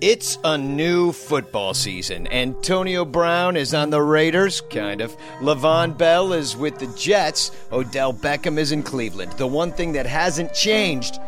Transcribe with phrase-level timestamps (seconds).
[0.00, 2.26] It's a new football season.
[2.28, 5.14] Antonio Brown is on the Raiders, kind of.
[5.40, 7.50] Le'Veon Bell is with the Jets.
[7.70, 9.32] Odell Beckham is in Cleveland.
[9.32, 11.20] The one thing that hasn't changed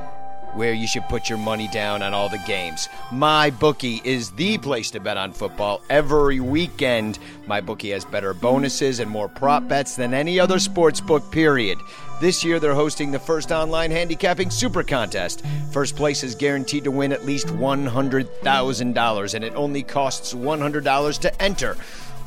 [0.54, 2.88] where you should put your money down on all the games.
[3.12, 7.18] My bookie is the place to bet on football every weekend.
[7.46, 11.78] My bookie has better bonuses and more prop bets than any other sports book period.
[12.20, 15.42] This year they're hosting the first online handicapping super contest.
[15.72, 21.42] First place is guaranteed to win at least $100,000 and it only costs $100 to
[21.42, 21.76] enter.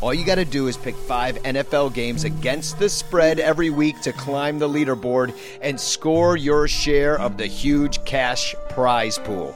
[0.02, 4.02] All you got to do is pick five NFL games against the spread every week
[4.02, 9.56] to climb the leaderboard and score your share of the huge cash prize pool.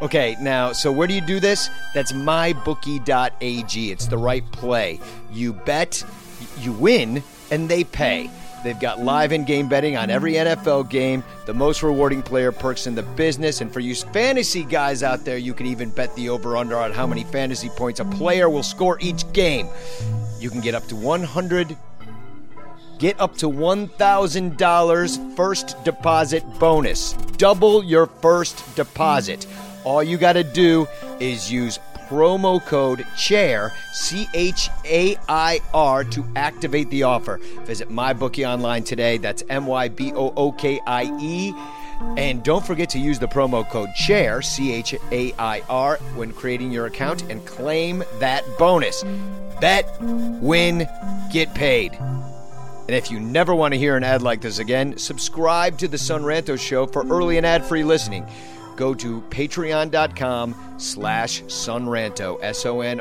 [0.00, 1.68] Okay, now, so where do you do this?
[1.94, 3.90] That's mybookie.ag.
[3.90, 5.00] It's the right play.
[5.32, 6.04] You bet,
[6.60, 8.30] you win, and they pay.
[8.62, 12.86] They've got live in game betting on every NFL game, the most rewarding player perks
[12.86, 13.60] in the business.
[13.60, 16.92] And for you fantasy guys out there, you can even bet the over under on
[16.92, 19.68] how many fantasy points a player will score each game.
[20.38, 21.76] You can get up to 100
[22.98, 27.12] Get up to $1,000 first deposit bonus.
[27.36, 29.46] Double your first deposit.
[29.84, 30.88] All you got to do
[31.20, 37.38] is use promo code CHAIR, C H A I R, to activate the offer.
[37.64, 39.18] Visit MyBookie online today.
[39.18, 41.54] That's M Y B O O K I E.
[42.16, 46.32] And don't forget to use the promo code CHAIR, C H A I R, when
[46.32, 49.04] creating your account and claim that bonus.
[49.60, 50.88] Bet, win,
[51.32, 51.94] get paid.
[51.94, 55.98] And if you never want to hear an ad like this again, subscribe to the
[55.98, 58.26] Son Ranto Show for early and ad-free listening
[58.78, 62.98] go to patreon.com slash sonranto, S-O-N-R-A-N-T-O,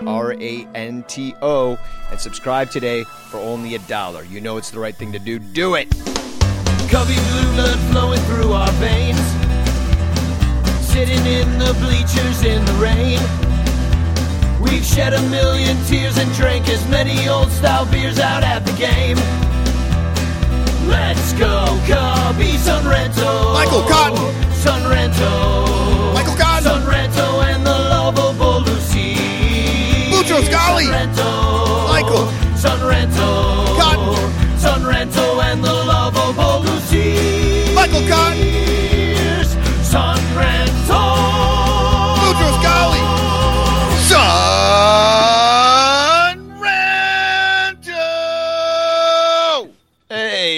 [2.10, 4.24] and subscribe today for only a dollar.
[4.24, 5.38] You know it's the right thing to do.
[5.38, 5.88] Do it!
[6.90, 9.22] Cubby blue blood flowing through our veins.
[10.82, 13.20] Sitting in the bleachers in the rain.
[14.60, 18.74] We've shed a million tears and drank as many old style beers out at the
[18.74, 19.18] game.
[20.90, 23.54] Let's go, Cubby Son Ranto.
[23.54, 24.54] Michael Cotton.
[24.54, 25.67] Son Ranto.
[30.78, 31.47] Mucho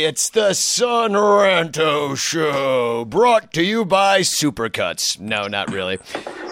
[0.10, 5.20] it's the Son Ranto Show, brought to you by Supercuts.
[5.20, 6.00] No, not really.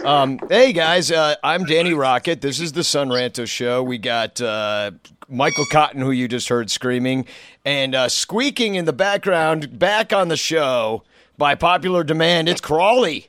[0.05, 2.41] Um, hey guys, uh, I'm Danny Rocket.
[2.41, 3.81] This is the Son Ranto Show.
[3.81, 4.91] We got uh,
[5.27, 7.25] Michael Cotton, who you just heard screaming,
[7.65, 9.79] and uh, squeaking in the background.
[9.79, 11.01] Back on the show
[11.35, 12.47] by popular demand.
[12.49, 13.27] It's Crawly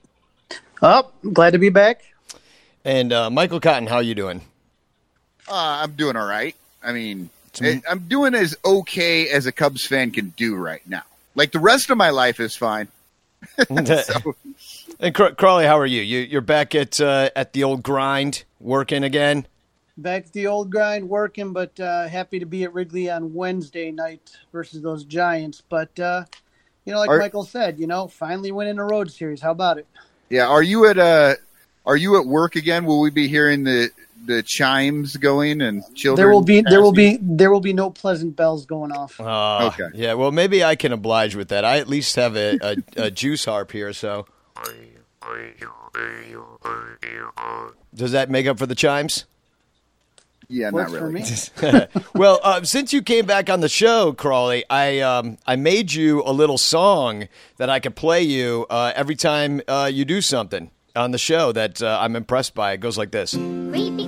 [0.82, 2.02] Oh, glad to be back.
[2.84, 3.86] and uh, Michael Cotton.
[3.88, 4.42] How you doing?
[5.48, 6.54] Uh, I'm doing all right.
[6.84, 7.30] I mean,
[7.62, 11.02] I- I'm doing as okay as a Cubs fan can do right now.
[11.34, 12.88] Like the rest of my life is fine.
[13.68, 14.34] So,
[15.00, 16.02] And Cra- Crawly, how are you?
[16.02, 19.46] you you're back at uh, at the old grind, working again.
[19.96, 23.90] Back at the old grind working, but uh, happy to be at Wrigley on Wednesday
[23.90, 25.60] night versus those Giants.
[25.68, 26.24] But, uh,
[26.84, 29.40] you know, like Are- Michael said, you know, finally winning a road series.
[29.40, 29.86] How about it?
[30.30, 31.34] yeah, are you at uh
[31.86, 32.84] are you at work again?
[32.84, 33.90] Will we be hearing the
[34.28, 36.22] the chimes going and children?
[36.22, 39.18] There will be there will be there will be no pleasant bells going off.
[39.20, 39.88] Uh, Okay.
[39.94, 41.64] Yeah, well, maybe I can oblige with that.
[41.64, 44.26] I at least have a, a, a juice harp here, so.
[47.94, 49.24] Does that make up for the chimes?
[50.50, 51.86] Yeah, Works not for really.
[51.92, 52.02] me.
[52.14, 56.22] well, uh, since you came back on the show, Crawly, I um, I made you
[56.24, 57.28] a little song
[57.58, 61.52] that I could play you uh, every time uh, you do something on the show
[61.52, 62.72] that uh, I'm impressed by.
[62.72, 64.07] It goes like this: Creepy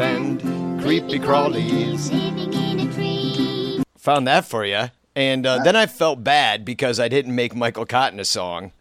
[0.00, 2.10] under rocks Send creepy crawlies.
[2.10, 3.82] living in a tree.
[3.98, 7.86] Found that for you, and uh, then I felt bad because I didn't make Michael
[7.86, 8.72] Cotton a song.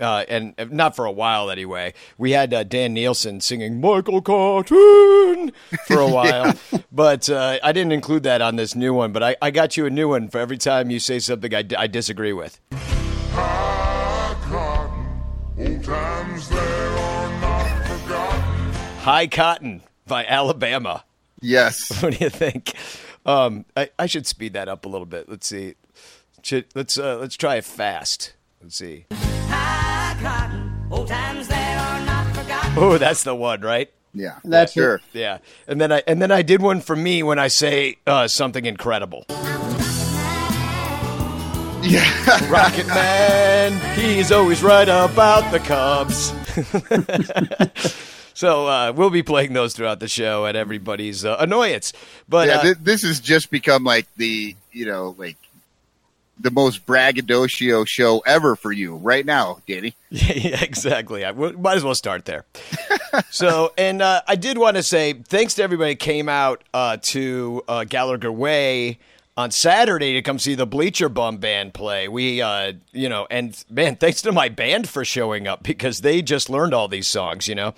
[0.00, 1.94] Uh, and uh, not for a while anyway.
[2.18, 5.52] We had uh, Dan Nielsen singing Michael Cotton
[5.86, 6.54] for a while,
[6.90, 9.12] but uh, I didn't include that on this new one.
[9.12, 11.62] But I, I got you a new one for every time you say something I,
[11.62, 12.58] d- I disagree with.
[19.04, 19.82] High Cotton
[20.12, 21.04] by Alabama.
[21.40, 21.90] Yes.
[22.02, 22.74] What do you think?
[23.24, 25.26] Um, I, I should speed that up a little bit.
[25.26, 25.74] Let's see.
[26.42, 28.34] Should, let's uh, let's try it fast.
[28.60, 29.06] Let's see.
[32.74, 33.90] Oh, that's the one, right?
[34.12, 34.38] Yeah.
[34.44, 35.00] That's sure.
[35.14, 35.38] Yeah.
[35.66, 38.66] And then I and then I did one for me when I say uh, something
[38.66, 39.24] incredible.
[41.82, 42.50] Yeah.
[42.50, 46.34] Rocket Man, he's always right about the Cubs.
[48.34, 51.92] so uh, we'll be playing those throughout the show at everybody's uh, annoyance.
[52.28, 55.36] But yeah, uh, thi- this has just become like the you know like
[56.40, 59.94] the most braggadocio show ever for you right now, Danny.
[60.10, 61.24] Yeah, exactly.
[61.24, 62.44] I w- might as well start there.
[63.30, 66.96] so, and uh, I did want to say thanks to everybody who came out uh,
[67.02, 68.98] to uh, Gallagher Way
[69.36, 72.08] on Saturday to come see the Bleacher Bum band play.
[72.08, 76.20] We, uh, you know, and man, thanks to my band for showing up because they
[76.20, 77.72] just learned all these songs, you know,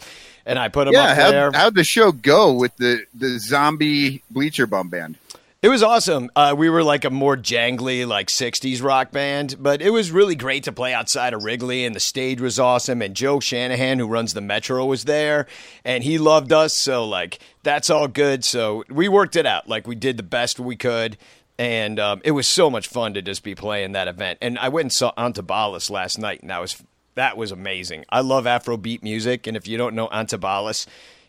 [0.47, 1.45] and I put them Yeah, up there.
[1.47, 5.17] how'd, how'd the show go with the the zombie bleacher bum band?
[5.63, 6.31] It was awesome.
[6.37, 10.35] Uh, we were like a more jangly, like 60s rock band, but it was really
[10.35, 13.01] great to play outside of Wrigley, and the stage was awesome.
[13.01, 15.47] And Joe Shanahan, who runs the Metro, was there,
[15.83, 16.77] and he loved us.
[16.83, 18.45] So, like, that's all good.
[18.45, 19.67] So, we worked it out.
[19.67, 21.17] Like, we did the best we could.
[21.59, 24.41] And um, it was so much fun to just be playing that event.
[24.43, 26.83] And I went and saw Antibalas last night, and that was
[27.15, 28.05] that was amazing.
[28.09, 30.87] I love Afrobeat music, and if you don't know Antibalas,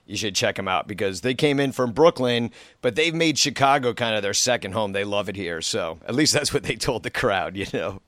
[0.08, 2.52] you should check them out because they came in from Brooklyn,
[2.82, 4.92] but they've made Chicago kind of their second home.
[4.92, 7.56] They love it here, so at least that's what they told the crowd.
[7.58, 8.02] You know,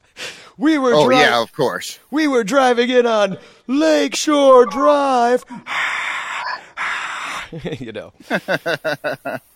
[0.57, 1.99] we were Oh dri- yeah, of course.
[2.11, 3.37] we were driving in on
[3.67, 5.43] Lakeshore Drive.
[7.79, 8.13] you know.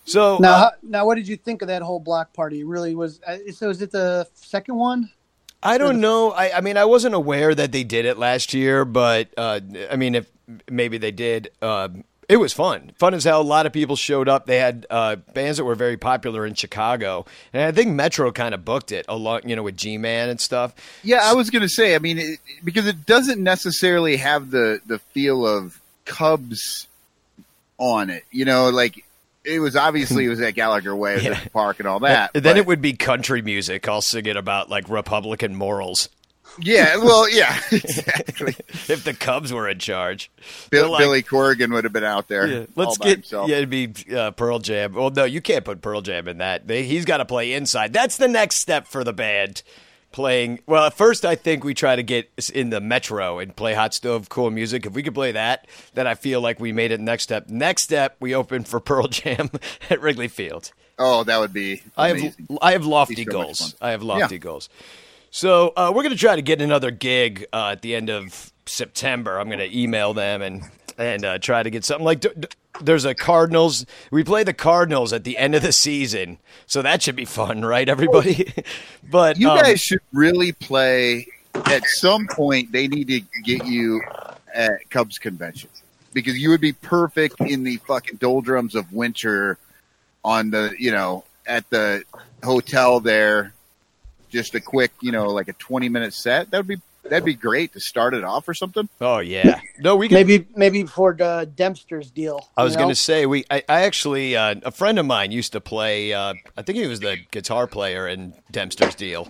[0.06, 2.64] So Now, uh, how- now, what did you think of that whole block party?
[2.64, 3.68] Really was uh, so?
[3.68, 5.12] Was it the second one?
[5.64, 6.32] I don't know.
[6.32, 9.60] I, I mean, I wasn't aware that they did it last year, but uh,
[9.92, 10.28] I mean, if
[10.70, 11.90] maybe they did, uh,
[12.28, 12.92] it was fun.
[12.98, 13.42] Fun as hell.
[13.42, 14.46] A lot of people showed up.
[14.46, 18.54] They had uh, bands that were very popular in Chicago, and I think Metro kind
[18.54, 20.74] of booked it along, you know, with G Man and stuff.
[21.04, 21.94] Yeah, I was gonna say.
[21.94, 26.88] I mean, it, because it doesn't necessarily have the the feel of Cubs
[27.78, 28.24] on it.
[28.32, 29.04] You know, like
[29.44, 32.32] it was obviously it was at Gallagher Way, was at the park, and all that.
[32.34, 36.10] then it would be country music, all singing about like Republican morals.
[36.60, 38.56] yeah, well, yeah, exactly.
[38.90, 40.30] if the Cubs were in charge,
[40.70, 42.46] Bill, like- Billy Corgan would have been out there.
[42.48, 43.50] Yeah, let's get himself.
[43.50, 44.94] yeah, it'd be uh, Pearl Jam.
[44.94, 46.68] Well, no, you can't put Pearl Jam in that.
[46.68, 47.94] They, he's got to play inside.
[47.94, 49.64] That's the next step for the band.
[50.12, 53.74] Playing well, at first I think we try to get in the metro and play
[53.74, 54.86] hot stove cool music.
[54.86, 57.00] If we could play that, then I feel like we made it.
[57.00, 57.48] Next step.
[57.50, 59.50] Next step, we open for Pearl Jam
[59.90, 60.72] at Wrigley Field.
[61.00, 62.36] Oh, that would be I have.
[62.62, 63.76] I have lofty goals.
[63.82, 64.40] I have lofty Yeah.
[64.40, 64.70] goals.
[65.32, 68.52] So uh, we're going to try to get another gig uh, at the end of
[68.66, 69.40] September.
[69.40, 70.64] I'm going to email them and
[70.98, 72.22] and uh, try to get something like.
[72.22, 72.48] D- d-
[72.82, 73.86] there's a Cardinals.
[74.12, 77.64] We play the Cardinals at the end of the season, so that should be fun,
[77.64, 78.54] right, everybody?
[79.10, 81.28] but You um, guys should really play.
[81.66, 84.02] At some point, they need to get you
[84.54, 85.70] at Cubs convention
[86.14, 89.58] because you would be perfect in the fucking doldrums of winter
[90.24, 92.04] on the you know at the
[92.44, 93.54] hotel there.
[94.30, 96.52] Just a quick, you know, like a twenty minute set.
[96.52, 96.82] That would be
[97.12, 98.90] that'd be great to start it off or something.
[99.00, 100.16] Oh yeah, no, we can.
[100.16, 102.50] Maybe maybe for the Dempster's deal.
[102.58, 103.46] I was going to say we.
[103.52, 106.14] I, I actually uh, a friend of mine used to play.
[106.14, 109.30] Uh, I think he was the guitar player in Dempster's Deal.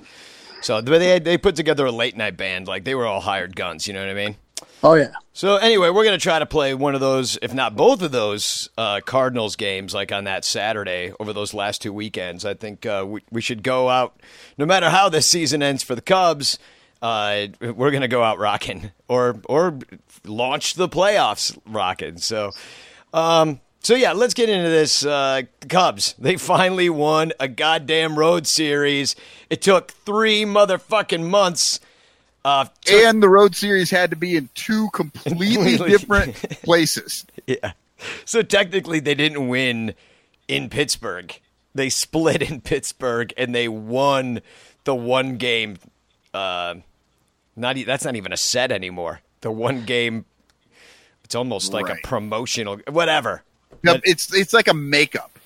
[0.61, 2.67] So but they had, they put together a late night band.
[2.67, 3.87] Like they were all hired guns.
[3.87, 4.35] You know what I mean?
[4.83, 5.11] Oh yeah.
[5.33, 8.11] So anyway, we're going to try to play one of those, if not both of
[8.11, 12.45] those, uh, Cardinals games, like on that Saturday over those last two weekends.
[12.45, 14.19] I think uh, we we should go out,
[14.57, 16.59] no matter how this season ends for the Cubs.
[17.01, 19.79] Uh, we're going to go out rocking, or or
[20.25, 22.17] launch the playoffs rocking.
[22.17, 22.51] So.
[23.13, 25.03] Um, so yeah, let's get into this.
[25.03, 29.15] Uh, Cubs, they finally won a goddamn road series.
[29.49, 31.79] It took three motherfucking months.
[32.45, 35.89] Uh, to- And the road series had to be in two completely Completely.
[35.97, 37.25] different places.
[37.47, 37.71] yeah.
[38.25, 39.95] So technically, they didn't win
[40.47, 41.33] in Pittsburgh.
[41.73, 44.41] They split in Pittsburgh, and they won
[44.83, 45.77] the one game.
[46.35, 46.75] Uh,
[47.55, 49.21] not e- that's not even a set anymore.
[49.41, 50.25] The one game.
[51.23, 51.97] It's almost like Right.
[52.03, 53.43] a promotional, whatever.
[53.83, 55.39] No, But it's it's like a makeup.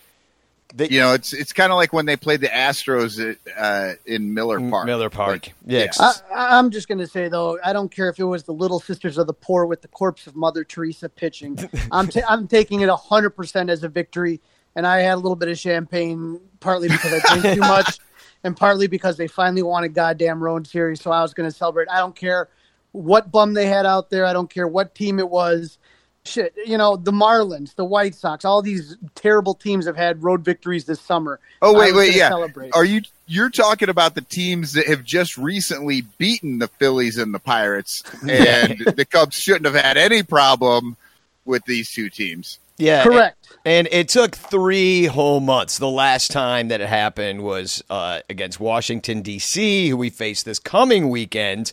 [0.74, 3.94] they- You know, it's it's kind of like when they played the Astros at, uh,
[4.06, 4.86] in Miller Park.
[4.88, 5.32] Miller Park.
[5.32, 6.12] Like, yeah, yeah.
[6.34, 8.80] I, I'm just going to say though, I don't care if it was the Little
[8.80, 11.58] Sisters of the Poor with the corpse of Mother Teresa pitching.
[11.92, 14.42] I'm ta- I'm taking it hundred percent as a victory,
[14.76, 18.00] and I had a little bit of champagne, partly because I drank too much,
[18.46, 21.02] and partly because they finally won a goddamn road series.
[21.02, 21.90] So I was going to celebrate.
[21.90, 22.48] I don't care
[22.92, 24.24] what bum they had out there.
[24.24, 25.80] I don't care what team it was.
[26.26, 30.46] shit, you know, the Marlins, the White Sox, all these terrible teams have had road
[30.46, 31.40] victories this summer.
[31.60, 32.30] Oh wait, wait, yeah.
[32.30, 32.76] Celebrate.
[32.76, 37.34] Are you you're talking about the teams that have just recently beaten the Phillies and
[37.34, 40.98] the Pirates, and the Cubs shouldn't have had any problem
[41.46, 42.60] with these two teams.
[42.78, 43.38] Yeah, Correct.
[43.64, 45.78] And it took three whole months.
[45.80, 50.60] The last time that it happened was uh, against Washington D.C., who we face this
[50.60, 51.72] coming weekend.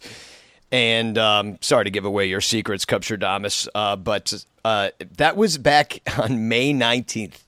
[0.70, 5.98] And um, sorry to give away your secrets, Cubstradamus, uh, but uh, that was back
[6.18, 7.44] on May nineteenth.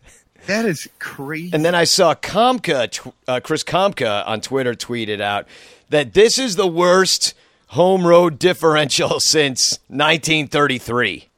[0.47, 1.51] That is crazy.
[1.55, 5.47] And then I saw Kamka, tw- uh, Chris Kamka on Twitter tweeted out
[5.89, 7.33] that this is the worst
[7.69, 11.29] home road differential since 1933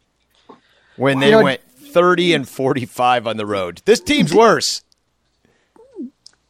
[0.97, 1.61] when they You know- went
[1.97, 3.81] 30 and 45 on the road.
[3.87, 4.83] This team's worse.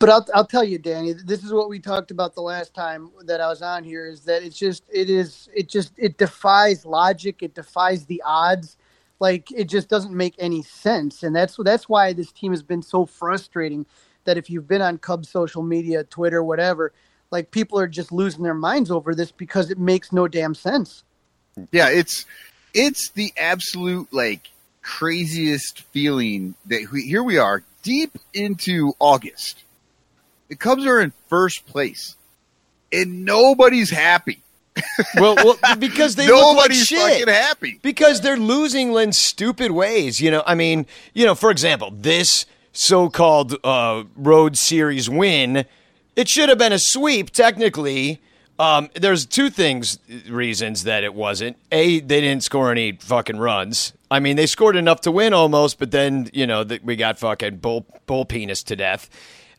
[0.00, 3.12] But I'll, I'll tell you, Danny, this is what we talked about the last time
[3.26, 6.84] that I was on here is that it's just, it is, it just, it defies
[6.84, 7.44] logic.
[7.44, 8.76] It defies the odds.
[9.20, 11.22] Like it just doesn't make any sense.
[11.22, 13.86] And that's, that's why this team has been so frustrating
[14.24, 16.92] that if you've been on Cubs social media, Twitter, whatever,
[17.30, 21.04] like people are just losing their minds over this because it makes no damn sense.
[21.70, 22.26] Yeah, it's
[22.74, 24.50] it's the absolute like
[24.86, 29.64] craziest feeling that we, here we are deep into August.
[30.48, 32.14] The Cubs are in first place,
[32.92, 34.40] and nobody's happy.
[35.16, 36.98] Well, well because they look like nobody's shit.
[36.98, 37.80] fucking happy.
[37.82, 40.20] Because they're losing in stupid ways.
[40.20, 45.64] You know, I mean, you know, for example, this so-called uh, road series win,
[46.14, 48.20] it should have been a sweep technically.
[48.58, 51.56] Um, there's two things, reasons that it wasn't.
[51.72, 53.94] A, they didn't score any fucking runs.
[54.10, 57.18] I mean, they scored enough to win almost, but then you know that we got
[57.18, 59.10] fucking bull bull penis to death.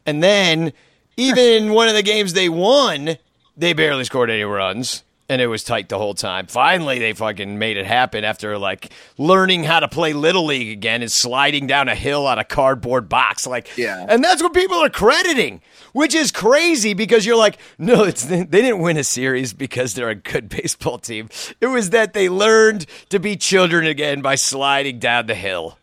[0.05, 0.73] And then
[1.17, 3.17] even in one of the games they won,
[3.55, 5.03] they barely scored any runs.
[5.29, 6.47] And it was tight the whole time.
[6.47, 11.01] Finally, they fucking made it happen after like learning how to play little league again
[11.01, 13.45] and sliding down a hill on a cardboard box.
[13.45, 14.05] Like, Yeah.
[14.07, 18.45] and that's what people are crediting, which is crazy because you're like, no, it's they
[18.45, 21.27] didn't win a series because they're a good baseball team.
[21.59, 25.77] It was that they learned to be children again by sliding down the hill.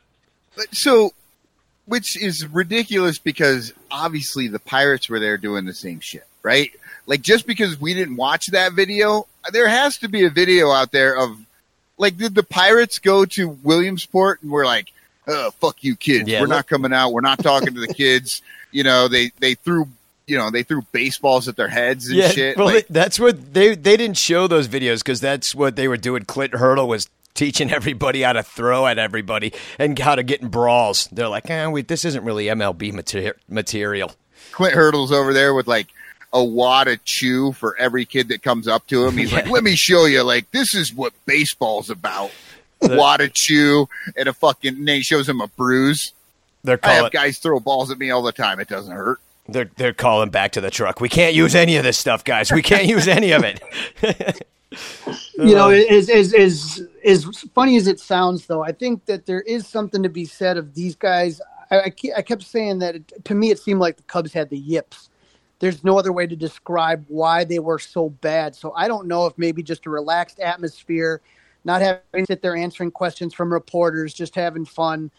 [0.57, 1.11] But so,
[1.85, 6.71] which is ridiculous because obviously the Pirates were there doing the same shit, right?
[7.07, 10.93] Like just because we didn't watch that video, there has to be a video out
[10.93, 11.39] there of
[11.99, 14.91] like did the Pirates go to Williamsport and we're like,
[15.29, 17.93] oh fuck you kids, Yeah, we're look- not coming out, we're not talking to the
[17.95, 18.43] kids.
[18.75, 19.87] You know, they they threw
[20.27, 22.57] you know they threw baseballs at their heads and shit.
[22.57, 25.97] Well, Like, that's what they they didn't show those videos because that's what they were
[25.97, 26.25] doing.
[26.25, 30.49] Clint Hurdle was teaching everybody how to throw at everybody and how to get in
[30.49, 31.07] brawls.
[31.13, 34.11] They're like, eh, wait, this isn't really MLB mater- material.
[34.51, 35.87] Clint Hurdle's over there with like
[36.35, 39.17] a wad of chew for every kid that comes up to him.
[39.17, 40.23] He's like, "Let me show you.
[40.23, 42.31] Like, this is what baseball's about."
[42.83, 44.77] A wad of chew and a fucking.
[44.77, 46.13] And then he shows him a bruise.
[46.65, 47.11] They're I have calling.
[47.13, 48.61] guys throw balls at me all the time.
[48.61, 49.21] It doesn't hurt.
[49.49, 51.01] They're they're calling back to the truck.
[51.01, 52.51] We can't use any of this stuff, guys.
[52.51, 53.63] We can't use any of it.
[55.39, 57.25] you know, as as as as
[57.55, 60.75] funny as it sounds, though, I think that there is something to be said of
[60.75, 61.41] these guys.
[61.71, 64.49] I, I, I kept saying that it, to me, it seemed like the Cubs had
[64.49, 65.11] the yips.
[65.61, 68.55] There's no other way to describe why they were so bad.
[68.55, 71.21] So I don't know if maybe just a relaxed atmosphere,
[71.65, 75.11] not having to sit there answering questions from reporters, just having fun.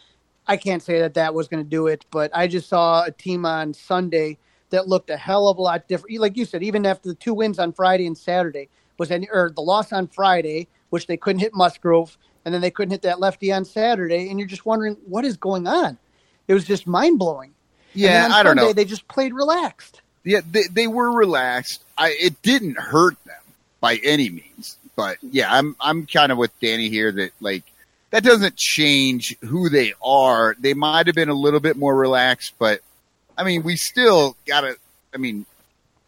[0.47, 3.11] I can't say that that was going to do it, but I just saw a
[3.11, 4.37] team on Sunday
[4.69, 6.19] that looked a hell of a lot different.
[6.19, 9.51] Like you said, even after the two wins on Friday and Saturday was any, or
[9.55, 13.19] the loss on Friday, which they couldn't hit Musgrove, and then they couldn't hit that
[13.19, 15.97] lefty on Saturday, and you're just wondering what is going on.
[16.47, 17.53] It was just mind blowing.
[17.93, 18.73] Yeah, on I don't Sunday, know.
[18.73, 20.01] They just played relaxed.
[20.25, 21.83] Yeah, they, they were relaxed.
[21.97, 23.35] I it didn't hurt them
[23.79, 24.77] by any means.
[24.95, 27.63] But yeah, I'm I'm kind of with Danny here that like
[28.09, 30.55] that doesn't change who they are.
[30.59, 32.81] They might have been a little bit more relaxed, but
[33.37, 34.77] I mean, we still got to.
[35.13, 35.45] I mean,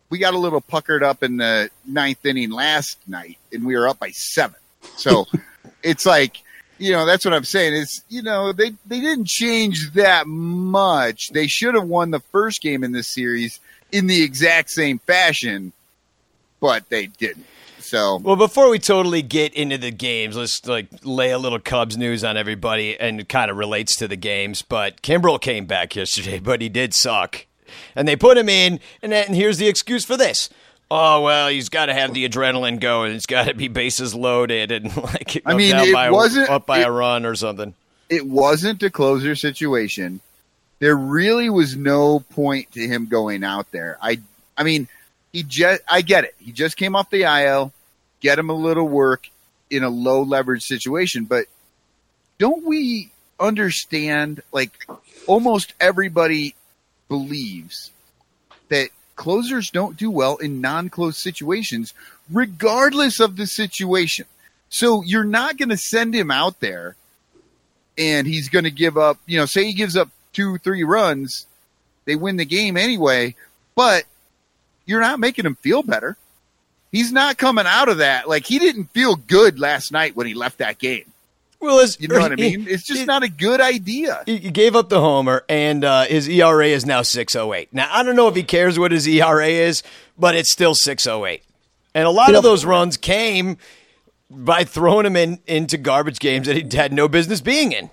[0.10, 3.88] we got a little puckered up in the ninth inning last night, and we were
[3.88, 4.60] up by seven.
[4.96, 5.28] So
[5.84, 6.42] it's like
[6.78, 7.74] you know that's what I'm saying.
[7.74, 11.30] Is you know they they didn't change that much.
[11.30, 13.60] They should have won the first game in this series
[13.92, 15.72] in the exact same fashion,
[16.60, 17.46] but they didn't.
[17.80, 21.96] So Well, before we totally get into the games, let's like lay a little Cubs
[21.98, 24.62] news on everybody, and it kind of relates to the games.
[24.62, 27.46] But Kimbrel came back yesterday, but he did suck,
[27.96, 28.80] and they put him in.
[29.02, 30.50] And then here's the excuse for this:
[30.92, 33.14] oh well, he's got to have the adrenaline going.
[33.14, 36.80] It's got to be bases loaded, and like I mean, it by wasn't- up by
[36.80, 37.74] it- a run or something.
[38.10, 40.20] it wasn't a closer situation.
[40.80, 43.98] There really was no point to him going out there.
[44.02, 44.20] I
[44.58, 44.88] I mean,
[45.34, 46.36] he just I get it.
[46.40, 47.74] He just came off the IL,
[48.20, 49.30] get him a little work
[49.70, 51.46] in a low leverage situation, but
[52.38, 54.42] don't we understand?
[54.52, 54.88] Like,
[55.26, 56.56] almost everybody
[57.08, 57.92] believes
[58.70, 61.94] that closers don't do well in non-close situations,
[62.32, 64.26] regardless of the situation.
[64.70, 66.96] So you're not going to send him out there,
[67.98, 69.18] and he's going to give up.
[69.26, 71.48] You know, say he gives up two, three runs,
[72.06, 73.36] they win the game anyway.
[73.76, 74.04] But
[74.86, 76.16] you're not making him feel better.
[76.92, 80.34] He's not coming out of that like he didn't feel good last night when he
[80.34, 81.04] left that game.
[81.60, 82.68] Well, it's, You know what I mean?
[82.68, 84.22] It's just not a good idea.
[84.28, 87.74] He he gave up the homer, and uh, his ERA is now 608.
[87.74, 89.82] Now, I don't know if he cares what his ERA is,
[90.20, 91.44] but it's still 608.
[91.96, 93.58] And a lot You of know- those runs came
[94.30, 97.90] by throwing him in into garbage games that he had no business being in.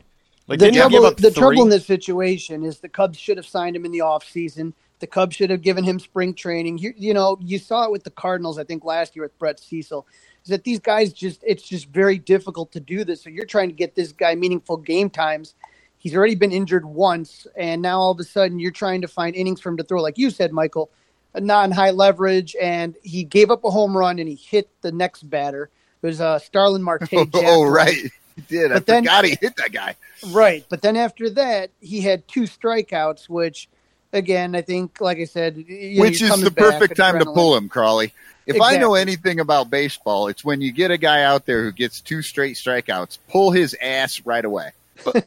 [0.46, 1.40] Like, the didn't he give trouble, up the three?
[1.40, 4.74] trouble in this situation is the Cubs should have signed him in the offseason.
[4.98, 6.78] The Cubs should have given him spring training.
[6.78, 9.58] You, you know, you saw it with the Cardinals, I think, last year with Brett
[9.58, 10.06] Cecil.
[10.44, 13.22] Is that these guys just, it's just very difficult to do this.
[13.22, 15.54] So you're trying to get this guy meaningful game times.
[15.96, 19.34] He's already been injured once, and now all of a sudden you're trying to find
[19.34, 20.90] innings for him to throw, like you said, Michael,
[21.32, 22.54] a non high leverage.
[22.60, 25.70] And he gave up a home run and he hit the next batter.
[26.02, 27.08] It was uh, Starling Marte.
[27.34, 27.96] Oh, right.
[28.36, 28.72] He did.
[28.72, 29.96] I then- forgot he hit that guy.
[30.30, 33.68] Right, but then after that, he had two strikeouts, which,
[34.12, 37.26] again, I think, like I said, you know, Which you're is the perfect time to
[37.26, 38.12] pull him, Crawly.
[38.46, 41.72] If I know anything about baseball, it's when you get a guy out there who
[41.72, 44.72] gets two straight strikeouts, pull his ass right away.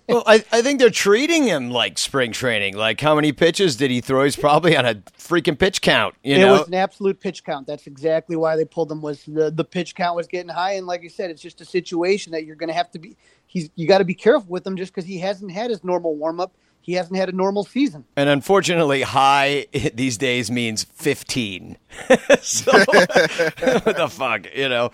[0.07, 2.75] Well, I, I think they're treating him like spring training.
[2.75, 4.23] Like, how many pitches did he throw?
[4.23, 6.15] He's probably on a freaking pitch count.
[6.23, 6.55] You know?
[6.55, 7.67] it was an absolute pitch count.
[7.67, 9.01] That's exactly why they pulled him.
[9.01, 11.65] Was the the pitch count was getting high, and like you said, it's just a
[11.65, 13.17] situation that you're going to have to be.
[13.45, 16.15] He's you got to be careful with him just because he hasn't had his normal
[16.15, 16.53] warm up.
[16.87, 18.05] He hasn't had a normal season.
[18.15, 21.77] And unfortunately, high these days means 15.
[22.41, 24.91] so, what the fuck, you know?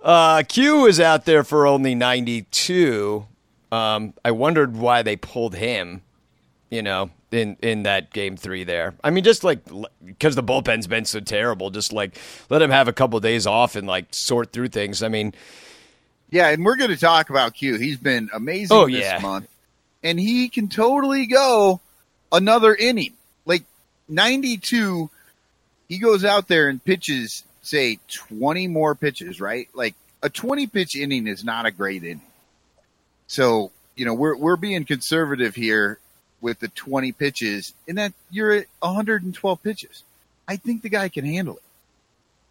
[0.00, 3.26] Uh, Q was out there for only 92.
[3.72, 6.02] Um, I wondered why they pulled him,
[6.70, 8.94] you know, in, in that game three there.
[9.02, 9.60] I mean, just like
[10.04, 12.16] because the bullpen's been so terrible, just like
[12.48, 15.02] let him have a couple days off and like sort through things.
[15.02, 15.34] I mean,
[16.30, 17.76] Yeah, and we're going to talk about Q.
[17.76, 19.18] He's been amazing Oh, this yeah.
[19.20, 19.48] month,
[20.02, 21.80] and he can totally go
[22.30, 23.14] another inning.
[23.44, 23.64] Like
[24.08, 25.10] ninety-two,
[25.88, 29.68] he goes out there and pitches, say twenty more pitches, right?
[29.74, 32.20] Like a twenty-pitch inning is not a great inning.
[33.26, 35.98] So you know we're we're being conservative here
[36.40, 40.02] with the twenty pitches, and that you're at one hundred and twelve pitches.
[40.48, 41.62] I think the guy can handle it.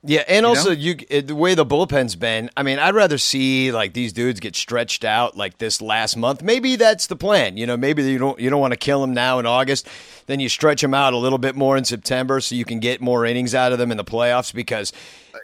[0.07, 0.75] Yeah, and You also know?
[0.75, 2.51] you uh, the way the bullpen's been.
[2.55, 6.43] I mean, I'd rather see like these dudes get stretched out like this last month.
[6.43, 7.57] Maybe that's the plan.
[7.57, 9.87] You know, maybe you don't you don't want to kill them now in August.
[10.27, 13.01] Then you stretch them out a little bit more in September so you can get
[13.01, 14.53] more innings out of them in the playoffs.
[14.53, 14.93] Because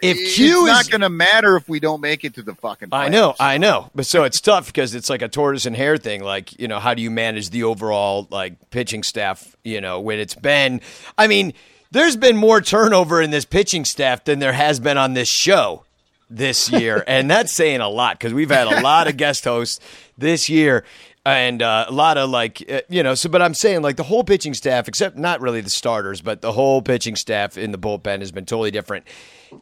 [0.01, 2.55] if Q it's Q not going to matter if we don't make it to the
[2.55, 2.89] fucking.
[2.91, 3.35] I know.
[3.39, 3.89] I know.
[3.93, 6.23] But so it's tough because it's like a tortoise and hare thing.
[6.23, 10.19] Like, you know, how do you manage the overall like pitching staff, you know, when
[10.19, 10.81] it's been
[11.17, 11.53] I mean,
[11.91, 15.85] there's been more turnover in this pitching staff than there has been on this show
[16.29, 17.03] this year.
[17.07, 19.79] and that's saying a lot because we've had a lot of guest hosts
[20.17, 20.83] this year
[21.25, 24.03] and uh, a lot of like uh, you know so but i'm saying like the
[24.03, 27.77] whole pitching staff except not really the starters but the whole pitching staff in the
[27.77, 29.05] bullpen has been totally different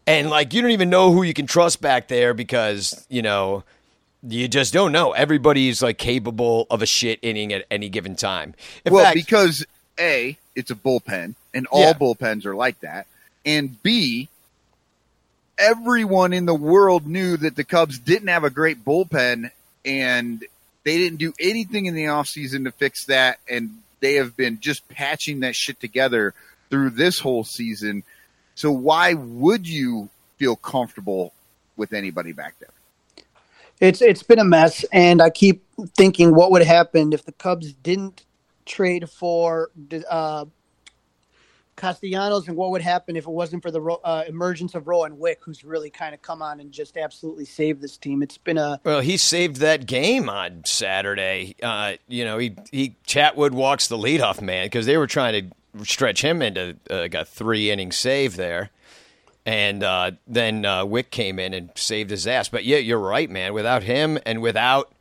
[0.07, 3.63] and like you don't even know who you can trust back there because you know
[4.27, 8.53] you just don't know everybody's like capable of a shit inning at any given time
[8.85, 9.65] in well, fact because
[9.99, 11.93] a it's a bullpen, and all Yeah.
[11.93, 13.07] bullpens are like that,
[13.45, 14.27] and b
[15.57, 19.51] everyone in the world knew that the Cubs didn't have a great bullpen,
[19.85, 20.43] and
[20.83, 24.87] they didn't do anything in the offseason to fix that, and they have been just
[24.87, 26.33] patching that shit together
[26.69, 28.03] through this whole season.
[28.59, 31.31] So why would you feel comfortable
[31.77, 33.23] with anybody back there?
[33.79, 35.63] It's it's been a mess, and I keep
[35.95, 38.25] thinking what would happen if the Cubs didn't
[38.65, 39.69] trade for
[40.09, 40.43] uh,
[41.77, 45.39] Castellanos, and what would happen if it wasn't for the uh, emergence of Rowan Wick,
[45.41, 48.21] who's really kind of come on and just absolutely saved this team.
[48.21, 51.55] It's been a Well, he saved that game on Saturday.
[51.63, 55.55] Uh, you know, he he Chatwood walks the leadoff man because they were trying to
[55.83, 58.69] stretch him into uh, like a three inning save there,
[59.45, 62.49] and uh, then uh, Wick came in and saved his ass.
[62.49, 63.53] But yeah, you're right, man.
[63.53, 64.91] Without him and without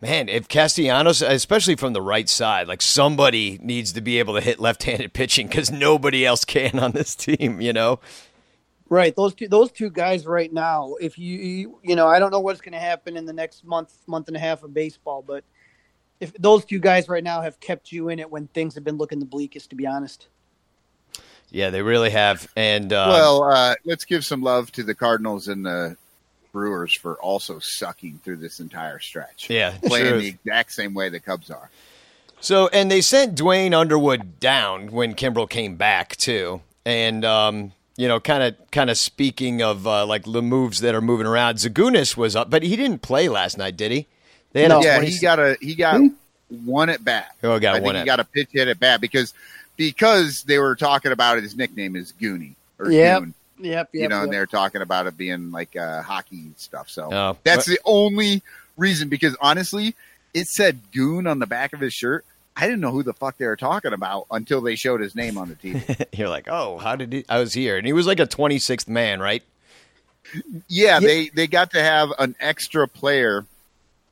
[0.00, 4.40] man, if Castellanos, especially from the right side, like somebody needs to be able to
[4.40, 7.60] hit left-handed pitching because nobody else can on this team.
[7.60, 8.00] You know.
[8.90, 10.96] Right, those two those two guys right now.
[11.00, 13.96] If you, you know, I don't know what's going to happen in the next month
[14.06, 15.42] month and a half of baseball, but
[16.20, 18.96] if those two guys right now have kept you in it when things have been
[18.96, 20.28] looking the bleakest, to be honest.
[21.50, 22.48] Yeah, they really have.
[22.56, 25.96] And uh, well, uh, let's give some love to the Cardinals and the
[26.52, 29.50] Brewers for also sucking through this entire stretch.
[29.50, 30.20] Yeah, playing true.
[30.20, 31.70] the exact same way the Cubs are.
[32.40, 38.08] So, and they sent Duane Underwood down when Kimbrel came back too, and um, you
[38.08, 41.56] know, kind of, kind of speaking of uh, like the moves that are moving around.
[41.56, 44.06] Zagunis was up, but he didn't play last night, did he?
[44.54, 44.80] They had No.
[44.82, 46.00] Yeah, 20 he got a he got
[46.64, 47.34] one at bat.
[47.42, 49.34] Oh, got I one think at- he got a pitch hit at bat because
[49.76, 51.42] because they were talking about it.
[51.44, 53.18] his nickname is Goonie or Yep.
[53.20, 53.34] Goon.
[53.60, 54.02] Yep, yep.
[54.02, 54.24] you know, yep.
[54.24, 56.88] and they're talking about it being like uh, hockey stuff.
[56.88, 58.42] So Oh, that's but- the only
[58.76, 59.08] reason.
[59.08, 59.94] Because honestly,
[60.32, 62.24] it said Goon on the back of his shirt.
[62.56, 65.36] I didn't know who the fuck they were talking about until they showed his name
[65.38, 66.06] on the TV.
[66.16, 67.24] You're like, oh, how did he?
[67.28, 69.42] I was here, and he was like a 26th man, right?
[70.68, 73.44] yeah, they they got to have an extra player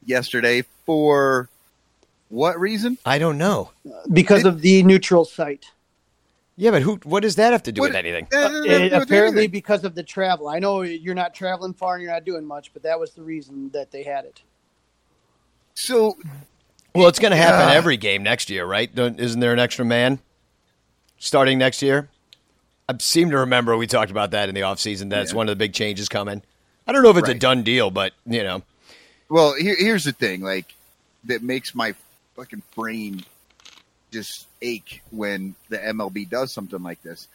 [0.05, 1.49] yesterday for
[2.29, 2.99] what reason?
[3.05, 3.71] I don't know.
[4.12, 5.67] because of the neutral site.
[6.57, 6.97] Yeah, but who?
[7.05, 8.27] What does that have to do with anything?
[8.31, 9.51] That doesn't have to Uh, do with apparently, anything.
[9.53, 10.49] because of the travel.
[10.49, 13.23] I know you're not traveling far and you're not doing much, but that was the
[13.23, 14.43] reason that they had it.
[15.75, 16.17] So
[16.95, 17.75] Well, it's going to happen Yeah.
[17.75, 18.95] every game next year, right?
[18.95, 20.19] Don't, isn't there an extra man
[21.19, 22.11] starting next year?
[22.88, 25.09] I seem to remember we talked about that in the offseason.
[25.09, 25.37] That's Yeah.
[25.38, 26.43] one of the big changes coming.
[26.87, 28.62] I don't know if it's a done deal, but you know,
[29.33, 30.75] Well, here, here's the thing, like
[31.25, 31.95] that makes my
[32.37, 33.25] fucking brain
[34.11, 37.29] just ache when the MLB does something like this.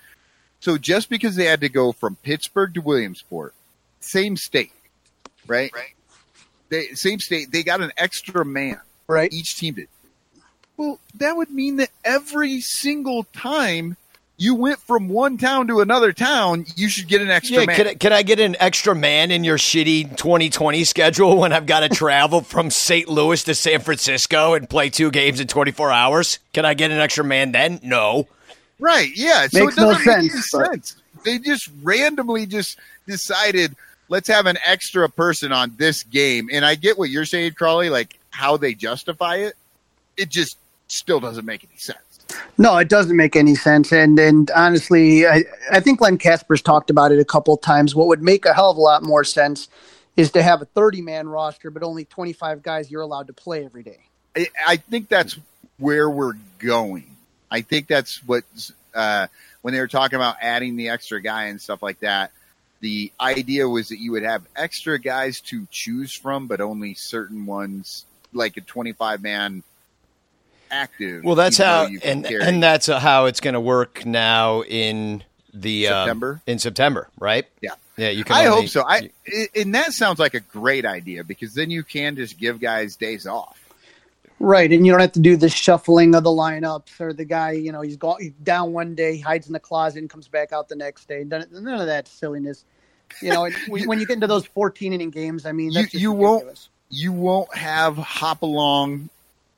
[0.59, 3.55] So just because they had to go from Pittsburgh to Williamsport,
[3.99, 4.73] same state,
[5.47, 5.71] right?
[5.73, 5.95] Right.
[6.69, 8.79] They, same state, they got an extra man.
[9.07, 9.33] Right?
[9.33, 9.87] Each team did.
[10.75, 13.97] Well, that would mean that every single time
[14.37, 17.65] you went from one town to another town, you should get an extra yeah.
[17.65, 17.75] man.
[17.75, 21.65] Can I, can I get an extra man in your shitty 2020 schedule when I've
[21.65, 23.09] got to travel from St.
[23.09, 26.39] Louis to San Francisco and play two games in 24 hours?
[26.53, 27.79] Can I get an extra man then?
[27.81, 28.27] No.
[28.79, 29.09] Right.
[29.15, 29.47] Yeah.
[29.47, 30.95] So Makes it no doesn't make any sense, but- sense.
[31.25, 33.75] They just randomly just decided
[34.07, 36.47] let's have an extra person on this game.
[36.53, 39.55] And I get what you're saying, Crawly, like how they justify it.
[40.15, 41.97] It just still doesn't make any sense.
[42.57, 43.91] No, it doesn't make any sense.
[43.91, 47.95] And and honestly, I, I think Len Kasper's talked about it a couple of times.
[47.95, 49.67] What would make a hell of a lot more sense
[50.15, 53.63] is to have a 30 man roster, but only 25 guys you're allowed to play
[53.63, 53.99] every day.
[54.35, 55.37] I, I think that's
[55.77, 57.15] where we're going.
[57.49, 58.43] I think that's what
[58.93, 59.27] uh,
[59.61, 62.31] when they were talking about adding the extra guy and stuff like that.
[62.79, 67.47] The idea was that you would have extra guys to choose from, but only certain
[67.47, 69.63] ones, like a 25 man
[70.71, 71.23] active.
[71.23, 75.23] Well, that's how, and carry- and that's uh, how it's going to work now in
[75.53, 76.41] the um, September?
[76.47, 77.45] in September, right?
[77.61, 77.71] Yeah.
[77.97, 78.09] yeah.
[78.09, 78.35] You can.
[78.35, 78.83] I only- hope so.
[78.87, 82.59] I i- and that sounds like a great idea because then you can just give
[82.59, 83.63] guys days off.
[84.39, 87.53] Right, and you don't have to do the shuffling of the lineups or the guy,
[87.53, 90.53] you know, he's gone he's down one day, hides in the closet, and comes back
[90.53, 91.23] out the next day.
[91.23, 92.63] None, none of that silliness.
[93.19, 95.85] You know, and when when you get into those 14 inning games, I mean, that's
[95.85, 99.09] You- just you won't- You won't have hop along,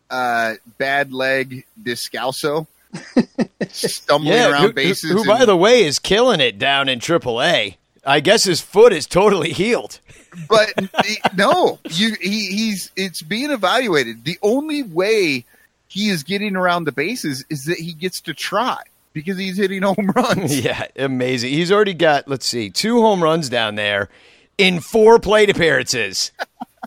[0.10, 2.68] uh, bad leg Descalso
[3.70, 5.12] stumbling yeah, around who, who- bases.
[5.12, 7.76] who, and- by the way, is killing it down in AAA.
[8.06, 10.00] I guess his foot is totally healed.
[10.48, 10.70] but
[11.06, 14.24] he- no, you he, he's it's being evaluated.
[14.24, 15.46] The only way
[15.88, 18.78] he is getting around the bases is that he gets to try
[19.14, 20.60] because he's hitting home runs.
[20.64, 21.52] yeah, amazing.
[21.54, 24.10] He's already got let's see, two home runs down there
[24.58, 26.32] in four plate appearances.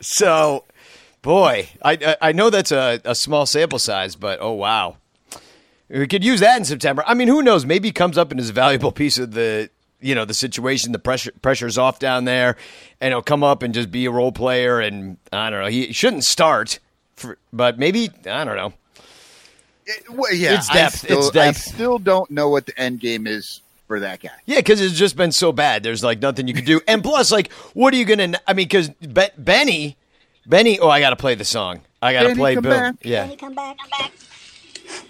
[0.00, 0.64] so,
[1.22, 4.96] boy, I I, know that's a, a small sample size, but oh wow.
[5.88, 7.04] We could use that in September.
[7.06, 7.66] I mean, who knows?
[7.66, 9.68] Maybe he comes up and is a valuable piece of the,
[10.00, 10.92] you know, the situation.
[10.92, 12.56] The pressure pressure's off down there,
[13.00, 14.80] and he'll come up and just be a role player.
[14.80, 15.68] And I don't know.
[15.68, 16.78] He shouldn't start,
[17.16, 18.72] for, but maybe I don't know.
[19.84, 21.58] It- well, yeah, It's depth, still, it's depth.
[21.58, 24.30] I still don't know what the end game is for that guy.
[24.46, 25.82] Yeah, because it's just been so bad.
[25.82, 26.80] There's like nothing you can do.
[26.88, 28.40] And plus, like, what are you gonna?
[28.46, 29.96] I mean, because Be- Benny,
[30.46, 30.78] Benny.
[30.78, 31.80] Oh, I got to play the song.
[32.00, 32.72] I got to Benny, play come Bill.
[32.72, 32.94] back.
[33.02, 33.24] Yeah.
[33.24, 33.76] Benny, come back.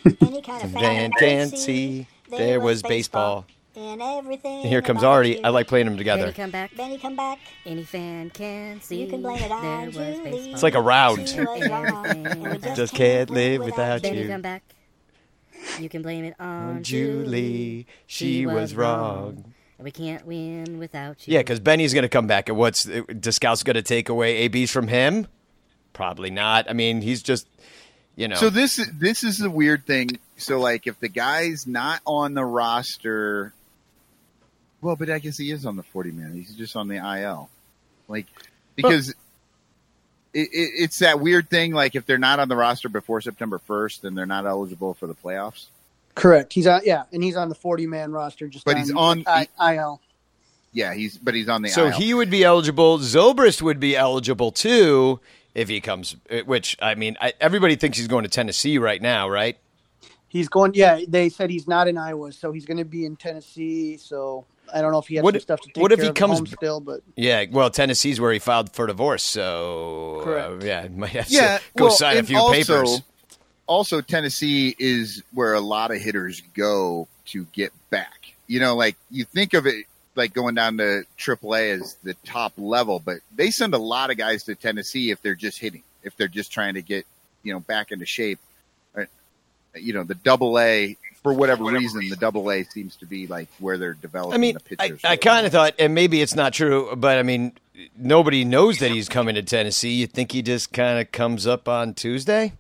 [0.21, 2.07] Any kind of Van Fancy.
[2.31, 3.47] There was baseball.
[3.75, 4.67] And everything.
[4.67, 5.31] Here comes Artie.
[5.31, 5.41] you.
[5.45, 6.25] I like playing them together.
[6.25, 6.77] Benny come back.
[6.77, 7.39] Benny, come back.
[7.65, 9.01] Any fan can see.
[9.03, 10.21] You can blame it there on was Julie.
[10.31, 10.53] baseball.
[10.55, 11.27] It's like a round.
[11.29, 14.29] She was wrong, and Just can't live without Benny you.
[14.29, 14.63] come back.
[15.79, 19.52] You can blame it on On Julie, she was wrong.
[19.83, 21.35] We can't win without you.
[21.35, 22.49] Yeah, because Benny's gonna come back.
[22.49, 25.27] And what's uh, Discount's gonna take away ABs from him?
[25.93, 26.69] Probably not.
[26.71, 27.47] I mean, he's just,
[28.17, 28.37] you know.
[28.37, 30.19] So this is this is the weird thing.
[30.37, 33.53] So like, if the guy's not on the roster,
[34.81, 36.33] well, but I guess he is on the forty man.
[36.35, 37.51] He's just on the IL,
[38.09, 38.27] like
[38.75, 39.17] because it,
[40.35, 41.73] it, it's that weird thing.
[41.73, 45.07] Like if they're not on the roster before September first, then they're not eligible for
[45.07, 45.67] the playoffs.
[46.15, 46.53] Correct.
[46.53, 48.47] He's on, yeah, and he's on the 40 man roster.
[48.49, 50.01] Just But on, he's on- I, IL.
[50.75, 51.93] Yeah, he's but he's on the So IL.
[51.93, 52.99] he would be eligible.
[52.99, 55.21] Zobrist would be eligible too
[55.55, 56.17] if he comes.
[56.31, 59.59] uh, Which I mean, I, everybody thinks he's going to Tennessee right now, right?
[60.29, 60.73] He's going.
[60.75, 63.99] Yeah, they said he's not in Iowa, so he's going to be in Tennessee.
[63.99, 65.99] So I don't know if he has What some if- stuff to take what if
[65.99, 67.45] care he of comes- home still, but Yeah.
[67.51, 70.63] Well, Tennessee's where he filed for divorce, so uh, Correct.
[70.65, 73.03] yeah, might have to yeah, go well, sign a few also, papers.
[73.73, 78.35] Also, Tennessee is where a lot of hitters go to get back.
[78.47, 82.53] You know, like you think of it like going down to AAA as the top
[82.59, 86.15] level, but they send a lot of guys to Tennessee if they're just hitting, if
[86.19, 87.07] they're just trying to get
[87.43, 88.39] you know back into shape.
[88.95, 89.05] Uh,
[89.75, 93.49] you know, the Double A for whatever reason, the Double A seems to be like
[93.59, 95.13] where they're developing I mean, the I.
[95.13, 97.53] I kind of thought, and maybe it's not true, but I mean,
[97.97, 99.95] nobody knows that he's coming to Tennessee.
[99.95, 102.53] You think he just kind of comes up on Tuesday?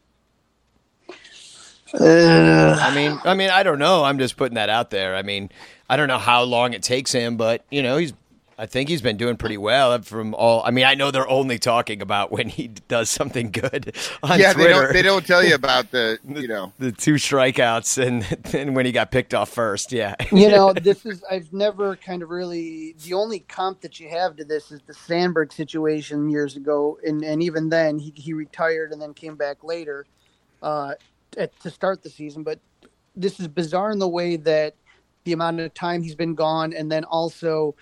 [1.95, 4.05] Uh, I mean, I mean, I don't know.
[4.05, 5.15] I'm just putting that out there.
[5.15, 5.51] I mean,
[5.89, 8.13] I don't know how long it takes him, but you know, he's.
[8.59, 10.63] I think he's been doing pretty well from all.
[10.65, 14.53] I mean, I know they're only talking about when he does something good on yeah,
[14.53, 14.73] they Twitter.
[14.73, 18.87] don't they don't tell you about the you know the two strikeouts and then when
[18.87, 19.91] he got picked off first.
[19.91, 24.09] Yeah, you know, this is I've never kind of really the only comp that you
[24.11, 28.33] have to this is the Sandberg situation years ago, and and even then he he
[28.33, 30.07] retired and then came back later
[30.63, 30.95] uh,
[31.37, 32.43] at, to start the season.
[32.43, 32.61] But
[33.15, 34.75] this is bizarre in the way that
[35.25, 37.75] the amount of time he's been gone, and then also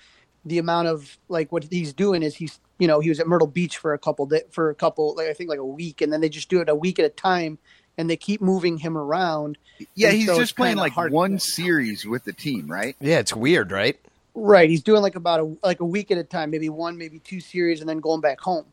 [0.44, 3.46] the amount of like what he's doing is he's you know he was at Myrtle
[3.46, 6.12] Beach for a couple di- for a couple like I think like a week, and
[6.12, 7.58] then they just do it a week at a time,
[7.98, 9.58] and they keep moving him around.
[9.94, 12.96] Yeah, And he's so just playing like one series with the team, right?
[13.00, 13.98] yeah, it's weird, right?
[14.34, 17.18] Right, he's doing like about a like a week at a time, maybe one, maybe
[17.18, 18.66] two series, and then going back home,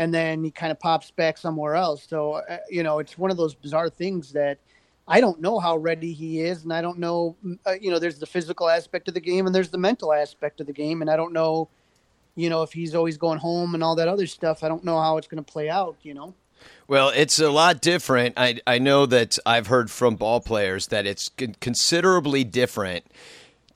[0.00, 2.06] and then he kind of pops back somewhere else.
[2.08, 4.58] So uh, you know, it's one of those bizarre things that
[5.06, 7.36] I don't know how ready he is, and I don't know.
[7.66, 10.58] Uh, you know, there's the physical aspect of the game, and there's the mental aspect
[10.60, 11.68] of the game, and I don't know.
[12.34, 14.98] You know, if he's always going home and all that other stuff, I don't know
[14.98, 15.96] how it's going to play out.
[16.02, 16.34] You know.
[16.88, 18.34] Well, it's a lot different.
[18.38, 21.28] I I know that I've heard from ball players that it's
[21.60, 23.04] considerably different.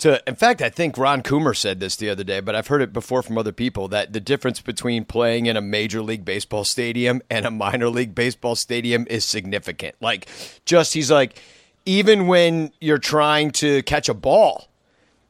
[0.05, 2.83] To in fact, I think Ron Coomer said this the other day, but I've heard
[2.83, 6.62] it before from other people that the difference between playing in a major league baseball
[6.64, 9.95] stadium and a minor league baseball stadium is significant.
[10.03, 10.29] Like,
[10.67, 11.40] just he's like,
[11.87, 14.69] even when you're trying to catch a ball,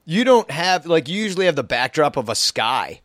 [0.06, 3.00] you don't have like you usually have the backdrop of a sky.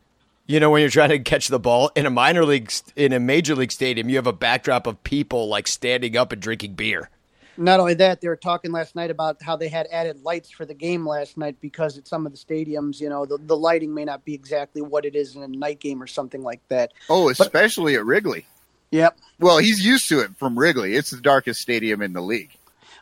[0.47, 3.19] You know, when you're trying to catch the ball in a minor league, in a
[3.19, 7.11] major league stadium, you have a backdrop of people like standing up and drinking beer.
[7.59, 10.65] Not only that, they were talking last night about how they had added lights for
[10.65, 13.93] the game last night because at some of the stadiums, you know, the, the lighting
[13.93, 16.93] may not be exactly what it is in a night game or something like that.
[17.09, 18.45] Oh, especially at Wrigley.
[18.91, 19.17] Yep.
[19.39, 20.95] Well, he's used to it from Wrigley.
[20.95, 22.49] It's the darkest stadium in the league.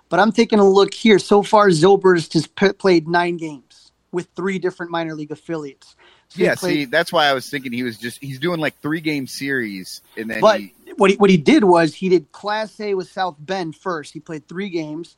[0.09, 1.19] But I'm taking a look here.
[1.19, 5.95] So far, Zobrist has p- played nine games with three different minor league affiliates.
[6.29, 8.79] So Yeah, played- see, that's why I was thinking he was just he's doing like
[8.81, 12.31] three game series and then but he, what he, what he did was he did
[12.31, 14.13] Class A with South Bend first.
[14.13, 15.17] He played three games,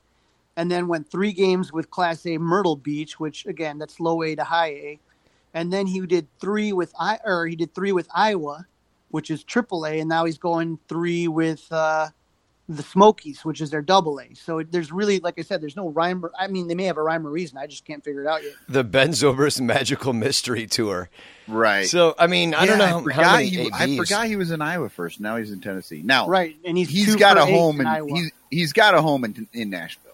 [0.58, 4.36] and then went three games with Class A Myrtle Beach, which again that's low A
[4.36, 5.00] to high A,
[5.54, 8.66] and then he did three with I or he did three with Iowa,
[9.10, 12.10] which is Triple A, and now he's going three with uh,
[12.72, 14.34] the Smokies, which is their Double A.
[14.36, 16.24] So there's really, like I said, there's no rhyme.
[16.24, 17.58] or- I mean, they may have a rhyme or reason.
[17.58, 18.54] I just can't figure it out yet.
[18.70, 21.10] The Ben Zobrist Magical Mystery Tour.
[21.48, 21.88] right.
[21.88, 24.52] So, I mean, I don't know I forgot how many he, I forgot he was
[24.52, 25.20] in Iowa first.
[25.20, 26.02] Now he's in Tennessee.
[26.06, 28.10] Now Right, and he's he's two got a home in and Iowa.
[28.14, 30.12] he's he's got a home in in Nashville.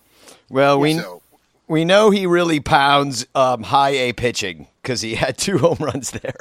[0.50, 1.22] Well, we So
[1.68, 6.12] we know he really pounds um, high A pitching because he had two home runs
[6.12, 6.38] there.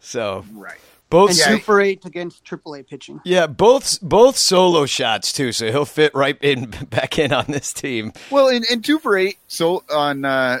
[0.00, 0.78] So right.
[1.10, 1.46] Both and Yeah.
[1.46, 3.20] two for eight against Triple A pitching.
[3.24, 7.72] Yeah, both both solo shots too, so he'll fit right in back in on this
[7.72, 8.12] team.
[8.30, 10.58] Well, in, in two for eight, so on uh,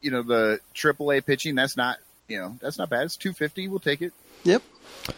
[0.00, 1.98] you know the AAA pitching, that's not
[2.28, 3.02] you know that's not bad.
[3.04, 3.68] It's two fifty.
[3.68, 4.12] We'll take it.
[4.44, 4.62] Yep.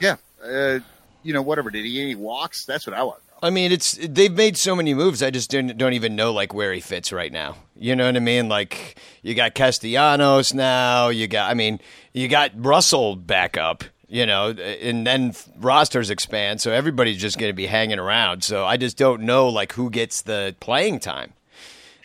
[0.01, 0.17] Yeah.
[0.43, 0.79] Uh,
[1.23, 1.71] you know whatever.
[1.71, 2.65] Did he get any walks?
[2.65, 3.21] That's what I want.
[3.43, 5.23] I mean, it's they've made so many moves.
[5.23, 7.57] I just don't, don't even know like where he fits right now.
[7.75, 8.49] You know what I mean?
[8.51, 11.09] Like you got Castellanos now.
[11.09, 11.81] You got, I mean,
[12.13, 13.83] you got Russell back up.
[14.13, 18.43] You know, and then rosters expand, so everybody's just going to be hanging around.
[18.43, 21.33] So I just don't know like who gets the playing time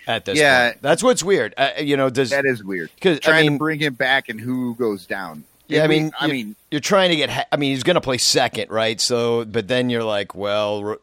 [0.08, 0.70] at this Yeah.
[0.70, 0.82] point.
[0.84, 1.56] That's what's weird.
[1.58, 4.40] Uh, you know, does that is weird because Trying mean- to bring him back and
[4.40, 5.46] who goes down.
[5.68, 7.32] Yeah, I mean, I mean, you're trying to get.
[7.32, 9.02] ha- I mean, he's going to play second, right?
[9.02, 10.98] So, but then you're like, well,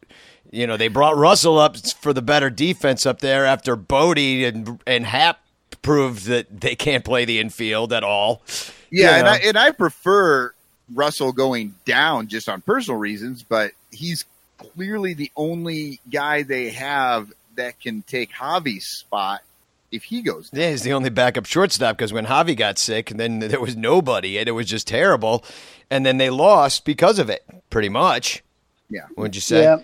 [0.52, 4.80] you know, they brought Russell up for the better defense up there after Bote and
[4.86, 5.40] and Hap
[5.82, 8.42] proved that they can't play the infield at all.
[8.88, 9.28] yeah, You and?
[9.28, 10.54] I and I prefer
[10.92, 14.24] Russell going down just on personal reasons, but he's
[14.58, 19.42] clearly the only guy they have that can take Javi's spot
[19.90, 20.50] if he goes.
[20.50, 20.60] down.
[20.60, 23.76] Yeah, he's the only backup shortstop because when Javi got sick, and then there was
[23.76, 25.44] nobody, and it was just terrible.
[25.90, 28.42] And then they lost because of it, pretty much.
[28.88, 29.06] Yeah.
[29.14, 29.62] What'd you say?
[29.62, 29.78] Yeah,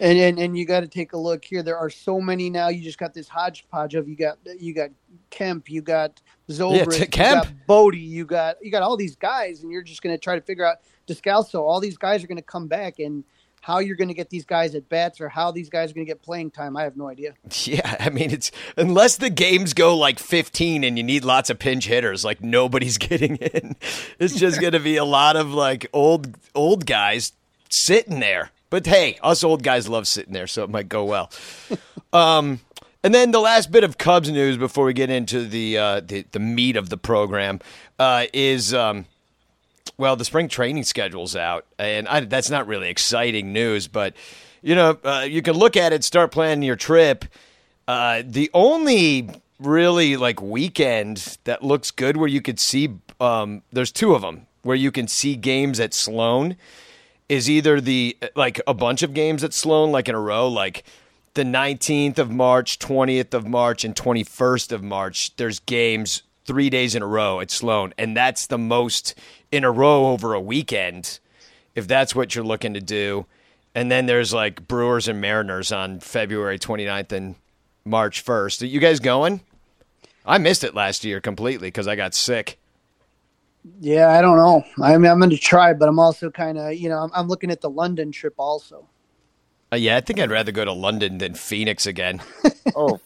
[0.00, 1.62] and and, and you got to take a look here.
[1.62, 2.68] There are so many now.
[2.68, 4.90] You just got this hodgepodge of you got you got
[5.32, 7.44] Kemp, you got Zobrist, you Kemp.
[7.44, 10.36] got Bote, you got you got all these guys, and you're just going to try
[10.36, 10.76] to figure out
[11.08, 11.60] Descalso.
[11.60, 13.24] All these guys are going to come back, and
[13.62, 16.04] how you're going to get these guys at bats or how these guys are going
[16.04, 17.34] to get playing time, I have no idea.
[17.64, 21.60] Yeah, I mean, it's unless the games go like 15 and you need lots of
[21.60, 23.76] pinch hitters, like nobody's getting in.
[24.18, 27.32] It's just going to be a lot of like old old guys
[27.70, 28.50] sitting there.
[28.68, 31.30] But hey, us old guys love sitting there, so it might go well.
[32.12, 32.60] um,
[33.02, 36.24] and then the last bit of Cubs news before we get into the uh, the,
[36.32, 37.60] the meat of the program
[37.98, 38.72] uh, is.
[38.72, 39.06] Um,
[39.98, 43.88] well, the spring training schedule's out, and I, that's not really exciting news.
[43.88, 44.14] But
[44.62, 47.24] you know, uh, you can look at it, start planning your trip.
[47.86, 53.92] Uh, the only really like weekend that looks good where you could see, um, there's
[53.92, 56.56] two of them where you can see games at Sloan.
[57.28, 60.84] Is either the like a bunch of games at Sloan, like in a row, like
[61.34, 65.34] the 19th of March, 20th of March, and 21st of March.
[65.36, 69.14] There's games three days in a row at Sloan, and that's the most
[69.50, 71.20] in a row over a weekend,
[71.74, 73.26] if that's what you're looking to do.
[73.74, 77.36] And then there's like Brewers and Mariners on February 29th and
[77.84, 78.62] March 1st.
[78.62, 79.40] Are you guys going?
[80.26, 82.58] I missed it last year completely because I got sick.
[83.80, 84.64] Yeah, I don't know.
[84.82, 87.28] I mean, I'm going to try, but I'm also kind of, you know, I'm, I'm
[87.28, 88.88] looking at the London trip also.
[89.72, 92.20] Uh, yeah, I think I'd rather go to London than Phoenix again.
[92.74, 93.00] Oh,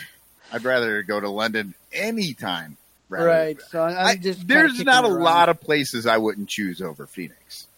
[0.52, 2.76] I'd rather go to London anytime.
[3.08, 3.60] rather Right.
[3.70, 5.22] So I'm just kinda there's not a around.
[5.22, 7.68] lot of places I wouldn't choose over Phoenix.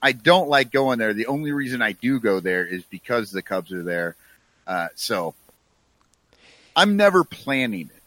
[0.00, 1.12] I don't like going there.
[1.12, 4.16] The only reason I do go there is because the Cubs are there.
[4.66, 5.34] Uh, so
[6.74, 8.02] I'm never planning it.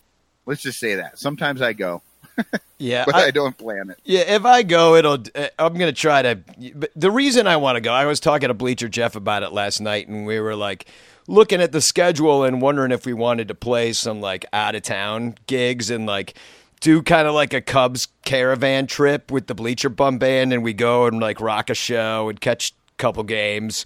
[0.47, 1.19] Let's just say that.
[1.19, 2.01] Sometimes I go,
[2.77, 3.99] Yeah, but I, don't plan it.
[4.03, 5.17] Yeah, if I go, it'll.
[5.35, 6.39] uh, I'm gonna try to.
[6.75, 9.51] But the reason I want to go, I was talking to Bleacher Jeff about it
[9.51, 10.85] last night, and we were like
[11.27, 14.81] looking at the schedule and wondering if we wanted to play some like out of
[14.81, 16.35] town gigs and like
[16.79, 20.73] do kind of like a Cubs caravan trip with the Bleacher Bum Band, and we
[20.73, 23.85] go and like rock a show and catch a couple games.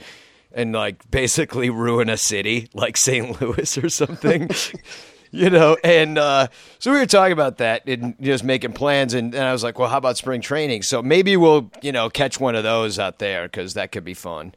[0.56, 3.42] And like basically ruin a city like St.
[3.42, 4.52] Louis or something.
[5.34, 6.48] you know and uh,
[6.80, 9.80] so we were talking about that and just making plans and, and i was like
[9.80, 10.84] well how about spring training?
[10.84, 14.14] So maybe we'll you know catch one of those out there because that could be
[14.14, 14.54] fun.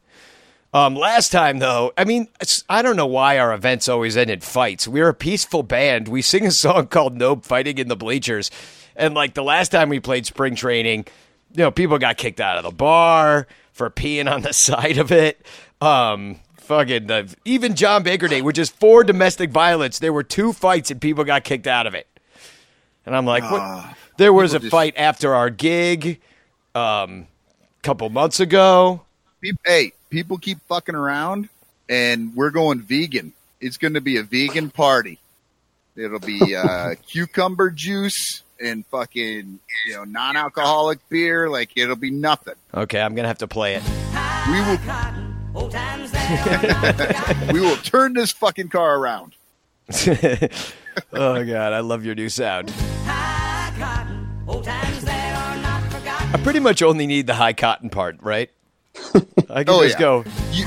[0.75, 2.29] Um, last time though i mean
[2.69, 4.87] i don't know why our events always end in fights.
[4.87, 6.09] We're a peaceful band.
[6.09, 8.51] We sing a song called no fighting in the bleachers.
[8.95, 11.07] And like the last time we played spring training
[11.53, 15.11] you know people got kicked out of the bar for peeing on the side of
[15.11, 15.45] it.
[15.81, 19.99] Um, fucking uh, even John Baker Day, which is four domestic violence.
[19.99, 22.07] There were two fights and people got kicked out of it.
[23.05, 23.97] And I'm like, what?
[24.19, 26.21] There was a just- fight after our gig,
[26.75, 27.27] um,
[27.79, 29.03] a couple months ago.
[29.65, 31.49] Hey, people keep fucking around,
[31.89, 33.33] and we're going vegan.
[33.61, 35.19] It's going to be a vegan party.
[35.95, 41.49] It'll be uh, cucumber juice and fucking you know non-alcoholic beer.
[41.49, 42.55] Like it'll be nothing.
[42.75, 43.83] Okay, I'm gonna have to play it.
[44.51, 44.79] We will
[47.53, 49.35] we will turn this fucking car around.
[51.13, 52.71] oh god, I love your new sound.
[56.29, 58.51] I pretty much only need the high cotton part, right?
[59.49, 59.99] I can Oh, just yeah.
[60.01, 60.25] go.
[60.53, 60.65] You, you,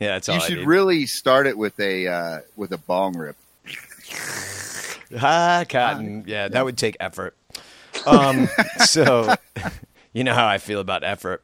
[0.00, 0.66] Yeah, that's all you I should need.
[0.66, 3.36] really start it with a uh, with a bong rip.
[5.18, 6.24] High cotton.
[6.26, 7.36] Yeah, that would take effort.
[8.06, 8.48] Um,
[8.86, 9.34] so
[10.14, 11.42] you know how I feel about effort.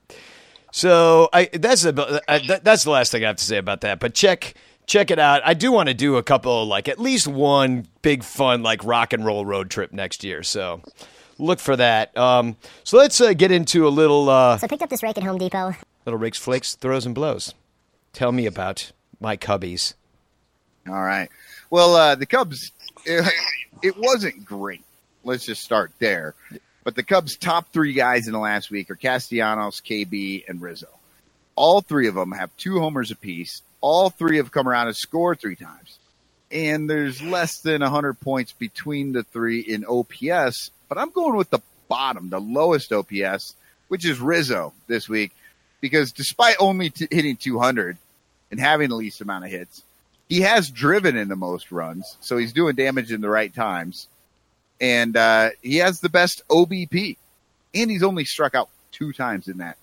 [0.70, 4.00] So I that's the I, that's the last thing I have to say about that.
[4.00, 4.54] But check
[4.86, 5.42] check it out.
[5.44, 9.12] I do want to do a couple like at least one big fun like rock
[9.12, 10.42] and roll road trip next year.
[10.42, 10.82] So
[11.38, 12.16] look for that.
[12.16, 15.16] Um, so let's uh, get into a little uh, So I picked up this rake
[15.16, 15.74] at Home Depot.
[16.04, 17.54] little rakes, flakes, throws and blows.
[18.12, 19.94] Tell me about my cubbies.
[20.88, 21.28] All right.
[21.70, 22.72] Well, uh, the Cubs,
[23.04, 23.30] it,
[23.82, 24.82] it wasn't great.
[25.22, 26.34] Let's just start there.
[26.88, 30.88] But the Cubs' top three guys in the last week are Castellanos, KB, and Rizzo.
[31.54, 33.60] All three of them have two homers apiece.
[33.82, 35.98] All three have come around and scored three times.
[36.50, 40.70] And there's less than 100 points between the three in OPS.
[40.88, 43.54] But I'm going with the bottom, the lowest OPS,
[43.88, 45.32] which is Rizzo this week.
[45.82, 47.98] Because despite only t- hitting 200
[48.50, 49.82] and having the least amount of hits,
[50.26, 54.08] he has driven in the most runs, so he's doing damage in the right times,
[54.80, 57.16] and uh, he has the best OBP,
[57.74, 59.76] and he's only struck out two times in that.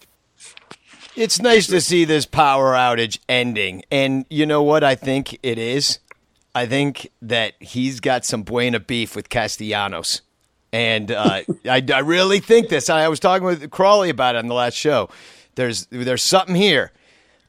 [1.16, 3.84] It's nice to see this power outage ending.
[3.90, 6.00] And you know what I think it is?
[6.54, 10.22] I think that he's got some buena beef with Castellanos.
[10.74, 12.90] And uh, I, I really think this.
[12.90, 15.10] I was talking with Crawly about it on the last show.
[15.56, 16.92] There's there's something here.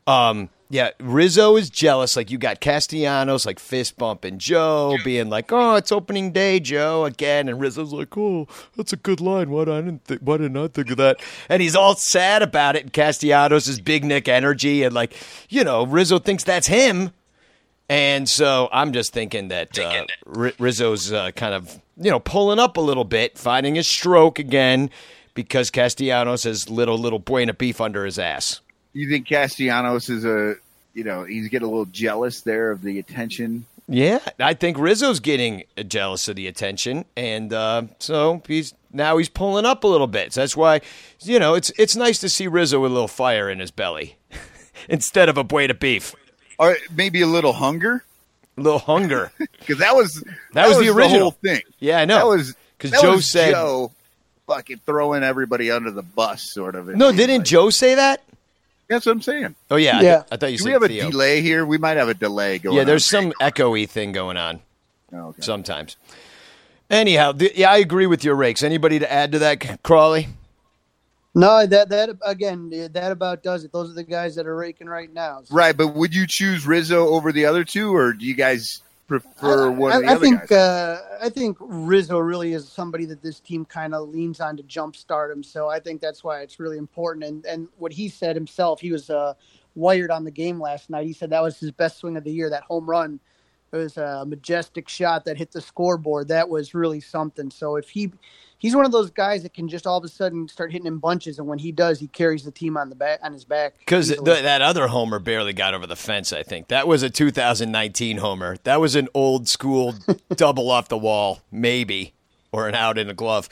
[0.07, 2.17] Um, yeah, Rizzo is jealous.
[2.17, 7.05] Like you got Castellanos, like fist bumping Joe, being like, "Oh, it's opening day, Joe,"
[7.05, 9.51] again, and Rizzo's like, "Oh, that's a good line.
[9.51, 12.83] Why didn't th- why didn't I think of that?" And he's all sad about it.
[12.83, 15.15] And Castellanos is big Nick energy, and like,
[15.49, 17.13] you know, Rizzo thinks that's him.
[17.89, 20.05] And so I'm just thinking that uh,
[20.35, 24.41] R- Rizzo's uh, kind of, you know, pulling up a little bit, finding his stroke
[24.41, 24.91] again
[25.35, 28.61] because Castellanos has little, little buena beef under his ass.
[28.97, 30.55] You think Castellanos is a,
[30.95, 33.67] you know, he's getting a little jealous there of the attention.
[33.89, 39.29] Yeah, I think Rizzo's getting jealous of the attention, and uh, so he's now he's
[39.29, 40.33] pulling up a little bit.
[40.33, 40.81] So that's why,
[41.21, 44.17] you know, it's it's nice to see Rizzo with a little fire in his belly
[44.89, 46.15] instead of a buena beef,
[46.59, 48.03] Or maybe a little hunger,
[48.57, 49.31] a little hunger.
[49.59, 50.25] because that was
[50.55, 51.21] That was the original.
[51.21, 51.61] whole thing.
[51.79, 52.17] Yeah, I know.
[52.17, 53.93] That was 'Cause that Joe was said- Joe
[54.49, 56.89] fucking throwing everybody under the bus, sort of.
[56.89, 57.47] no, didn't like.
[57.47, 58.23] Joe say that?
[58.89, 59.55] That's what I'm saying.
[59.71, 60.15] Oh yeah, I, Yeah.
[60.19, 61.67] th- I thought you Do said we have a delay here?
[61.67, 62.77] We might have a delay going.
[62.77, 63.23] Yeah, there's on.
[63.23, 64.61] some echoey thing going on
[65.13, 65.43] Oh, okay.
[65.43, 65.97] sometimes.
[66.89, 68.63] Anyhow, th- yeah, I agree with your rakes.
[68.63, 70.29] Anybody to add to that, Crawly?
[71.35, 73.73] No, that that again, that about does it.
[73.73, 75.41] Those are the guys that are raking right now.
[75.45, 78.83] So- Right, but would you choose Rizzo over the other two, or do you guys
[79.07, 83.41] prefer one I, I other think uh, I think Rizzo really is somebody that this
[83.41, 85.43] team kind of leans on to jumpstart him.
[85.43, 87.25] So I think that's why it's really important.
[87.25, 89.35] And and what he said himself, he was uh,
[89.75, 91.07] wired on the game last night.
[91.07, 92.51] He said that was his best swing of the year.
[92.51, 93.21] That home run,
[93.73, 96.29] it was a majestic shot that hit the scoreboard.
[96.29, 97.51] That was really something.
[97.51, 98.13] So if he
[98.67, 100.99] he's one of those guys that can just all of a sudden start hitting in
[100.99, 103.79] bunches, and when he does, he carries the team on the back on his back.
[103.79, 106.33] Because that other homer barely got over the fence.
[106.33, 108.57] I think that was a 2019 homer.
[108.65, 109.95] That was an old school
[110.35, 112.13] double off the wall, maybe,
[112.51, 113.49] or an out in a glove.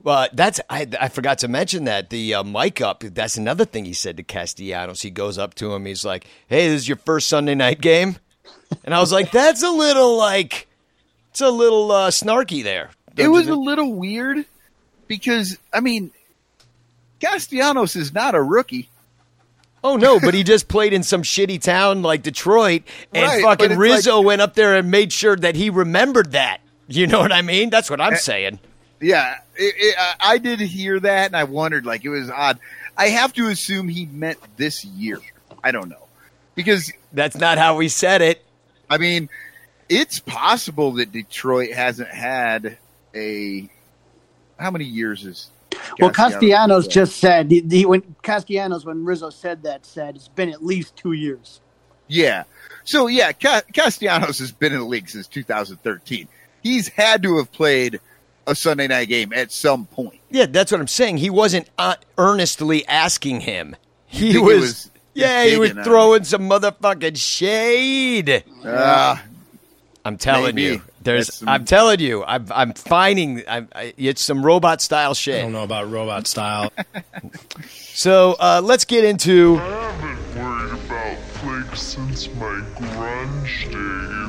[0.00, 3.00] But that's I, I forgot to mention that the uh, mic up.
[3.00, 5.02] That's another thing he said to Castellanos.
[5.02, 5.84] He goes up to him.
[5.84, 8.18] He's like, "Hey, this is your first Sunday night game,"
[8.84, 10.68] and I was like, "That's a little like,
[11.30, 14.44] it's a little uh, snarky there." It was a little weird
[15.08, 16.10] because I mean,
[17.20, 18.88] Castellanos is not a rookie.
[19.82, 23.76] Oh no, but he just played in some shitty town like Detroit, and Right, fucking
[23.76, 26.60] Rizzo like- went up there and made sure that he remembered that.
[26.88, 27.70] You know what I mean?
[27.70, 28.58] That's what Eh, I'm saying.
[29.00, 32.58] Yeah, it, it, I- I did hear that, and I wondered, like, it was odd.
[32.96, 35.18] I have to assume he meant this year.
[35.62, 36.06] I don't know
[36.54, 38.44] because That's not how we said it.
[38.90, 39.28] I mean,
[39.88, 42.76] it's possible that Detroit hasn't had
[43.14, 43.68] a.
[44.58, 45.50] How many years is?
[45.98, 50.50] Well, Castellanos just said he, he when Castellanos when Rizzo said that said it's been
[50.50, 51.60] at least two years.
[52.06, 52.44] Yeah.
[52.84, 56.28] So yeah, Ca- Castellanos has been in the league since 2013.
[56.62, 58.00] He's had to have played
[58.46, 60.20] a Sunday night game at some point.
[60.30, 61.18] Yeah, that's what I'm saying.
[61.18, 63.76] He wasn't uh, earnestly asking him.
[64.06, 68.44] He was, he was yeah, he was digging on throwing some motherfucking shade.
[68.64, 69.16] Uh,
[70.04, 70.74] I'm telling Maybe.
[70.74, 71.34] you, there's.
[71.34, 72.46] Some- I'm telling you, I'm.
[72.50, 73.42] I'm finding.
[73.48, 75.38] I'm, I, it's some robot style shit.
[75.38, 76.72] I don't know about robot style.
[77.96, 79.56] So uh, let's get into.
[79.60, 83.70] I haven't worried about flakes since my grunge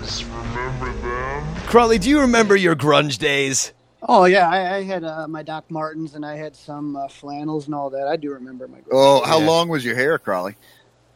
[0.03, 0.23] days.
[0.23, 1.55] Remember them?
[1.65, 3.73] Crawly, do you remember your grunge days?
[4.07, 7.65] Oh yeah, I, I had uh, my Doc Martens and I had some uh, flannels
[7.65, 8.07] and all that.
[8.07, 8.77] I do remember my.
[8.91, 9.47] oh, how Yeah.
[9.47, 10.55] long was your hair, Crawly?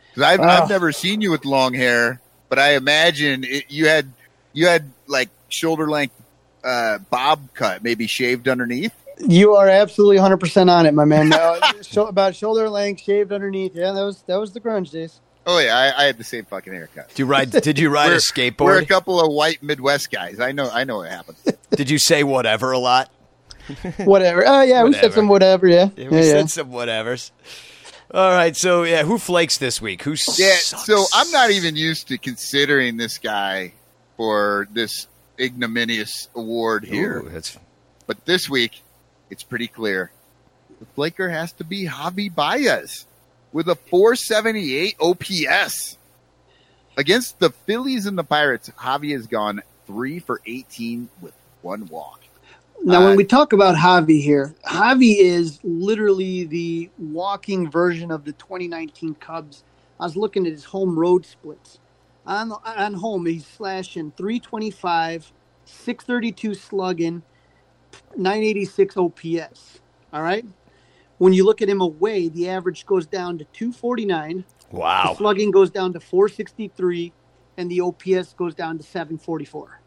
[0.10, 0.44] Because I've, Oh.
[0.44, 4.12] I've never seen you with long hair, but I imagine it, you had
[4.54, 6.16] you had like shoulder length
[6.64, 8.94] uh, bob cut, maybe shaved underneath.
[9.20, 11.32] You are absolutely 100 percent on it, my man.
[11.82, 13.76] Sho- about shoulder length, shaved underneath.
[13.76, 15.20] Yeah, that was that was the grunge days.
[15.46, 17.10] Oh yeah, I, I had the same fucking haircut.
[17.10, 17.50] Did you ride?
[17.52, 18.60] Did you ride a skateboard?
[18.66, 20.40] We're a couple of white Midwest guys.
[20.40, 20.70] I know.
[20.72, 21.38] I know what happened.
[21.72, 23.10] Did you say whatever a lot?
[23.98, 24.44] Whatever.
[24.48, 25.68] Oh yeah, we said some whatever.
[25.68, 26.24] Yeah, Yeah, yeah, we yeah.
[26.24, 27.30] said some whatevers.
[28.12, 30.02] All right, so yeah, who flakes this week?
[30.02, 30.86] Who Yeah, sucks?
[30.86, 33.74] so I'm not even used to considering this guy
[34.18, 35.08] for this
[35.40, 37.20] ignominious award here.
[37.20, 37.58] Ooh, that's
[38.08, 38.82] But this week,
[39.30, 40.12] it's pretty clear.
[40.80, 43.06] The flaker has to be Javi Baez
[43.52, 45.98] with a 478 OPS.
[46.98, 52.22] Against the Phillies and the Pirates, Javi has gone three for 18 with one walk.
[52.84, 58.24] Now, Uh, when we talk about Javi here, Javi is literally the walking version of
[58.24, 59.64] the 2019 Cubs.
[60.00, 61.80] I was looking at his home road splits.
[62.30, 65.34] On on home, he's slashing 325,
[65.66, 67.24] 632 slugging,
[68.16, 69.80] 986 OPS.
[70.14, 70.46] All right.
[71.18, 74.46] When you look at him away, the average goes down to 249.
[74.72, 75.08] wow.
[75.10, 77.12] The slugging goes down to 463,
[77.58, 79.80] and the OPS goes down to 744.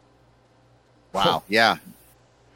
[1.13, 1.43] Wow.
[1.47, 1.77] Yeah.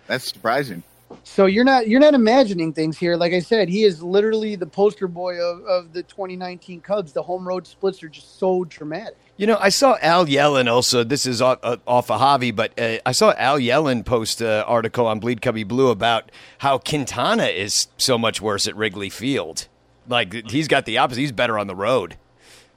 [0.08, 0.84] That's surprising.
[1.24, 3.16] So you're not you're not imagining things here.
[3.16, 7.14] Like I said, he is literally the poster boy of, of the 2019 Cubs.
[7.14, 9.16] The home road splits are just so dramatic.
[9.38, 11.04] You know, I saw Al Yellon also.
[11.04, 14.64] This is off, uh, off of Javi, but uh, I saw Al Yellon post an
[14.64, 19.68] article on Bleed Cubbie Blue about how Quintana is so much worse at Wrigley Field.
[20.08, 21.22] Like he's got the opposite.
[21.22, 22.18] He's better on the road.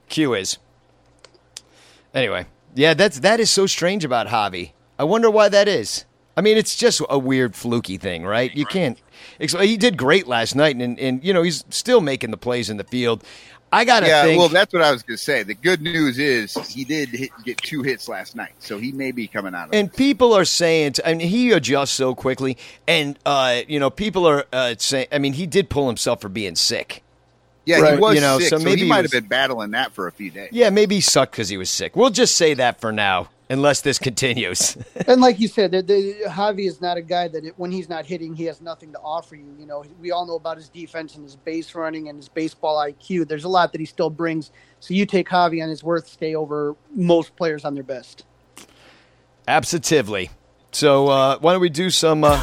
[0.07, 0.59] Q is.
[2.13, 2.45] Anyway,
[2.75, 4.73] yeah, that's that is so strange about Javi.
[4.99, 6.05] I wonder why that is.
[6.37, 8.55] I mean, it's just a weird fluky thing, right?
[8.55, 8.99] You can't.
[9.39, 12.77] He did great last night, and and you know he's still making the plays in
[12.77, 13.23] the field.
[13.71, 14.37] I gotta yeah, think.
[14.39, 15.43] well, that's what I was going to say.
[15.43, 19.11] The good news is he did hit, get two hits last night, so he may
[19.11, 19.95] be coming out of And it.
[19.95, 22.57] people are saying, I mean, he adjusts so quickly,
[22.87, 26.27] and uh, you know, people are uh, saying, I mean, he did pull himself for
[26.29, 27.01] being sick.
[27.65, 27.93] Yeah, Right.
[27.93, 29.93] he was You know, sick, so so, maybe he he might have been battling that
[29.93, 30.49] for a few days.
[30.51, 31.95] Yeah, maybe he sucked because he was sick.
[31.95, 34.77] We'll just say that for now, unless this continues.
[35.07, 37.89] And like you said, the, the, Javi is not a guy that it, when he's
[37.89, 39.53] not hitting, he has nothing to offer you.
[39.59, 42.77] You know, we all know about his defense and his base running and his baseball
[42.77, 43.27] IQ.
[43.27, 44.51] There's a lot that he still brings.
[44.79, 48.23] So you take Javi on his worth stay over most players on their best.
[49.47, 50.29] Absolutely.
[50.71, 52.23] So uh, why don't we do some?
[52.23, 52.39] Uh,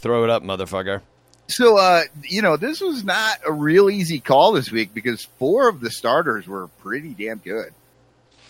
[0.00, 1.00] throw it up, motherfucker.
[1.48, 5.68] So, uh, you know, this was not a real easy call this week because four
[5.68, 7.72] of the starters were pretty damn good.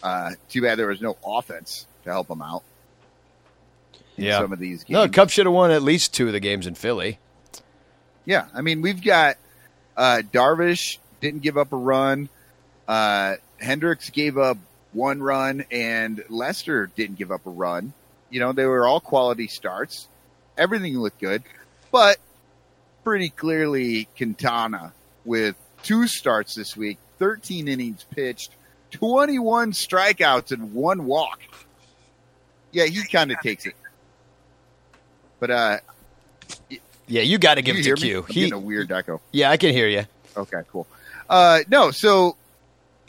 [0.02, 2.62] Uh, too bad there was no offense to help them out.
[4.16, 4.38] in Yeah.
[4.40, 4.90] some of these games.
[4.90, 7.18] No, Cubs should have won at least two of the games in Philly.
[8.24, 9.36] Yeah, I mean we've got
[9.96, 12.28] uh, Darvish didn't give up a run.
[12.86, 14.58] Uh, Hendricks gave up
[14.92, 17.92] one run, and Lester didn't give up a run.
[18.30, 20.06] You know they were all quality starts.
[20.58, 21.42] Everything looked good,
[21.90, 22.18] but
[23.04, 24.92] pretty clearly Quintana
[25.24, 28.52] with two starts this week, 13 innings pitched,
[28.92, 31.40] 21 strikeouts, and one walk.
[32.72, 33.74] Yeah, he kind of takes it.
[35.38, 35.78] But uh,
[37.08, 38.08] Yeah, you got to give you it hear to me?
[38.08, 38.18] Q.
[38.20, 39.20] I'm He, a weird echo.
[39.32, 40.04] yeah, I can hear you.
[40.36, 40.86] Okay, cool.
[41.28, 42.36] Uh, no, so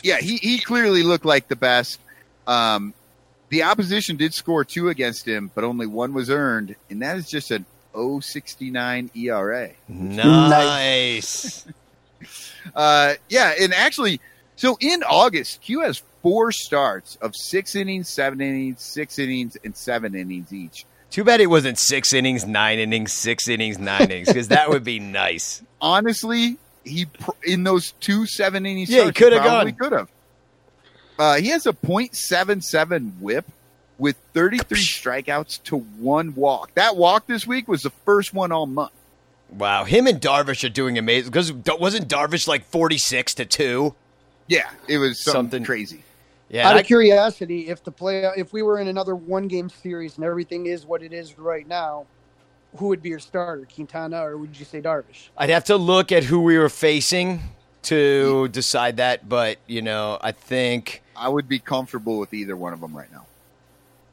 [0.04, 2.00] yeah, he, he clearly looked like the best.
[2.48, 2.94] Um,
[3.50, 7.28] the opposition did score two against him, but only one was earned, and that is
[7.30, 9.70] just an 069 ERA.
[9.88, 11.66] Nice.
[12.76, 14.22] Uh, yeah, and actually,
[14.62, 19.76] so in August, Q has four starts of six innings, seven innings, six innings, and
[19.76, 20.86] seven innings each.
[21.10, 24.84] Too bad it wasn't six innings, nine innings, six innings, nine innings, because that would
[24.84, 25.64] be nice.
[25.82, 29.90] honestly, he pr- in those two seven innings, Yeah, he coulda probably gone.
[29.90, 30.10] Could have.
[31.18, 33.46] Uh, he has a .77 WHIP
[33.98, 36.72] with 33 strikeouts to one walk.
[36.76, 38.92] That walk this week was the first one all month.
[39.50, 41.32] Wow, him and Darvish are doing amazing.
[41.32, 43.96] Because wasn't Darvish like forty-six to two?
[44.52, 46.04] Yeah, it was something, Something- crazy.
[46.50, 49.70] Yeah, Out I- of curiosity, if the play, if we were in another one game
[49.70, 52.06] series and everything is what it is right now,
[52.76, 55.30] who would be your starter, Quintana, or would you say Darvish?
[55.38, 57.40] I'd have to look at who we were facing
[57.84, 59.30] to decide that.
[59.30, 63.12] But you know, I think I would be comfortable with either one of them right
[63.12, 63.26] now.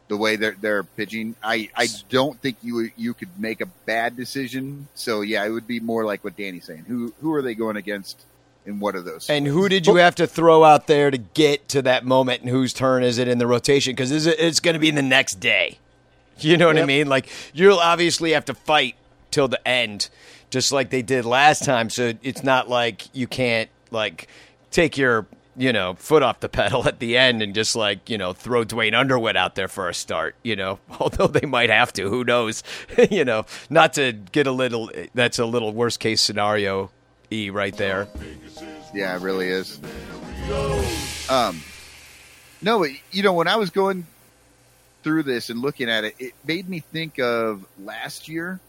[0.06, 4.16] The way they're they're pitching, I, I don't think you you could make a bad
[4.16, 4.86] decision.
[4.94, 6.84] So yeah, it would be more like what Danny's saying.
[6.86, 8.24] Who who are they going against,
[8.68, 9.28] and what are those?
[9.30, 12.50] And who did you have to throw out there to get to that moment, and
[12.50, 13.92] whose turn is it in the rotation?
[13.92, 15.78] Because it's going to be the next day.
[16.38, 17.08] You know what I mean?
[17.08, 18.94] Like you'll obviously have to fight
[19.30, 20.08] till the end,
[20.50, 21.90] just like they did last time.
[21.90, 24.28] So it's not like you can't like
[24.70, 28.18] take your you know foot off the pedal at the end and just like you
[28.18, 30.36] know throw Duane Underwood out there for a start.
[30.42, 32.08] You know, although they might have to.
[32.08, 32.62] Who knows?
[33.10, 34.90] you know, not to get a little.
[35.14, 36.90] That's a little worst case scenario.
[37.30, 38.08] E right there.
[38.94, 39.78] Yeah, it really is.
[41.28, 41.60] Um,
[42.62, 44.06] no, you know, when I was going
[45.02, 48.60] through this and looking at it, it made me think of last year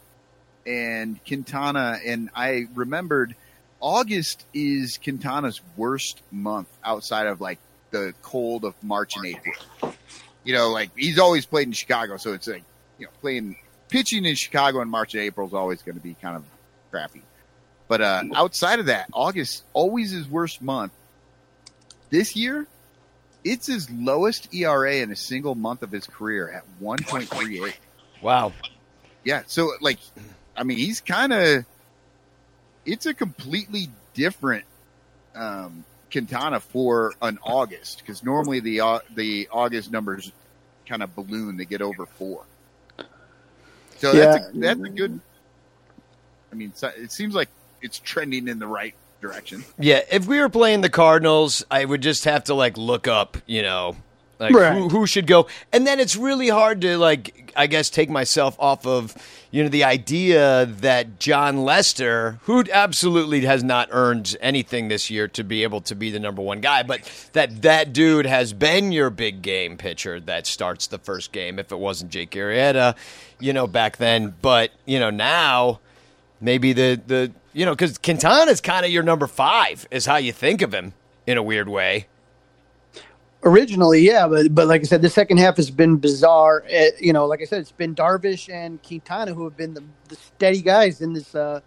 [0.66, 3.34] and Quintana, and I remembered
[3.80, 7.58] August is Quintana's worst month outside of like
[7.90, 9.94] the cold of March and April.
[10.44, 12.62] You know, like he's always played in Chicago, so it's like
[12.98, 13.56] you know playing
[13.88, 16.44] pitching in Chicago in March and April is always going to be kind of
[16.90, 17.22] crappy.
[17.90, 20.92] But uh, outside of that, August always his worst month.
[22.08, 22.68] This year,
[23.42, 27.74] it's his lowest ERA in a single month of his career at 1.38.
[28.22, 28.52] Wow.
[29.24, 29.98] Yeah, so like,
[30.56, 31.64] I mean, he's kind of.
[32.86, 34.66] It's a completely different
[35.34, 40.30] um, Quintana for an August because normally the Au- the August numbers
[40.86, 42.44] kind of balloon; they get over four.
[43.96, 45.20] So that's a, that's a good.
[46.52, 47.48] I mean, it seems like
[47.82, 49.64] it's trending in the right direction.
[49.78, 53.36] Yeah, if we were playing the Cardinals, I would just have to like look up,
[53.46, 53.96] you know,
[54.38, 54.72] like Right.
[54.74, 58.56] who, who should go, and then it's really hard to like, I guess, take myself
[58.58, 59.14] off of,
[59.50, 65.28] you know, the idea that Jon Lester, who absolutely has not earned anything this year
[65.28, 67.02] to be able to be the number one guy, but
[67.34, 71.58] that that dude has been your big game pitcher that starts the first game.
[71.58, 72.96] If it wasn't Jake Arrieta,
[73.38, 75.80] you know, back then, but you know now
[76.40, 80.32] maybe the the you know because Quintana's kind of your number five is how you
[80.32, 80.92] think of him
[81.26, 82.06] in a weird way.
[83.42, 86.62] Originally, yeah, but but like I said, the second half has been bizarre.
[86.64, 89.82] Uh, you know, like I said, it's been Darvish and Quintana who have been the,
[90.08, 91.60] the steady guys in this uh,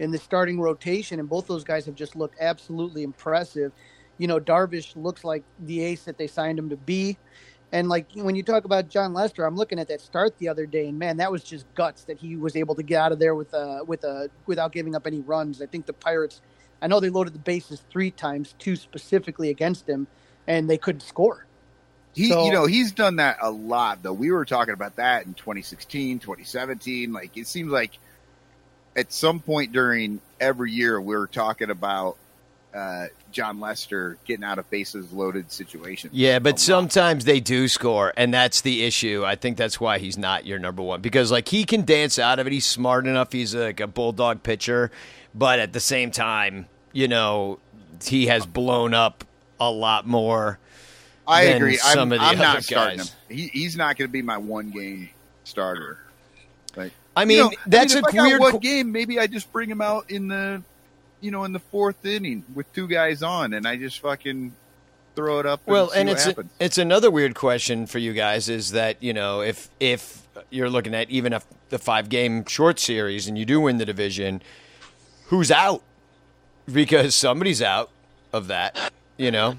[0.00, 3.70] in the starting rotation, and both those guys have just looked absolutely impressive.
[4.18, 7.16] You know, Darvish looks like the ace that they signed him to be,
[7.72, 10.66] and like when you talk about Jon Lester, I'm looking at that start the other
[10.66, 13.18] day, and man, that was just guts that he was able to get out of
[13.18, 15.62] there with a with a without giving up any runs.
[15.62, 16.40] I think the Pirates,
[16.82, 20.06] I know they loaded the bases three times, two specifically against him,
[20.46, 21.46] and they couldn't score.
[22.12, 24.12] He, So- you know, he's done that a lot though.
[24.12, 27.12] We were talking about that in 2016, 2017.
[27.12, 27.98] Like it seems like
[28.96, 32.16] at some point during every year we were talking about
[32.74, 36.12] uh, Jon Lester getting out of bases loaded situations.
[36.14, 39.24] Yeah, but sometimes they do score, and that's the issue.
[39.24, 42.38] I think that's why he's not your number one because like he can dance out
[42.38, 42.52] of it.
[42.52, 43.32] He's smart enough.
[43.32, 44.90] He's like a bulldog pitcher,
[45.34, 47.58] but at the same time, you know,
[48.04, 49.24] he has blown up
[49.58, 50.58] a lot more.
[51.26, 51.76] I than agree.
[51.76, 53.10] some I'm, of the I'm other not starting guys.
[53.10, 53.36] him.
[53.36, 55.10] He, he's not going to be my one game
[55.44, 55.98] starter.
[56.76, 58.40] Like I mean, you know, that's I mean, a if I got weird.
[58.40, 58.92] one game.
[58.92, 60.62] Maybe I just bring him out in the,
[61.20, 64.52] you know, in the fourth inning with two guys on, and I just fucking
[65.16, 65.60] throw it up.
[65.66, 66.50] And Well, and it's happens.
[66.58, 70.94] it's another weird question for you guys is that you know if if you're looking
[70.94, 74.42] at even if the five game short series and you do win the division,
[75.26, 75.82] who's out?
[76.70, 77.90] Because somebody's out
[78.32, 79.58] of that, you know.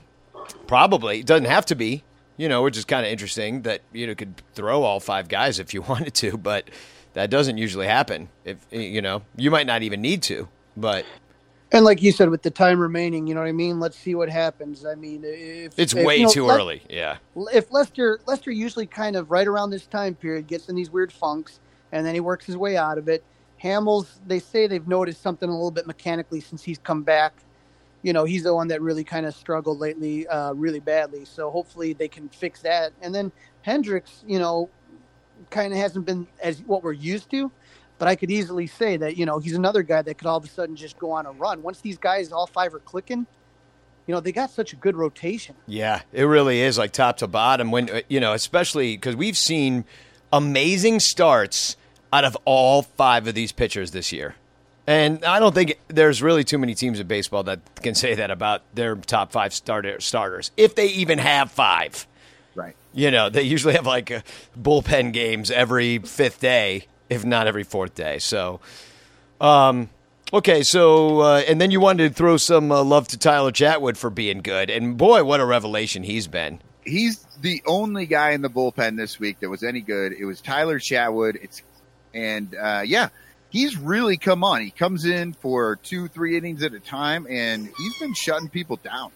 [0.68, 2.04] Probably it doesn't have to be,
[2.38, 5.60] you know, which is kind of interesting that you know could throw all five guys
[5.60, 6.70] if you wanted to, but
[7.14, 8.30] that doesn't usually happen.
[8.46, 10.48] If you know, you might not even need to,
[10.78, 11.06] but
[11.74, 13.80] And like you said, with the time remaining, you know what I mean.
[13.80, 14.86] Let's see what happens.
[14.86, 16.84] I mean, if it's if, way you know, too Le- early.
[16.90, 17.18] Yeah.
[17.54, 21.14] If Lester Lester usually kind of right around this time period gets in these weird
[21.14, 21.60] funks,
[21.94, 23.24] and then he works his way out of it.
[23.64, 27.34] Hamels, they say they've noticed something a little bit mechanically since he's come back.
[28.02, 31.24] You know, he's the one that really kind of struggled lately, uh, really badly.
[31.24, 32.92] So hopefully they can fix that.
[33.02, 34.70] And then Hendricks, you know,
[35.52, 37.52] kind of hasn't been as what we're used to.
[38.02, 40.44] But I could easily say that you know he's another guy that could all of
[40.44, 41.62] a sudden just go on a run.
[41.62, 43.28] Once these guys all five are clicking,
[44.08, 45.54] you know they got such a good rotation.
[45.68, 47.70] Yeah, it really is like top to bottom.
[47.70, 49.86] When uh, you know, especially because we've seen
[50.34, 51.78] amazing starts
[52.12, 54.34] out of all five of these pitchers this year,
[54.88, 58.32] and I don't think there's really too many teams in baseball that can say that
[58.32, 62.08] about their top five starter starters, if they even have five.
[62.56, 62.76] right.
[62.94, 64.22] You know, they usually have like uh,
[64.60, 68.18] bullpen games every fifth day, if not every fourth day.
[68.18, 68.62] So,
[69.40, 69.90] um,
[70.34, 73.98] okay, so uh, and then you wanted to throw some uh, love to Tyler Chatwood
[73.98, 76.62] for being good, and boy, what a revelation he's been.
[76.84, 80.14] He's the only guy in the bullpen this week that was any good.
[80.14, 81.36] It was Tyler Chatwood.
[81.44, 81.62] It's
[82.14, 83.10] and uh, yeah,
[83.50, 84.62] he's really come on.
[84.62, 88.78] He comes in for two, three innings at a time, and he's been shutting people
[88.78, 89.12] down.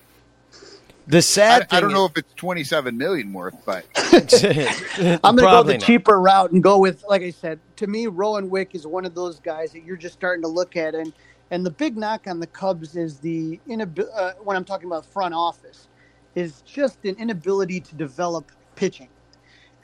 [1.07, 5.37] The I, sad thing, I don't know if it's twenty-seven million worth, but I'm going
[5.37, 5.81] to go the not.
[5.81, 9.13] cheaper route and go with, like I said, to me, Rowan Wick is one of
[9.13, 10.95] those guys that you're just starting to look at.
[10.95, 11.13] And,
[11.51, 15.05] and the big knock on the Cubs is the, inabil- uh, when I'm talking about
[15.05, 15.87] front office,
[16.33, 19.09] is just an inability to develop pitching.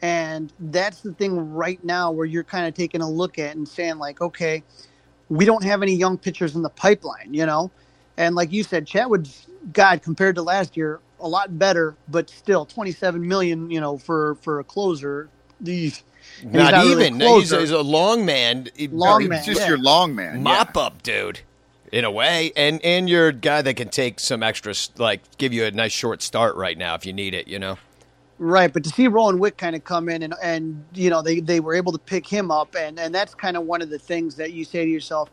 [0.01, 3.67] And that's the thing right now where you're kind of taking a look at and
[3.67, 4.63] saying, like, okay,
[5.29, 7.71] we don't have any young pitchers in the pipeline, you know?
[8.17, 12.65] And like you said, Chatwood's, God, compared to last year, a lot better, but still
[12.65, 15.29] 27 million, you know, for, for a closer.
[15.59, 15.93] The,
[16.41, 17.13] and he's not, really even.
[17.19, 17.59] He's, closer.
[17.59, 19.67] he's a long man, He- Long man, just yeah.
[19.67, 20.43] your long man.
[20.43, 21.41] mop up dude.
[21.91, 25.51] In a way, and and you're a guy that can take some extra, like give
[25.51, 27.49] you a nice short start right now if you need it.
[27.49, 27.77] You know.
[28.37, 31.41] Right, but to see Rowan Wick kind of come in and and you know they
[31.41, 33.99] they were able to pick him up and and that's kind of one of the
[33.99, 35.29] things that you say to yourself,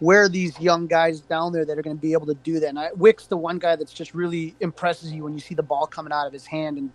[0.00, 2.58] where are these young guys down there that are going to be able to do
[2.60, 2.68] that?
[2.68, 5.62] And I, Wick's the one guy that's just really impresses you when you see the
[5.62, 6.90] ball coming out of his hand and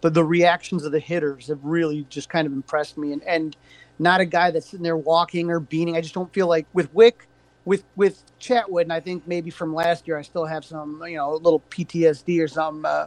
[0.00, 3.56] the the reactions of the hitters have really just kind of impressed me and and
[3.98, 5.96] not a guy that's sitting there walking or beating.
[5.96, 7.28] I just don't feel like with Wick.
[7.64, 11.16] With with Chatwood, and I think maybe from last year, I still have some, you
[11.16, 12.84] know, a little PTSD or something.
[12.84, 13.06] Uh,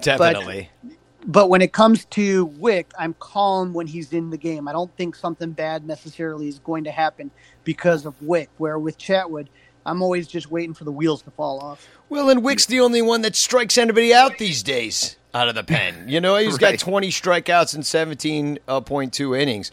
[0.00, 0.70] Definitely.
[0.82, 0.96] but
[1.26, 4.68] when it comes to Wick, I'm calm when he's in the game.
[4.68, 7.30] I don't think something bad necessarily is going to happen
[7.64, 8.48] because of Wick.
[8.58, 9.48] Where with Chatwood,
[9.84, 11.88] I'm always just waiting for the wheels to fall off.
[12.08, 15.64] Well, and Wick's the only one that strikes anybody out these days out of the
[15.64, 16.08] pen.
[16.08, 19.70] You know, he's got 20 strikeouts in 17.2 innings.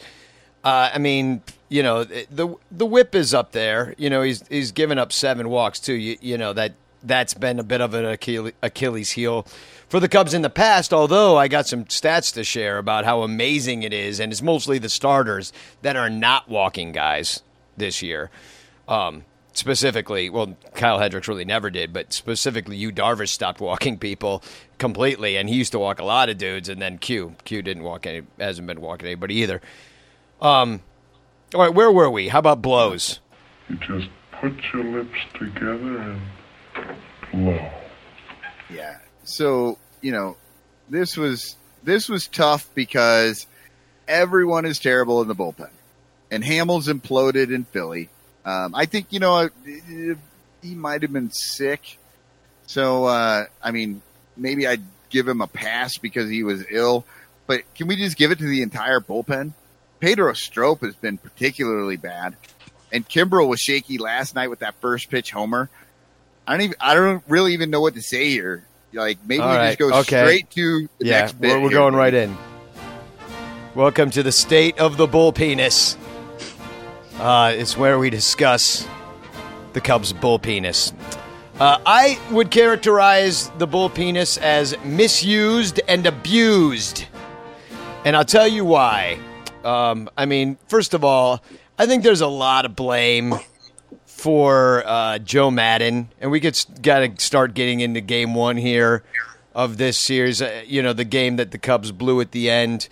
[0.64, 3.94] Uh, I mean, you know, the the whip is up there.
[3.96, 5.94] You know, he's he's given up seven walks too.
[5.94, 9.46] You, you know that that's been a bit of an Achille- Achilles heel
[9.88, 10.92] for the Cubs in the past.
[10.92, 14.78] Although I got some stats to share about how amazing it is, and it's mostly
[14.78, 17.42] the starters that are not walking guys
[17.76, 18.30] this year.
[18.86, 24.42] Um, specifically, well, Kyle Hendricks really never did, but specifically, you Darvish stopped walking people
[24.78, 27.82] completely, and he used to walk a lot of dudes, and then Q, Q didn't
[27.82, 29.60] walk any, hasn't been walking anybody either.
[30.40, 30.80] Um,
[31.54, 32.28] all right, where were we?
[32.28, 33.20] How about blows?
[33.68, 34.08] You just
[34.40, 36.20] put your lips together and
[37.32, 37.70] blow.
[38.70, 38.98] Yeah.
[39.28, 40.36] So, you know,
[40.88, 43.46] this was this was tough because
[44.06, 45.70] everyone is terrible in the bullpen.
[46.30, 48.08] And Hamels imploded in Philly.
[48.44, 49.50] Um, I think, you know,
[50.62, 51.98] he might have been sick.
[52.66, 54.02] So, uh, I mean,
[54.36, 57.04] maybe I'd give him a pass because he was ill.
[57.46, 59.52] But can we just give it to the entire bullpen?
[60.00, 62.36] Pedro Strop has been particularly bad.
[62.92, 65.68] And Kimbrel was shaky last night with that first pitch homer.
[66.46, 68.64] I don't even, I don't really even know what to say here.
[68.92, 70.24] Like maybe All we right, just go okay.
[70.24, 71.50] straight to the yeah, next bit.
[71.56, 72.36] we're, we're going right in.
[73.74, 75.96] Welcome to the state of the bull penis.
[77.18, 78.88] Uh, it's where we discuss
[79.74, 80.94] the Cubs' bull penis.
[81.60, 87.04] Uh, I would characterize the bull penis as misused and abused.
[88.06, 89.18] And I'll tell you why.
[89.64, 91.42] Um, I mean, first of all,
[91.78, 93.34] I think there's a lot of blame
[94.18, 99.02] for uh, Joe Maddon, and we could got to start getting into game one here
[99.54, 100.42] of this series.
[100.42, 102.88] Uh, you know, the game that the Cubs blew at the end.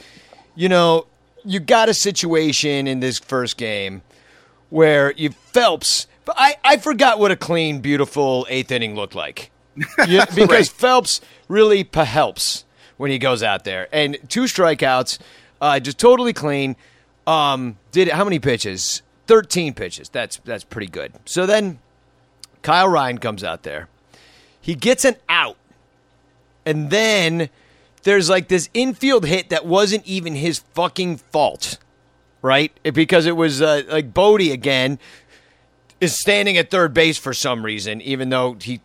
[0.55, 1.07] You know,
[1.45, 4.03] you got a situation in this first game
[4.71, 6.07] where you Phelps.
[6.25, 9.51] But I, I forgot what a clean, beautiful eighth inning looked like.
[10.09, 12.65] You- because Phelps really helps
[12.97, 13.89] when he goes out there.
[13.93, 15.19] And two strikeouts,
[15.61, 16.77] uh, just totally clean.
[17.27, 19.03] Um, did how many pitches?
[19.27, 20.09] Thirteen pitches.
[20.09, 21.13] That's that's pretty good.
[21.25, 21.79] So then
[22.63, 23.89] Kyle Ryan comes out there.
[24.61, 25.57] He gets an out.
[26.65, 27.49] And then
[28.03, 31.79] there's like this infield hit that wasn't even his fucking fault.
[32.43, 32.73] Right?
[32.85, 34.99] Because it was uh, like Bote again
[36.01, 38.81] is standing at third base for some reason, even though he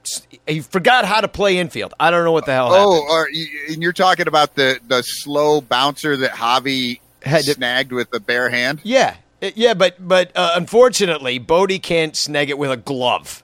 [0.48, 1.94] he forgot how to play infield.
[2.00, 2.70] I don't know what the hell.
[2.72, 7.92] Oh, or, you- and you're talking about the the slow bouncer that Javi Had snagged
[7.92, 8.80] with a bare hand.
[8.84, 13.44] Yeah, yeah, but but uh, unfortunately, Bote can't snag it with a glove.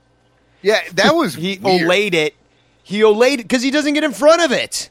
[0.61, 1.81] Yeah, that was He weird.
[1.89, 2.35] olayed it.
[2.83, 4.89] He olayed it because he doesn't get in front of it.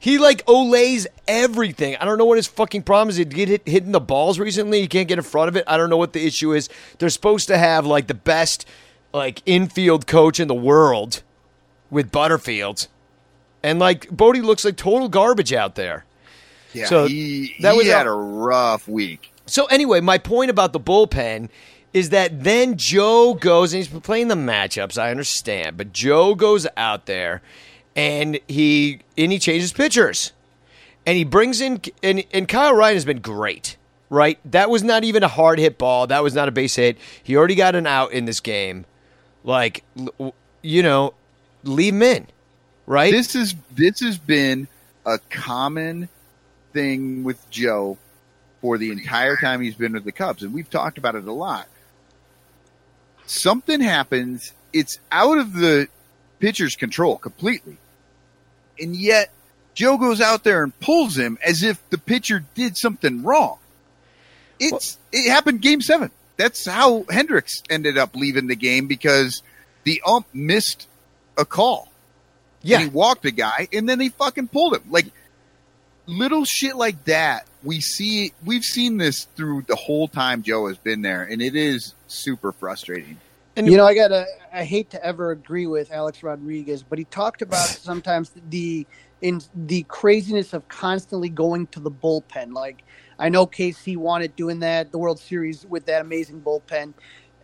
[0.00, 1.96] He like olays everything.
[1.96, 3.16] I don't know what his fucking problem is.
[3.16, 4.80] He get hit hitting the balls recently.
[4.80, 5.64] He can't get in front of it.
[5.66, 6.68] I don't know what the issue is.
[6.98, 8.64] They're supposed to have like the best
[9.12, 11.22] like infield coach in the world
[11.90, 12.86] with Butterfield,
[13.62, 16.04] and like Bote looks like total garbage out there.
[16.74, 19.32] Yeah, So he, that he was had a- a rough week.
[19.48, 21.48] So anyway, my point about the bullpen
[21.92, 24.98] is that then Joe goes and he's playing the matchups.
[24.98, 27.42] I understand, but Joe goes out there
[27.96, 30.32] and he and he changes pitchers,
[31.04, 33.76] and he brings in and and Kyle Ryan has been great.
[34.10, 36.06] Right, that was not even a hard hit ball.
[36.06, 36.96] That was not a base hit.
[37.22, 38.86] He already got an out in this game.
[39.44, 39.84] Like,
[40.62, 41.12] you know,
[41.62, 42.26] leave him in.
[42.86, 43.12] Right.
[43.12, 44.66] This is this has been
[45.04, 46.08] a common
[46.72, 47.98] thing with Joe
[48.60, 51.32] for the entire time he's been with the Cubs, and we've talked about it a
[51.32, 51.68] lot.
[53.26, 55.88] Something happens; it's out of the
[56.38, 57.76] pitcher's control completely,
[58.80, 59.30] and yet
[59.74, 63.58] Joe goes out there and pulls him as if the pitcher did something wrong.
[64.58, 66.10] It's it happened game seven.
[66.36, 69.42] That's how Hendricks ended up leaving the game because
[69.84, 70.86] the ump missed
[71.36, 71.92] a call.
[72.62, 72.78] yeah.
[72.80, 74.82] He walked a guy and then he fucking pulled him.
[74.90, 75.06] Like
[76.08, 77.46] little shit like that.
[77.62, 81.54] We see we've seen this through the whole time Joe has been there, and it
[81.54, 83.18] is super frustrating.
[83.56, 84.26] And you know, I gotta.
[84.52, 88.86] I hate to ever agree with Alex Rodriguez, but he talked about sometimes the
[89.20, 92.52] in the craziness of constantly going to the bullpen.
[92.52, 92.84] Like
[93.18, 96.94] I know KC wanted doing that the World Series with that amazing bullpen,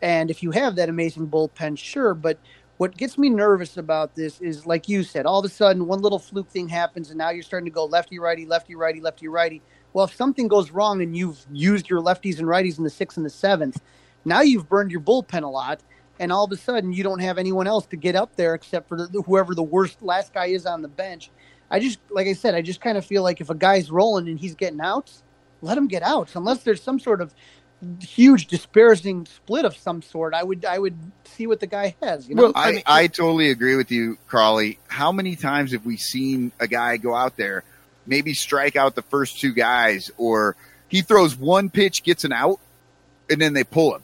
[0.01, 2.15] and if you have that amazing bullpen, sure.
[2.15, 2.39] But
[2.77, 6.03] what gets me nervous about this is, like you said, all of a sudden one
[6.03, 9.29] little fluke thing happens, and now you're starting to go lefty righty, lefty righty, lefty
[9.29, 9.63] righty.
[9.93, 13.17] Well, if something goes wrong and you've used your lefties and righties in the sixth
[13.17, 13.81] and the seventh,
[14.25, 15.81] now you've burned your bullpen a lot
[16.19, 18.89] and all of a sudden you don't have anyone else to get up there except
[18.89, 21.31] for the, whoever the worst last guy is on the bench.
[21.71, 24.29] I just, like I said, I just kind of feel like if a guy's rolling
[24.29, 25.23] and he's getting outs,
[25.63, 27.35] let him get outs unless there's some sort of
[28.01, 32.29] huge disparaging split of some sort, I would I would see what the guy has.
[32.29, 34.79] You know, I, I totally agree with you, Crawly.
[34.89, 37.65] How many times have we seen a guy go out there,
[38.07, 40.57] maybe strike out the first two guys, or
[40.89, 42.61] he throws one pitch, gets an out,
[43.31, 44.03] and then they pull him?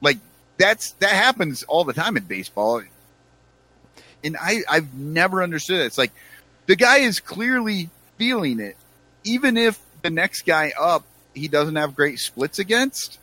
[0.00, 0.18] Like
[0.58, 2.82] that's that happens all the time in baseball.
[4.24, 5.86] And I, I've never understood it.
[5.86, 6.12] It's like
[6.66, 8.76] the guy is clearly feeling it,
[9.24, 13.18] even if the next guy up he doesn't have great splits against.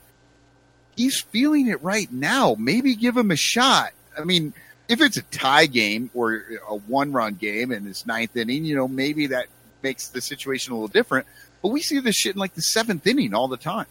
[0.95, 2.55] He's feeling it right now.
[2.59, 3.91] Maybe give him a shot.
[4.17, 4.53] I mean,
[4.89, 8.75] if it's a tie game or a one run game in this ninth inning, you
[8.75, 9.45] know, maybe that
[9.81, 11.25] makes the situation a little different.
[11.61, 13.85] But we see this shit in like the seventh inning all the time.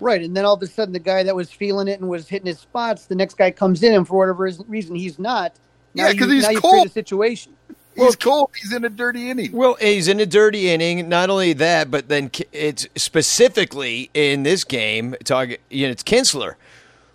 [0.00, 2.28] Right, and then all of a sudden, the guy that was feeling it and was
[2.28, 5.52] hitting his spots, the next guy comes in, and for whatever reason, he's not.
[5.94, 6.72] Now Yeah, 'cause you- he's now you cold.
[6.72, 7.52] create a situation.
[7.96, 8.50] He's cold.
[8.60, 9.52] He's in a dirty inning.
[9.52, 11.08] Well, he's in a dirty inning.
[11.08, 15.14] Not only that, but then it's specifically in this game.
[15.24, 16.54] Talking, you know, it's Kintzler,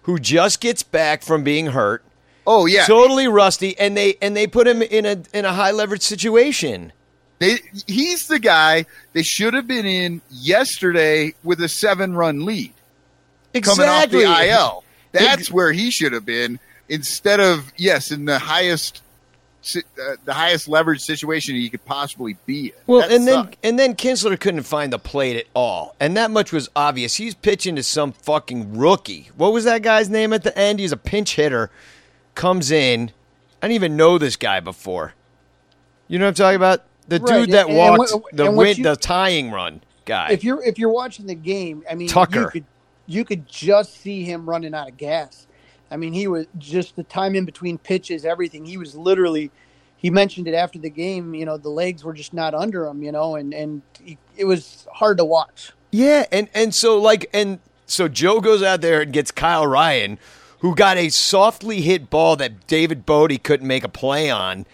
[0.03, 2.03] who just gets back from being hurt.
[2.47, 5.71] Oh yeah, totally rusty, and they and they put him in a in a high
[5.71, 6.93] leverage situation.
[7.39, 12.73] They, he's the guy they should have been in yesterday with a seven run lead.
[13.53, 13.85] Exactly.
[13.85, 14.83] Coming off the IL.
[15.11, 19.01] That's where he should have been instead of, yes, in the highest.
[19.61, 22.71] Si- Uh, the highest leverage situation he could possibly be in.
[22.87, 26.31] Well, That and then and then Kintzler couldn't find the plate at all, and that
[26.31, 27.15] much was obvious.
[27.15, 29.29] He's pitching to some fucking rookie.
[29.35, 30.79] What was that guy's name at the end?
[30.79, 31.69] He's a pinch hitter.
[32.35, 33.11] Comes in.
[33.61, 35.13] I didn't even know this guy before.
[36.07, 36.83] You know what I'm talking about?
[37.09, 40.29] The Right, dude that and- and walked what- the win, you- the tying run guy.
[40.31, 42.39] If you're if you're watching the game, I mean, Tucker.
[42.41, 42.65] you could
[43.07, 45.47] you could just see him running out of gas.
[45.91, 48.65] I mean, he was just the time in between pitches, everything.
[48.65, 49.51] He was literally.
[49.97, 51.33] He mentioned it after the game.
[51.33, 53.03] You know, the legs were just not under him.
[53.03, 55.71] You know, and and he, it was hard to watch.
[55.91, 60.19] Yeah, and and so like and so Joe goes out there and gets Kyle Ryan,
[60.59, 64.65] who got a softly hit ball that David Bote couldn't make a play on.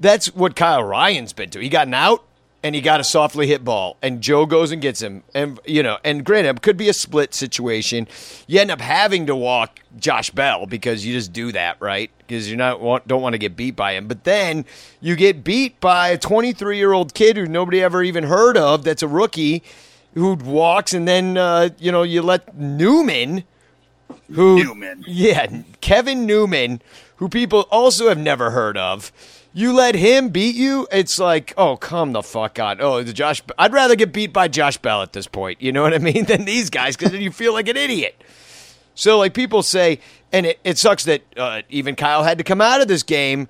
[0.00, 1.60] That's what Kyle Ryan's been to.
[1.60, 2.24] He got an out
[2.62, 5.22] and he got a softly hit ball, and Joe goes and gets him.
[5.34, 8.08] And you know, and granted, it could be a split situation.
[8.46, 12.10] You end up having to walk Josh Bell because you just do that, right?
[12.18, 14.08] Because you're not want, don't want to get beat by him.
[14.08, 14.64] But then
[15.00, 18.82] you get beat by a 23 year old kid who nobody ever even heard of.
[18.82, 19.62] That's a rookie
[20.14, 23.44] who walks, and then uh, you know you let Newman,
[24.32, 25.04] who Newman.
[25.06, 26.82] yeah, Kevin Newman,
[27.16, 29.12] who people also have never heard of.
[29.58, 30.86] You let him beat you.
[30.92, 32.80] It's like, oh, come the fuck on.
[32.80, 33.42] Oh, the Josh.
[33.58, 35.60] I'd rather get beat by Josh Bell at this point.
[35.60, 36.26] You know what I mean?
[36.26, 38.22] Than these guys because then you feel like an idiot.
[38.94, 39.98] So like people say,
[40.32, 43.48] and it, it sucks that uh, even Kyle had to come out of this game,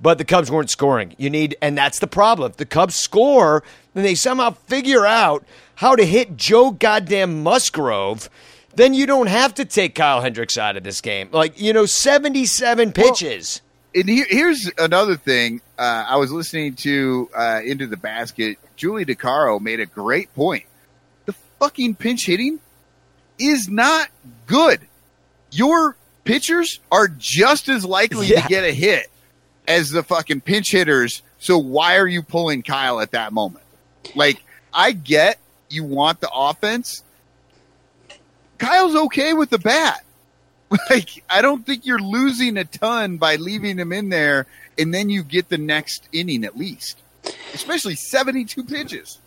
[0.00, 1.16] but the Cubs weren't scoring.
[1.18, 2.52] You need, and that's the problem.
[2.52, 3.64] If the Cubs score,
[3.94, 8.30] then they somehow figure out how to hit Joe goddamn Musgrove.
[8.76, 11.30] Then you don't have to take Kyle Hendricks out of this game.
[11.32, 13.60] Like you know, seventy-seven pitches.
[13.94, 15.60] And here, here's another thing.
[15.78, 18.58] Uh, I was listening to uh, Into the Basket.
[18.76, 20.64] Julie DiCaro made a great point.
[21.26, 22.58] The fucking pinch hitting
[23.38, 24.08] is not
[24.46, 24.80] good.
[25.50, 28.42] Your pitchers are just as likely Yeah.
[28.42, 29.10] to get a hit
[29.68, 31.22] as the fucking pinch hitters.
[31.38, 33.64] So why are you pulling Kyle at that moment?
[34.14, 35.38] Like, I get
[35.68, 37.02] you want the offense.
[38.58, 40.04] Kyle's okay with the bat.
[40.90, 44.46] Like, I don't think you're losing a ton by leaving him in there,
[44.78, 47.02] and then you get the next inning at least,
[47.52, 49.18] especially 72 pitches.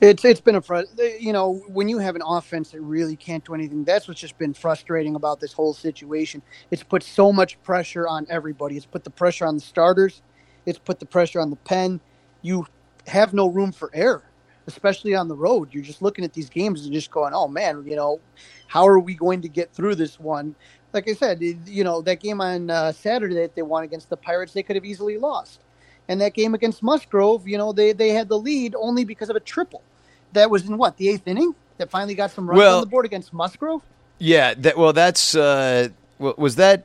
[0.00, 0.82] It's it's been a fr-
[1.20, 3.84] you know when you have an offense that really can't do anything.
[3.84, 6.42] That's what's just been frustrating about this whole situation.
[6.70, 8.76] It's put so much pressure on everybody.
[8.76, 10.20] It's put the pressure on the starters.
[10.66, 12.00] It's put the pressure on the pen.
[12.42, 12.66] You
[13.06, 14.24] have no room for error,
[14.66, 15.72] especially on the road.
[15.72, 18.20] You're just looking at these games and just going, "Oh man, you know,
[18.66, 20.56] how are we going to get through this one?"
[20.94, 24.16] Like I said, you know that game on uh, Saturday that they won against the
[24.16, 25.60] Pirates, they could have easily lost.
[26.08, 29.36] And that game against Musgrove, you know, they, they had the lead only because of
[29.36, 29.82] a triple.
[30.32, 31.54] That was in what, the eighth inning?
[31.78, 33.82] That finally got some runs Well- on the board against Musgrove?
[34.18, 34.54] Yeah.
[34.54, 35.88] That well, that's uh,
[36.18, 36.84] was that.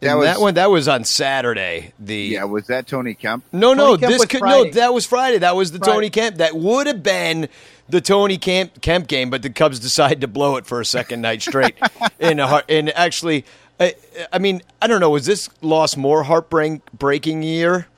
[0.00, 0.54] That in was- that one.
[0.54, 1.92] That was on Saturday.
[1.98, 3.44] The Yeah, was that Tony Kemp?
[3.52, 4.64] No, no, Kemp this was could Friday.
[4.64, 4.70] no.
[4.74, 5.38] That was Friday.
[5.38, 5.92] That was the Friday.
[5.92, 6.36] Tony Kemp.
[6.36, 7.48] That would have been
[7.88, 11.20] the Tony Kemp Kemp game, but the Cubs decided to blow it for a second
[11.20, 11.74] night straight.
[12.20, 13.44] in a heart, and actually,
[13.80, 13.94] I,
[14.32, 15.10] I mean, I don't know.
[15.10, 17.88] Was this loss more heartbreaking breaking year?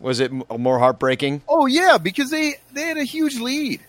[0.00, 1.42] Was it more heartbreaking?
[1.48, 3.80] Oh yeah, because they they had a huge lead.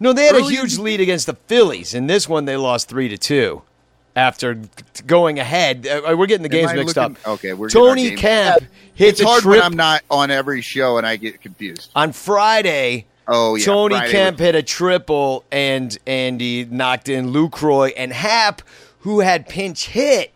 [0.00, 1.94] No, they had Early a huge lead against the Phillies.
[1.94, 3.62] In this one, they lost three to two
[4.14, 4.60] after
[5.06, 5.86] going ahead.
[5.86, 7.28] Uh, we're getting the games mixed looking- up.
[7.34, 8.62] Okay, we're Tony Kemp
[8.94, 11.90] hits It's a hard trip when I'm not on every show and I get confused.
[11.94, 13.06] on Friday.
[13.28, 18.12] Oh yeah, Tony Friday Kemp was- hit a triple, and Andy knocked in Lucroy and
[18.12, 18.62] Hap,
[19.00, 20.32] who had pinch hit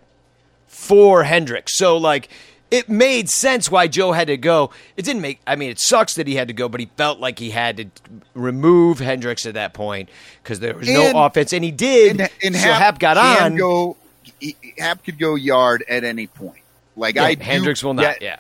[0.66, 1.76] for Hendricks.
[1.76, 2.28] So like.
[2.70, 4.70] It made sense why Joe had to go.
[4.96, 5.40] It didn't make.
[5.46, 7.76] I mean, it sucks that he had to go, but he felt like he had
[7.76, 7.86] to
[8.34, 10.08] remove Hendricks at that point
[10.42, 12.20] because there was And- no offense, and he did.
[12.20, 13.56] and, and so Hap, Hap got on.
[13.56, 13.96] Go,
[14.40, 16.58] he- Hap could go yard at any point.
[16.96, 18.18] Like Yeah, I Hendricks will not.
[18.18, 18.38] get- yeah,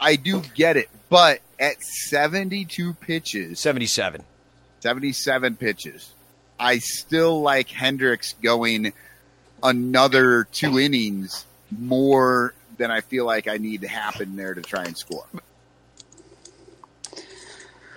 [0.00, 4.22] I do get it, but at seventy-two pitches, seventy-seven.
[4.80, 6.12] 77 pitches.
[6.60, 8.92] I still like Hendricks going
[9.62, 11.44] another two innings
[11.76, 15.24] more than I feel like I need to happen there to try and score.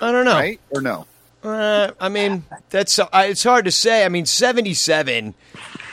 [0.01, 0.33] I don't know.
[0.33, 0.59] Right?
[0.69, 1.05] Or no?
[1.43, 4.03] Uh, I mean, that's uh, it's hard to say.
[4.03, 5.33] I mean, seventy-seven.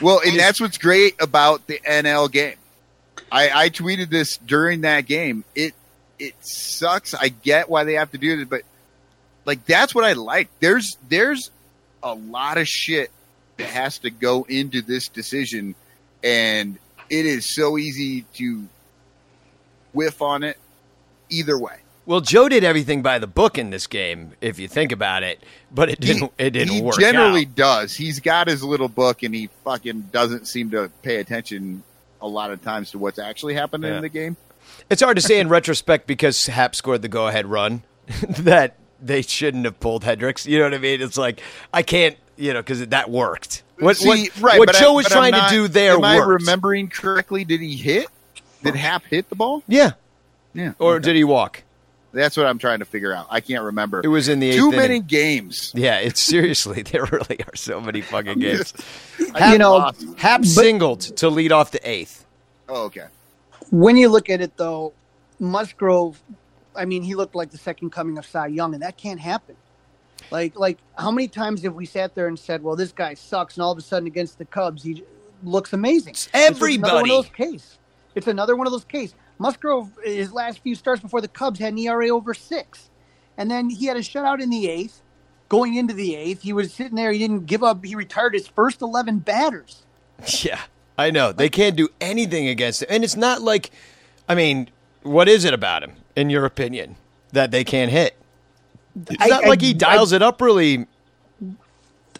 [0.01, 2.55] Well, and that's what's great about the NL game.
[3.31, 5.43] I, I tweeted this during that game.
[5.55, 5.73] It
[6.19, 7.13] it sucks.
[7.13, 8.63] I get why they have to do it, but
[9.45, 10.49] like that's what I like.
[10.59, 11.49] There's there's
[12.03, 13.11] a lot of shit
[13.57, 15.75] that has to go into this decision,
[16.23, 16.77] and
[17.09, 18.67] it is so easy to
[19.93, 20.57] whiff on it
[21.29, 21.77] either way.
[22.05, 25.43] Well, Joe did everything by the book in this game, if you think about it,
[25.73, 26.31] but it didn't.
[26.37, 26.97] it didn't he work.
[26.97, 27.55] generally out.
[27.55, 27.93] does.
[27.95, 31.83] He's got his little book, and he fucking doesn't seem to pay attention
[32.21, 33.97] a lot of times to what's actually happening Yeah.
[33.97, 34.37] in the game.
[34.89, 37.83] It's hard to say in retrospect because Happ scored the go-ahead run
[38.29, 40.45] that they shouldn't have pulled Hendricks.
[40.45, 41.01] You know what I mean?
[41.01, 41.41] It's like
[41.73, 43.63] I can't, you know, because that worked.
[43.79, 46.05] What, See, what, right, what but I- Joe was trying not- to do there Am
[46.05, 47.43] I remembering correctly?
[47.43, 48.07] Did he hit?
[48.63, 49.63] Did Happ hit the ball?
[49.67, 49.91] yeah.
[50.53, 50.73] Yeah.
[50.79, 51.03] Or okay.
[51.03, 51.63] did he walk?
[52.13, 53.27] That's what I'm trying to figure out.
[53.29, 54.01] I can't remember.
[54.03, 55.01] It was in the too many inning.
[55.03, 55.71] games.
[55.75, 58.73] Yeah, it's seriously there really are so many fucking games.
[59.35, 60.03] I You know, lost.
[60.17, 62.25] Happ singled to lead off the eighth.
[62.69, 63.05] Oh, okay.
[63.69, 64.93] when you look at it though,
[65.39, 66.19] Musgrove,
[66.75, 69.55] I mean, he looked like the second coming of Cy Young, and that can't happen.
[70.31, 73.55] Like, like how many times have we sat there and said, "Well, this guy sucks,"
[73.55, 75.03] and all of a sudden against the Cubs, he
[75.43, 76.11] looks amazing.
[76.11, 76.71] It's just another one
[77.11, 77.15] everybody.
[77.17, 77.77] of case.
[78.17, 79.15] It's another one of those cases.
[79.39, 82.89] Musgrove, his last few starts before the Cubs had an ERA over six,
[83.37, 85.01] and then he had a shutout in the eighth.
[85.49, 87.11] Going into the eighth, he was sitting there.
[87.11, 87.85] He didn't give up.
[87.85, 89.83] He retired his first eleven batters.
[90.43, 90.59] Yeah,
[90.97, 91.31] I know.
[91.31, 92.87] They can't do anything against him.
[92.89, 93.69] And it's not like,
[94.27, 94.69] I mean,
[95.03, 96.95] what is it about him, in your opinion,
[97.33, 98.17] that they can't hit?
[99.09, 100.87] It's I- not I- like he dials it up really.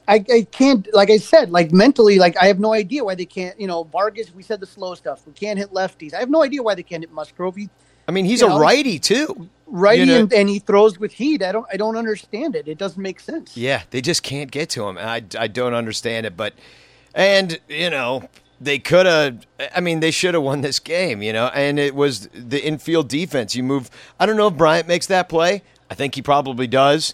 [0.08, 3.26] I, I can't like I said like mentally like I have no idea why they
[3.26, 6.30] can't you know Vargas we said the slow stuff we can't hit lefties I have
[6.30, 7.70] no idea why they can't hit Musgrove he
[8.08, 8.58] I mean, he's a know?
[8.58, 9.49] righty, too.
[9.66, 12.68] righty You know- and, and he throws with heat I don't I don't understand it
[12.68, 14.97] it doesn't make sense Yeah, they just can't get to him.
[14.97, 16.38] I, I don't understand it.
[16.38, 16.53] But,
[17.14, 18.30] and, you know,
[18.62, 19.45] they could have,
[19.76, 23.10] I mean, they should have won this game, you know, and it was the infield
[23.10, 23.55] defense.
[23.55, 23.89] You move,
[24.20, 25.64] I don't know if Bryant makes that play.
[25.89, 27.14] I think he probably does.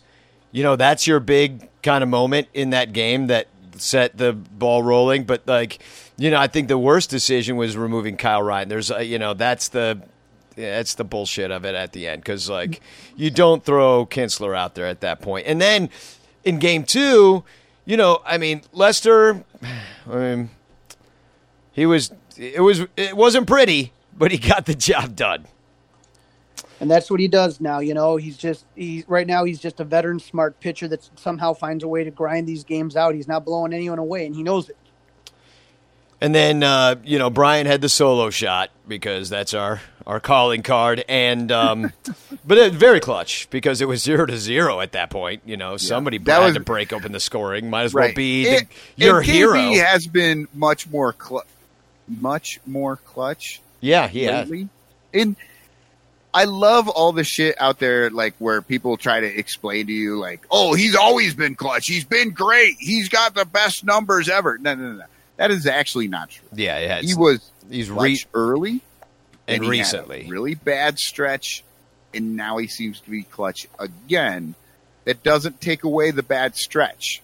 [0.53, 4.83] You know, that's your big kind of moment in that game that set the ball
[4.83, 5.25] rolling.
[5.25, 5.79] But, like,
[6.15, 8.69] you know, I think the worst decision was removing Kyle Ryan.
[8.69, 10.01] There's, uh, you know, that's the.
[10.55, 12.79] That's the bullshit of it at the end because like
[13.15, 15.89] you don't throw Kintzler out there at that point, and then
[16.43, 17.43] in game two,
[17.85, 19.43] you know, I mean Lester,
[20.07, 20.49] I mean,
[21.71, 25.47] he was it was it wasn't pretty, but he got the job done.
[26.83, 29.79] And that's what he does now you know he's just he's right now he's just
[29.79, 33.27] a veteran smart pitcher that somehow finds a way to grind these games out he's
[33.27, 34.75] not blowing anyone away and he knows it
[36.21, 40.63] And then uh, you know Bryant had the solo shot because that's our our calling
[40.63, 41.93] card, and um,
[42.45, 45.41] but it, very clutch because it was zero to zero at that point.
[45.45, 47.69] You know somebody That had was- to break open the scoring.
[47.69, 48.67] Might as well be And-
[48.97, 49.85] the, your and KB hero.
[49.85, 51.45] has been much more cl-
[52.07, 54.67] much more clutch yeah, he lately.
[55.13, 55.35] And
[56.33, 60.17] I love all the shit out there, like where people try to explain to you,
[60.19, 61.85] like, "Oh, he's always been clutch.
[61.87, 62.75] He's been great.
[62.79, 65.05] He's got the best numbers ever." No, no, no, no.
[65.37, 66.47] That is actually not true.
[66.53, 67.01] Yeah, yeah.
[67.01, 68.81] He was he's clutch re- early
[69.47, 70.25] and he had a recently.
[70.29, 71.63] really bad stretch,
[72.13, 74.55] and now he seems to be clutch again.
[75.05, 77.21] That doesn't take away the bad stretch.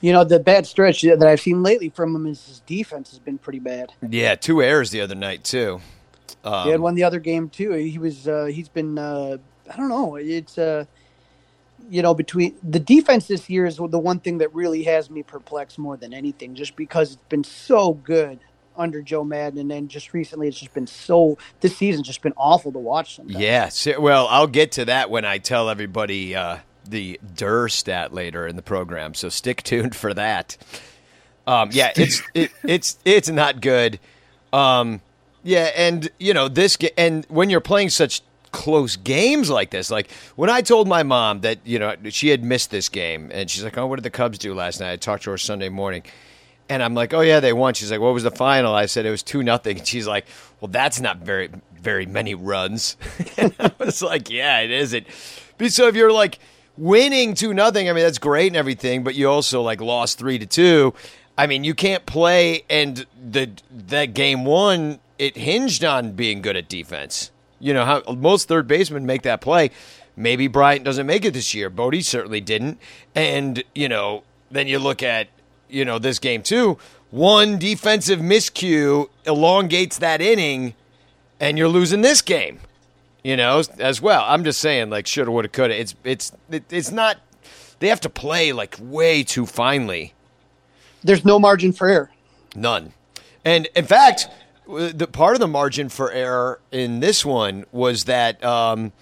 [0.00, 3.20] you know the bad stretch that I've seen lately from him is his defense has
[3.20, 5.80] been pretty bad Yeah, two errors the other night too.
[6.44, 7.72] Um, He had one the other game too.
[7.72, 9.38] He was uh, he's been uh,
[9.72, 10.16] I don't know.
[10.16, 10.84] It's uh,
[11.90, 15.22] you know between the defense this year is the one thing that really has me
[15.22, 18.38] perplexed more than anything, just because it's been so good
[18.76, 22.34] under Joe Maddon, and then just recently it's just been so this season's just been
[22.36, 23.16] awful to watch.
[23.16, 23.38] Sometimes.
[23.38, 23.68] Yeah.
[23.68, 28.46] so- well, I'll get to that when I tell everybody uh, the Durr stat later
[28.46, 29.14] in the program.
[29.14, 30.56] So stick tuned for that.
[31.46, 34.00] Um, yeah, it's it, it's it's not good.
[34.52, 35.00] Um,
[35.44, 38.22] yeah, and you know this, and when you're playing such
[38.54, 39.90] close games like this.
[39.90, 43.50] Like when I told my mom that you know she had missed this game, and
[43.50, 45.68] she's like, "Oh, what did the Cubs do last night?" I talked to her Sunday
[45.68, 46.04] morning,
[46.68, 49.04] and I'm like, "Oh yeah, they won." She's like, "What was the final?" I said
[49.04, 49.82] it was two nothing.
[49.84, 50.26] She's like,
[50.60, 52.96] "Well, that's not very very many runs."
[53.36, 55.06] and I was like, "Yeah, it isn't."
[55.68, 56.38] So if you're like
[56.78, 60.38] winning two nothing, I mean that's great and everything, but you also like lost three
[60.38, 60.94] to two.
[61.36, 63.50] I mean, you can't play, and the
[63.88, 67.30] that game one it hinged on being good at defense.
[67.60, 69.70] You know how most third basemen make that play.
[70.16, 71.70] Maybe Bryant doesn't make it this year.
[71.70, 72.78] Bote certainly didn't.
[73.14, 75.28] And you know, then you look at
[75.68, 76.78] you know this game too.
[77.10, 80.74] One defensive miscue elongates that inning,
[81.38, 82.60] and you're losing this game.
[83.22, 84.22] You know, as well.
[84.26, 85.80] I'm just saying, like shoulda, woulda, coulda.
[85.80, 87.18] It's it's it, it's not.
[87.78, 90.12] They have to play like way too finely.
[91.02, 92.10] There's no margin for error.
[92.54, 92.92] None.
[93.44, 94.28] And in fact,
[94.66, 98.92] the part of the margin for error in this one was that um,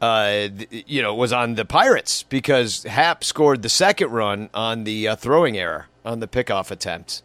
[0.00, 5.08] uh, you know was on the Pirates because Happ scored the second run on the
[5.08, 7.22] uh, throwing error on the pickoff attempt.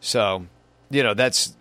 [0.00, 0.46] So
[0.90, 1.54] you know that's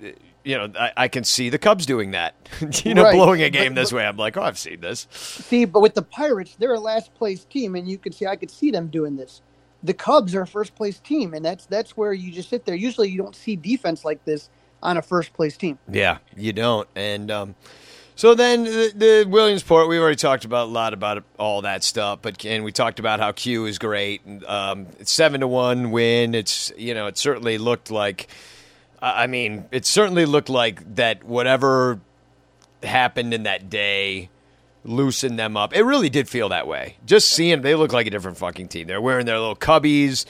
[0.44, 2.36] you know I, I can see the Cubs doing that.
[2.84, 3.16] you know, Right.
[3.16, 4.06] blowing a game But- this way.
[4.06, 5.08] I'm like, oh, I've seen this.
[5.12, 8.36] See, but with the Pirates, they're a last place team, and you could see I
[8.36, 9.42] could see them doing this.
[9.84, 12.76] The Cubs are a first place team, and that's that's where you just sit there.
[12.76, 14.50] Usually, you don't see defense like this
[14.84, 15.80] on a first place team.
[15.90, 16.88] Yeah, you don't.
[16.96, 17.56] And um,
[18.16, 22.20] so then the, the Williamsport, we already talked about a lot about all that stuff,
[22.22, 24.22] but and we talked about how Q is great.
[24.48, 26.36] Um, it's seven to one win.
[26.36, 28.28] It's you know it certainly looked like.
[29.04, 31.24] I mean, it certainly looked like that.
[31.24, 32.00] Whatever
[32.84, 34.30] happened in that day
[34.84, 35.76] loosened them up.
[35.76, 36.98] It really did feel that way.
[37.06, 38.88] Just seeing they look like a different fucking team.
[38.88, 40.26] They're wearing their little Cubbies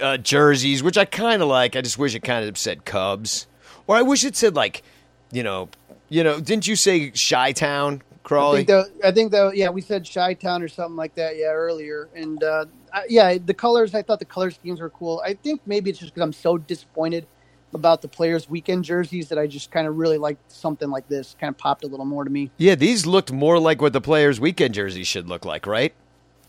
[0.00, 1.76] uh, jerseys, which I kind of like.
[1.76, 3.46] I just wish it kind of said Cubs,
[3.86, 4.82] or I wish it said like,
[5.30, 5.68] you know,
[6.08, 6.40] you know.
[6.40, 8.64] Didn't you say Chi Town, I Crawly?
[8.64, 11.46] think that I think that yeah, we said Chi Town or something like that yeah
[11.52, 13.94] earlier, and uh, I, yeah, the colors.
[13.94, 15.22] I thought the color schemes were cool.
[15.24, 17.26] I think maybe it's just because I'm so disappointed
[17.74, 21.34] about the players' weekend jerseys that I just kind of really liked something like this.
[21.40, 22.50] Kind of popped a little more to me.
[22.58, 25.94] yeah, these looked more like what the players' weekend jerseys should look like, right?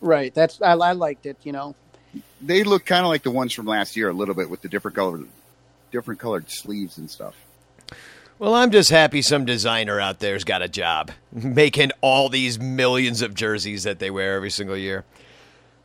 [0.02, 0.34] Right.
[0.34, 1.38] That's I, I liked it.
[1.44, 1.76] You know.
[2.42, 4.68] They look kind of like the ones from last year a little bit with the
[4.68, 5.26] different colored,
[5.94, 7.36] different colored sleeves and stuff.
[8.40, 13.22] Well, I'm just happy some designer out there's got a job making all these millions
[13.22, 15.06] of jerseys that they wear every single year.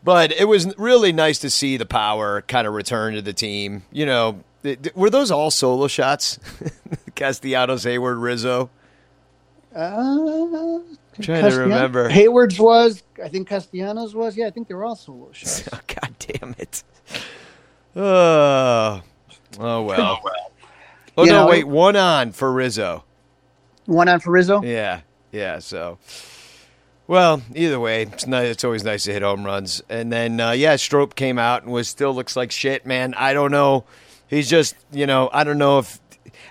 [0.02, 3.82] But it was really nice to see the power kind of return to the team.
[3.92, 6.38] You know, th- th- were those all solo shots?
[7.14, 8.70] Castellanos, Heyward, Rizzo.
[9.74, 10.78] Uh,
[11.20, 12.08] trying to remember.
[12.08, 13.02] Heyward's was.
[13.22, 14.36] I think Castellanos was.
[14.36, 15.68] Yeah, I think they were all solo shots.
[15.72, 16.82] Oh, God damn it.
[17.94, 19.02] Oh,
[19.58, 20.20] oh well.
[21.16, 21.64] Oh, You no, know- wait.
[21.66, 23.04] One on for Rizzo.
[23.86, 24.62] One on for Rizzo.
[24.62, 25.00] Yeah,
[25.32, 25.58] yeah.
[25.60, 25.98] So,
[27.06, 28.48] well, either way, it's nice.
[28.50, 29.82] It's always nice to hit home runs.
[29.88, 33.14] And then, uh, yeah, Strop came out and was still looks like shit, man.
[33.14, 33.84] I don't know.
[34.28, 35.98] He's just, you know, I don't know if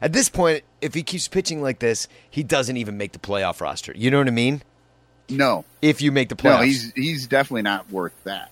[0.02, 3.62] at this point, if he keeps pitching like this, he doesn't even make the playoff
[3.62, 3.94] roster.
[3.96, 4.64] You know what I mean?
[5.30, 8.50] No, If you make the playoffs, no, he's he's definitely not worth that.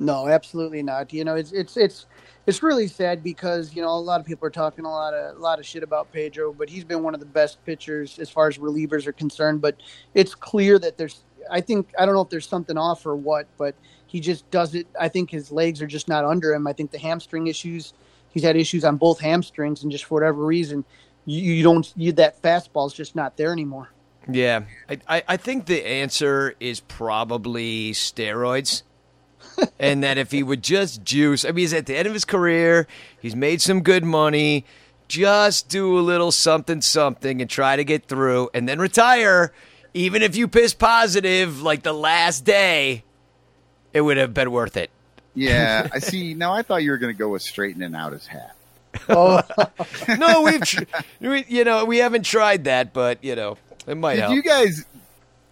[0.00, 1.12] No, absolutely not.
[1.12, 2.06] You know, it's it's it's
[2.46, 5.36] it's really sad because you know a lot of people are talking a lot of
[5.36, 8.28] a lot of shit about Pedro, but he's been one of the best pitchers as
[8.28, 9.60] far as relievers are concerned.
[9.60, 9.76] But
[10.14, 11.22] it's clear that there's.
[11.50, 13.74] I think I don't know if there's something off or what, but
[14.06, 14.86] he just does it.
[14.98, 16.66] I think his legs are just not under him.
[16.66, 17.94] I think the hamstring issues.
[18.30, 20.84] He's had issues on both hamstrings, and just for whatever reason,
[21.24, 21.92] you, you don't.
[21.96, 23.90] You, that fastball is just not there anymore.
[24.28, 28.82] Yeah, I, I, I think the answer is probably steroids.
[29.78, 32.24] And that if he would just juice, I mean, he's at the end of his
[32.24, 32.86] career,
[33.20, 34.64] he's made some good money.
[35.06, 39.52] Just do a little something, something, and try to get through, and then retire.
[39.92, 43.04] Even if you piss positive, like the last day,
[43.92, 44.90] it would have been worth it.
[45.34, 46.34] Yeah, I see.
[46.34, 48.56] Now I thought you were going to go with straightening out his hat.
[49.08, 49.42] Oh,
[50.18, 50.84] No, we've, tr-
[51.20, 54.34] we, you know, we haven't tried that, but you know, it might Did help.
[54.34, 54.84] you guys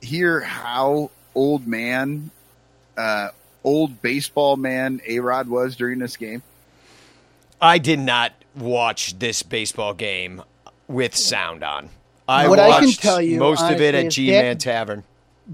[0.01, 2.31] hear how old man,
[2.97, 3.29] uh,
[3.65, 6.43] old baseball man A Rod was during this game?
[7.61, 10.43] I did not watch this baseball game
[10.89, 11.91] with sound on.
[12.29, 15.05] I What I watched can tell you, most of it at G Man Tavern.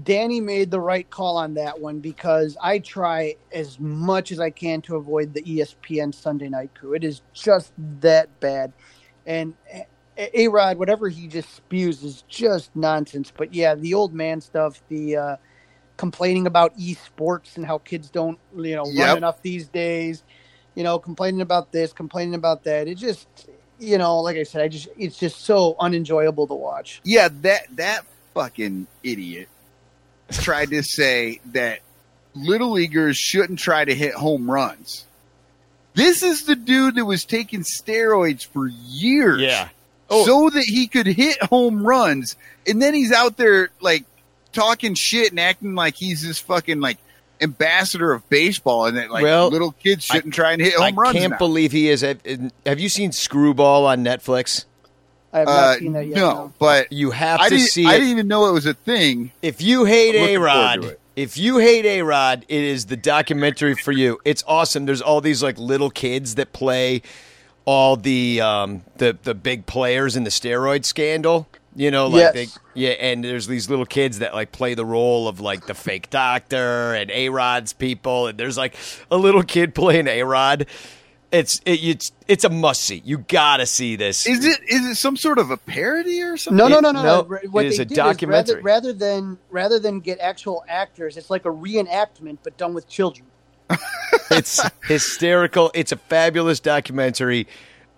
[0.03, 4.51] Danny made the right call on that one because I try as much as I
[4.51, 6.93] can to avoid the ESPN Sunday night crew.
[6.93, 8.71] It is just that bad.
[9.25, 9.55] And
[10.17, 13.31] A Rod, whatever he just spews is just nonsense.
[13.35, 15.35] But yeah, the old man stuff, the uh,
[15.99, 19.05] complaining about esports and how kids don't, you know, Yep.
[19.05, 20.23] run enough these days,
[20.73, 22.87] you know, complaining about this, complaining about that.
[22.87, 23.27] It just,
[23.79, 27.01] you know, like I said, I just, it's just so unenjoyable to watch.
[27.03, 29.49] Yeah, that that fucking idiot
[30.31, 31.79] tried to say that
[32.33, 35.05] little leaguers shouldn't try to hit home runs.
[35.95, 39.41] This is the dude that was taking steroids for years.
[39.41, 39.67] Yeah.
[40.09, 40.49] So oh.
[40.49, 42.37] that he could hit home runs.
[42.65, 44.05] And then he's out there like
[44.53, 46.97] talking shit and acting like he's this fucking like
[47.41, 50.99] ambassador of baseball and that like Well, little kids shouldn't try and hit I home
[50.99, 51.15] runs.
[51.15, 51.37] I can't now.
[51.37, 52.01] believe he is.
[52.01, 52.19] Have
[52.65, 54.65] have you seen Screwball on Netflix?
[55.31, 56.15] I have not Uh, seen that yet.
[56.17, 57.99] no, but You have I to didn't, see I it.
[57.99, 59.31] didn't even know it was a thing.
[59.41, 63.75] If you hate I'm A Rod, if you hate A Rod, it is the documentary
[63.75, 64.19] for you.
[64.25, 64.85] It's awesome.
[64.87, 67.03] There's all these like little kids that play
[67.65, 71.47] all the um, the the big players in the steroid scandal.
[71.75, 72.33] You know, like Yes.
[72.33, 75.73] they yeah, and there's these little kids that like play the role of like the
[75.75, 78.75] fake doctor and A Rod's people, and there's like
[79.11, 80.65] a little kid playing A Rod.
[81.31, 83.03] It's it, it's it's a must see.
[83.05, 84.25] You gotta see this.
[84.25, 86.57] Is it is it some sort of a parody or something?
[86.57, 87.39] No, no, no, no, no, no.
[87.51, 88.55] What it is they a did documentary.
[88.63, 92.89] rather, rather than rather than get actual actors, it's like a reenactment, but done with
[92.89, 93.27] children.
[94.31, 95.69] It's hysterical.
[95.75, 97.47] It's a fabulous documentary.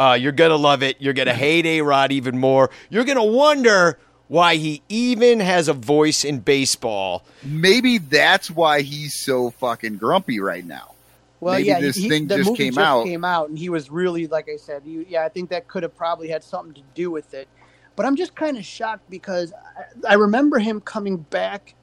[0.01, 0.99] Uh, you're gonna love it.
[0.99, 2.71] You're gonna hate A Rod even more.
[2.89, 3.99] You're gonna wonder
[4.29, 7.23] why he even has a voice in baseball.
[7.43, 10.95] Maybe that's why he's so fucking grumpy right now.
[11.39, 13.05] Well, Maybe yeah, this he, thing the just movie came just out.
[13.05, 15.83] came out, and he was really, like I said, he, yeah, I think that could
[15.83, 17.47] have probably had something to do with it.
[17.95, 21.75] But I'm just kind of shocked because I, I remember him coming back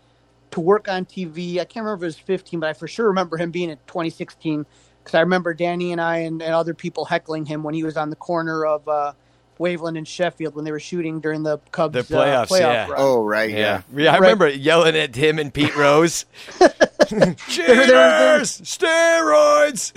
[0.50, 1.60] to work on TV.
[1.60, 3.78] I can't remember if it was 15, but I for sure remember him being in
[3.86, 4.66] 2016
[5.08, 7.96] because I remember Danny and I and, and other people heckling him when he was
[7.96, 9.14] on the corner of uh,
[9.58, 12.88] Waveland and Sheffield when they were shooting during the Cubs The playoffs, uh, playoff yeah.
[12.88, 12.94] run.
[12.98, 13.80] Oh, right, yeah.
[13.96, 14.20] Yeah, I Right.
[14.20, 16.26] remember yelling at him and Pete Rose.
[17.08, 19.94] Cheaters, steroids.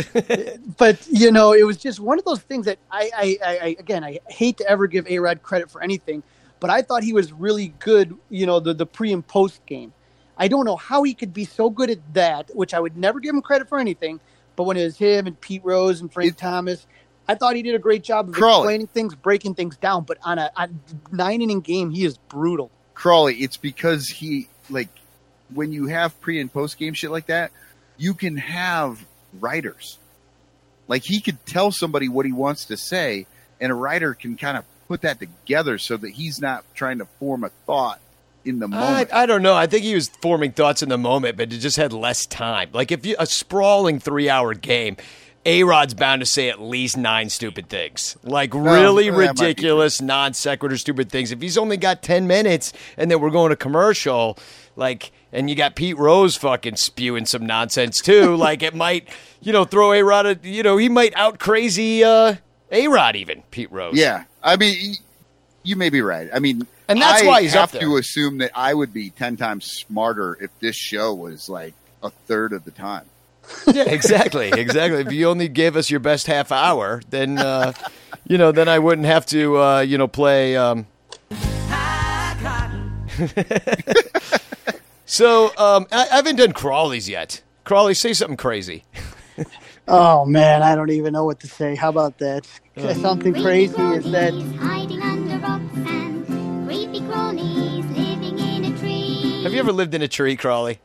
[0.78, 3.76] but you know, it was just one of those things that I, I, I, I
[3.78, 6.24] again, I hate to ever give A Rod credit for anything,
[6.62, 8.18] but I thought he was really good.
[8.30, 9.92] You know, the the pre and post game.
[10.38, 13.20] I don't know how he could be so good at that, which I would never
[13.20, 14.22] give him credit for anything.
[14.56, 16.86] But when it was him and Pete Rose and Frank It- Thomas,
[17.28, 18.64] I thought he did a great job of Crawly.
[18.64, 20.03] explaining things, breaking things down.
[20.03, 20.80] But on a on
[21.11, 22.69] nine inning game, he is brutal.
[22.94, 24.90] Crawly, it's because he like
[25.53, 27.52] when you have pre and post game shit like that,
[27.98, 29.06] you can have
[29.40, 29.98] writers.
[30.88, 33.28] Like he could tell somebody what he wants to say,
[33.61, 37.06] and a writer can kind of put that together so that he's not trying to
[37.19, 37.99] form a thought
[38.45, 39.13] in the I, moment.
[39.13, 39.55] I don't know.
[39.55, 42.69] I think he was forming thoughts in the moment, but it just had less time.
[42.73, 44.97] Like if you a sprawling three hour game,
[45.45, 48.18] A Rod's bound to say at least nine stupid things.
[48.23, 51.31] Like really that ridiculous, non sequitur stupid things.
[51.31, 54.38] If he's only got ten minutes and then we're going to commercial,
[54.76, 59.07] like and you got Pete Rose fucking spewing some nonsense too, like it might,
[59.41, 62.35] you know, throw A Rod you know, he might out crazy uh
[62.72, 63.95] A Rod even, Pete Rose.
[63.95, 64.95] yeah, I mean,
[65.63, 66.30] you may be right.
[66.34, 67.81] I mean, And that's I why he's have up there.
[67.81, 71.73] to assume that I would be ten times smarter if this show was like
[72.03, 73.05] a third of the time.
[73.72, 75.01] Yeah, exactly, exactly.
[75.01, 77.73] If you only gave us your best half hour, then uh,
[78.27, 80.57] you know, then I wouldn't have to, uh, you know, play.
[80.57, 80.88] Um...
[85.05, 87.41] so um, I, I haven't done crawlies yet.
[87.63, 88.84] Crawly, say something crazy.
[89.88, 91.76] Oh man, I don't even know what to say.
[91.76, 92.47] How about that?
[92.77, 94.31] Something crazy is that
[99.52, 100.80] Have you ever lived in a tree, Crawly?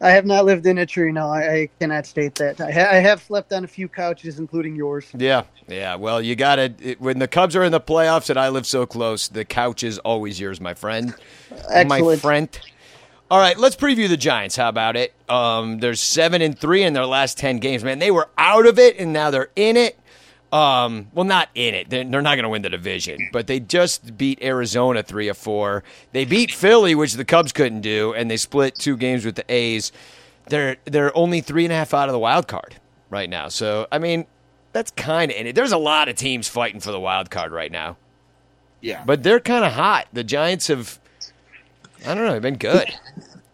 [0.00, 1.10] I have not lived in a tree.
[1.10, 2.60] No, I, I cannot state that.
[2.60, 5.06] I, ha- I have slept on a few couches, including yours.
[5.12, 5.96] Yeah, yeah.
[5.96, 8.86] Well, you got to when the Cubs are in the playoffs, and I live so
[8.86, 9.26] close.
[9.26, 11.16] The couch is always yours, my friend.
[11.68, 11.88] Excellent.
[11.88, 12.60] My friend.
[13.28, 14.54] All right, let's preview the Giants.
[14.54, 15.12] How about it?
[15.28, 17.82] Um, they're seven and three in their last ten games.
[17.82, 19.98] Man, they were out of it, and now they're in it.
[20.52, 21.90] Um, well, not in it.
[21.90, 25.38] They're, they're not going to win the division, but they just beat Arizona three of
[25.38, 25.84] four.
[26.12, 29.44] They beat Philly, which the Cubs couldn't do, and they split two games with the
[29.52, 29.92] A's.
[30.48, 32.76] They're they're only three and a half out of the wild card
[33.10, 33.48] right now.
[33.48, 34.26] So I mean,
[34.72, 35.54] that's kind of in it.
[35.54, 37.98] There's a lot of teams fighting for the wild card right now,
[38.80, 40.08] Yeah, but they're kind of hot.
[40.12, 40.98] The Giants have,
[42.04, 42.92] I don't know, they've been good.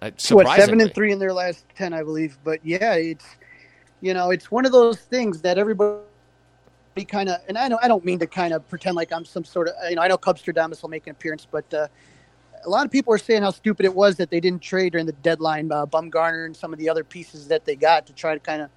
[0.02, 2.36] Uh, what seven and three in their last ten, I believe.
[2.44, 3.24] But yeah, it's
[4.02, 6.02] you know, it's one of those things that everybody
[7.04, 9.44] kind of, and I know I don't mean to kind of pretend like I'm some
[9.44, 11.88] sort of, you know, I know Cubstradamus will make an appearance, but uh,
[12.64, 15.06] a lot of people are saying how stupid it was that they didn't trade during
[15.06, 18.34] the deadline, uh, Bumgarner and some of the other pieces that they got to try
[18.34, 18.70] to kind of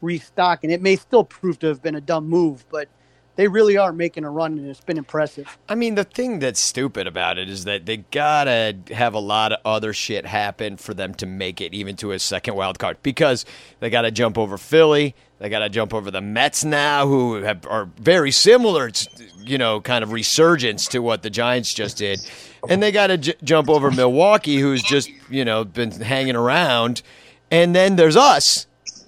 [0.00, 2.88] restock, and it may still prove to have been a dumb move, but
[3.36, 5.58] they really are making a run, and it's been impressive.
[5.68, 9.52] I mean, the thing that's stupid about it is that they gotta have a lot
[9.52, 12.98] of other shit happen for them to make it even to a second wild card
[13.02, 13.44] because
[13.80, 17.86] they gotta jump over Philly, they gotta jump over the Mets now, who have, are
[17.96, 18.90] very similar,
[19.38, 22.20] you know, kind of resurgence to what the Giants just did,
[22.68, 27.02] and they gotta j- jump over Milwaukee, who's just you know been hanging around,
[27.50, 28.66] and then there's us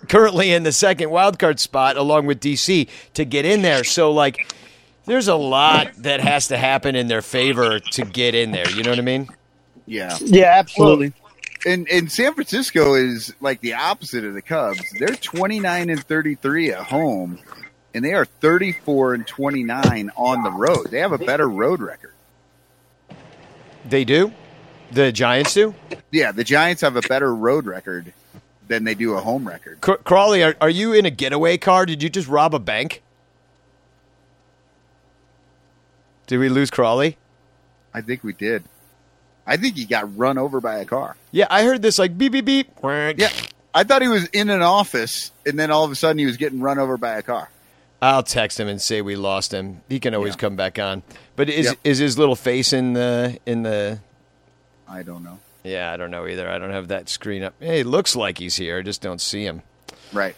[0.08, 3.84] currently in the second wild card spot along with DC to get in there.
[3.84, 4.54] So like
[5.06, 8.68] there's a lot that has to happen in their favor to get in there.
[8.70, 9.28] You know what I mean?
[9.86, 10.16] Yeah.
[10.20, 11.12] Yeah, absolutely.
[11.66, 14.82] And and San Francisco is like the opposite of the Cubs.
[14.98, 17.38] They're 29 and 33 at home,
[17.94, 20.90] and they are 34 and 29 on the road.
[20.90, 22.12] They have a better road record.
[23.86, 24.32] They do.
[24.92, 25.74] The Giants do.
[26.10, 28.12] Yeah, the Giants have a better road record
[28.68, 29.80] than they do a home record.
[29.80, 31.84] Cr- Crawly, are, are you in a getaway car?
[31.86, 33.02] Did you just rob a bank?
[36.26, 37.16] Did we lose Crawly?
[37.92, 38.64] I think we did.
[39.46, 41.16] I think he got run over by a car.
[41.30, 42.68] Yeah, I heard this like beep beep beep.
[42.82, 43.30] Yeah.
[43.74, 46.36] I thought he was in an office, and then all of a sudden he was
[46.36, 47.50] getting run over by a car.
[48.00, 49.80] I'll text him and say we lost him.
[49.88, 50.38] He can always Yeah.
[50.38, 51.02] come back on.
[51.36, 51.78] But is Yep.
[51.84, 53.98] is his little face in the in the
[54.88, 55.38] I don't know.
[55.64, 56.48] Yeah, I don't know either.
[56.48, 57.54] I don't have that screen up.
[57.58, 58.78] Hey, it looks like he's here.
[58.78, 59.62] I just don't see him.
[60.12, 60.36] Right.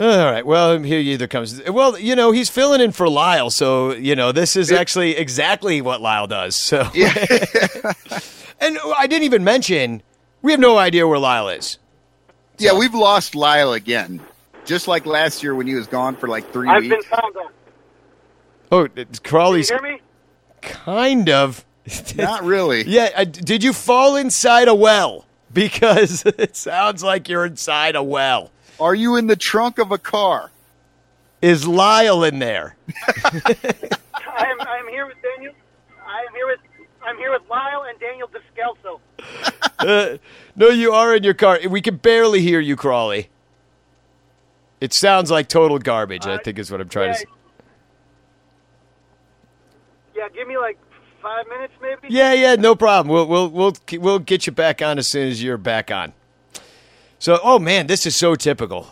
[0.00, 0.44] All right.
[0.44, 1.62] Well, here he either comes.
[1.68, 5.80] Well, you know, he's filling in for Lyle, so you know this is actually exactly
[5.80, 6.56] what Lyle does.
[6.56, 7.12] So, Yeah.
[8.60, 10.02] and I didn't even mention
[10.40, 11.78] we have no idea where Lyle is.
[12.58, 14.20] yeah, we've lost Lyle again.
[14.64, 16.94] Just like last year when he was gone for like 3 I've weeks.
[16.94, 17.52] been found out.
[18.72, 20.02] Oh, it's Crawly's Can you hear me?
[20.62, 21.64] kind of.
[22.16, 22.84] Not really.
[22.84, 23.10] Yeah.
[23.16, 25.26] uh, did you fall inside a well?
[25.52, 28.50] Because it sounds like you're inside a well.
[28.80, 30.50] Are you in the trunk of a car?
[31.40, 32.76] Is Lyle in there?
[33.24, 35.52] I'm I'm here with Daniel.
[36.06, 36.60] I'm here with
[37.04, 39.00] I'm here with Lyle and Daniel Descalso.
[39.78, 40.18] Uh,
[40.54, 41.58] no, you are in your car.
[41.68, 43.28] We can barely hear you, Crawly.
[44.80, 46.26] It sounds like total garbage.
[46.26, 47.26] I think is what I'm trying yeah, to say.
[50.16, 50.78] yeah, give me like
[51.22, 52.08] five minutes, maybe.
[52.08, 53.12] Yeah, yeah, no problem.
[53.12, 56.12] We'll we'll we'll we'll get you back on as soon as you're back on.
[57.18, 58.88] So, oh man, this is so typical.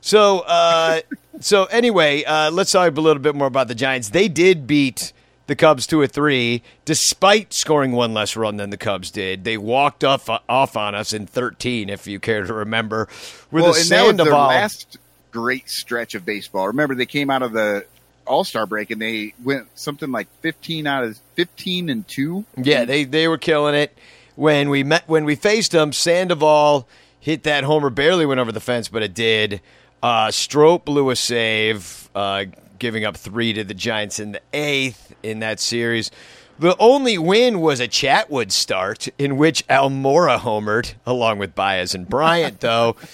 [0.00, 1.00] So, uh,
[1.40, 4.10] so anyway, uh, let's talk a little bit more about the Giants.
[4.10, 5.12] They did beat
[5.46, 9.44] the Cubs two or three, despite scoring one less run than the Cubs did.
[9.44, 13.08] They walked off off on us in 13, if you care to remember,
[13.50, 14.38] with well, a and that was their Sandoval.
[14.38, 14.98] last
[15.30, 16.66] great stretch of baseball.
[16.68, 17.86] Remember, they came out of the
[18.32, 22.44] All Star break and they went something like fifteen out of fifteen and two.
[22.56, 23.96] Yeah, they they were killing it.
[24.34, 26.88] When we met when we faced them, Sandoval
[27.20, 29.60] hit that homer, barely went over the fence, but it did.
[30.02, 32.46] Uh, Strop blew a save, uh,
[32.78, 36.10] giving up three to the Giants in the eighth in that series.
[36.58, 42.08] The only win was a Chatwood start in which Almora homered, along with Baez and
[42.08, 42.96] Bryant, though.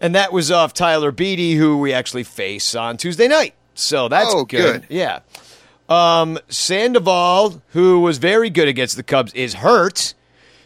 [0.00, 3.54] And that was off Tyler Beede, who we actually face on Tuesday night.
[3.74, 4.82] So that's Oh, good.
[4.82, 4.86] good.
[4.88, 5.20] Yeah.
[5.88, 10.14] Um, Sandoval, who was very good against the Cubs, is hurt.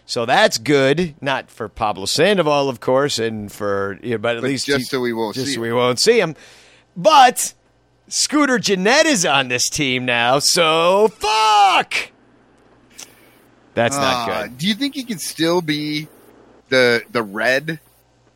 [0.05, 1.15] So that's good.
[1.21, 4.85] Not for Pablo Sandoval, of course, and for know, but at But least just he-
[4.85, 5.63] so we won't just see so him.
[5.63, 6.37] we won't see him.
[6.97, 7.55] But
[8.09, 11.95] Scooter Gennett is on this team now, so fuck.
[13.75, 14.59] That's not Uh, good.
[14.59, 16.09] Do you think he can still be
[16.69, 17.81] the the red,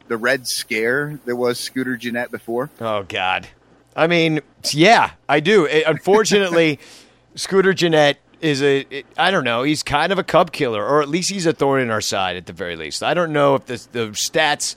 [0.09, 2.71] the red scare that was Scooter Gennett before?
[2.81, 3.49] Oh God.
[3.97, 4.41] I mean,
[4.73, 5.67] yeah, I do.
[5.69, 6.79] Eh, Unfortunately,
[7.35, 9.63] Scooter Gennett is a it- I don't know.
[9.63, 12.37] He's kind of a cub killer, or at least he's a thorn in our side
[12.37, 13.03] at the very least.
[13.03, 14.75] I don't know if the the stats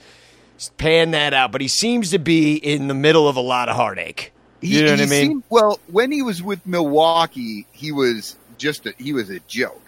[0.78, 3.76] pan that out, but he seems to be in the middle of a lot of
[3.76, 4.32] heartache.
[4.60, 5.08] He- You know what I mean?
[5.10, 9.80] seemed- well, when he was with Milwaukee, he was just a, he was a joke.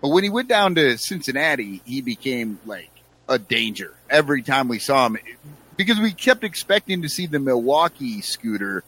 [0.00, 2.90] But when he went down to Cincinnati, he became like
[3.28, 5.18] a danger every time we saw him
[5.76, 8.82] because we kept expecting to see the Milwaukee scooter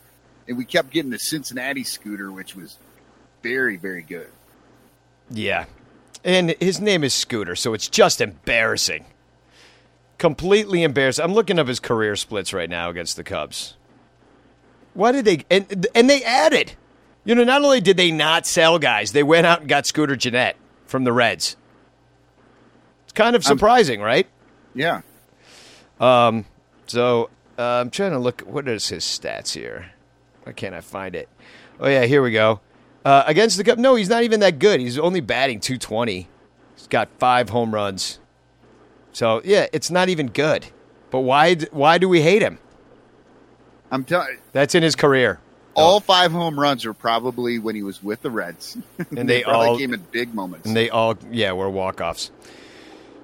[0.49, 2.79] and we kept getting the Cincinnati scooter, which was
[3.43, 4.31] very, very good.
[5.31, 5.67] Yeah.
[6.25, 9.07] And his name is Scooter, so it's just embarrassing.
[10.19, 11.25] Completely embarrassing.
[11.25, 13.77] I'm looking up his career splits right now against the Cubs.
[14.93, 16.73] Why did they and and they added?
[17.25, 20.17] You know, not only did they not sell guys, they went out and got Scooter
[20.17, 20.57] Gennett
[20.87, 21.57] from the Reds.
[23.05, 24.27] It's kind of surprising, right?
[24.75, 25.03] Yeah.
[26.01, 26.45] Um
[26.87, 28.41] so uh, I'm trying to look.
[28.43, 29.93] What is his stats here?
[30.45, 31.29] Why can't I find it?
[31.79, 32.61] Oh yeah, here we go.
[33.05, 34.81] Uh, against the Cubs, no, he's not even that good.
[34.81, 36.29] He's only batting 220.
[36.77, 38.19] He's got five home runs.
[39.13, 40.67] So yeah, it's not even good.
[41.11, 41.57] But why?
[41.73, 42.59] Why do we hate him?
[43.91, 45.41] I'm telling That's in his career.
[45.75, 48.77] All five home runs are probably when he was with the Reds,
[49.17, 50.67] And they probably all- came at big moments.
[50.67, 52.31] And they all, yeah, were walk offs.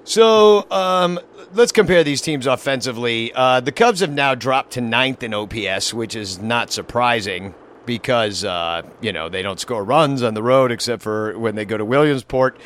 [0.07, 1.19] So um,
[1.53, 3.33] let's compare these teams offensively.
[3.35, 7.53] Uh, the Cubs have now dropped to ninth in OPS, which is not surprising
[7.85, 11.65] because uh, you know they don't score runs on the road except for when they
[11.65, 12.57] go to Williamsport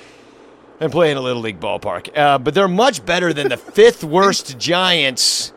[0.80, 2.16] and play in a little league ballpark.
[2.16, 5.52] Uh, but they're much better than the fifth worst Giants,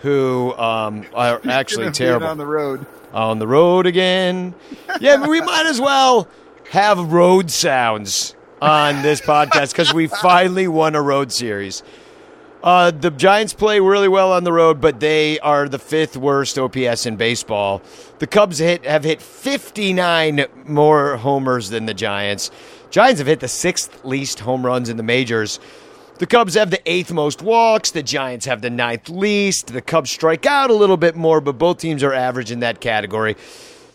[0.00, 2.84] who um, are actually terrible on the road.
[3.14, 4.54] on the road again.
[5.00, 6.28] Yeah, we might as well
[6.70, 11.82] have road sounds on this podcast because we finally won a road series.
[12.62, 16.58] Uh, the Giants play really well on the road, but they are the fifth worst
[16.58, 17.82] OPS in baseball.
[18.20, 22.50] The Cubs hit, have hit 59 more homers than the Giants.
[22.90, 25.60] Giants have hit the sixth least home runs in the majors.
[26.18, 27.90] The Cubs have the eighth most walks.
[27.90, 29.66] The Giants have the ninth least.
[29.66, 32.80] The Cubs strike out a little bit more, but both teams are average in that
[32.80, 33.36] category.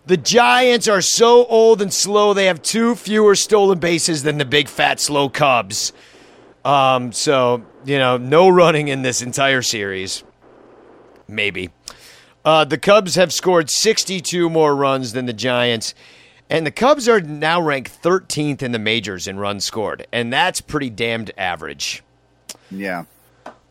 [0.10, 4.44] The Giants are so old and slow, they have two fewer stolen bases than the
[4.44, 5.94] big, fat, slow Cubs.
[6.66, 10.24] Um, so, you know, no running in this entire series.
[11.28, 11.70] Maybe.
[12.44, 15.94] Uh, the Cubs have scored 62 more runs than the Giants.
[16.50, 20.08] And the Cubs are now ranked 13th in the majors in runs scored.
[20.12, 22.02] And that's pretty damned average.
[22.72, 23.04] Yeah.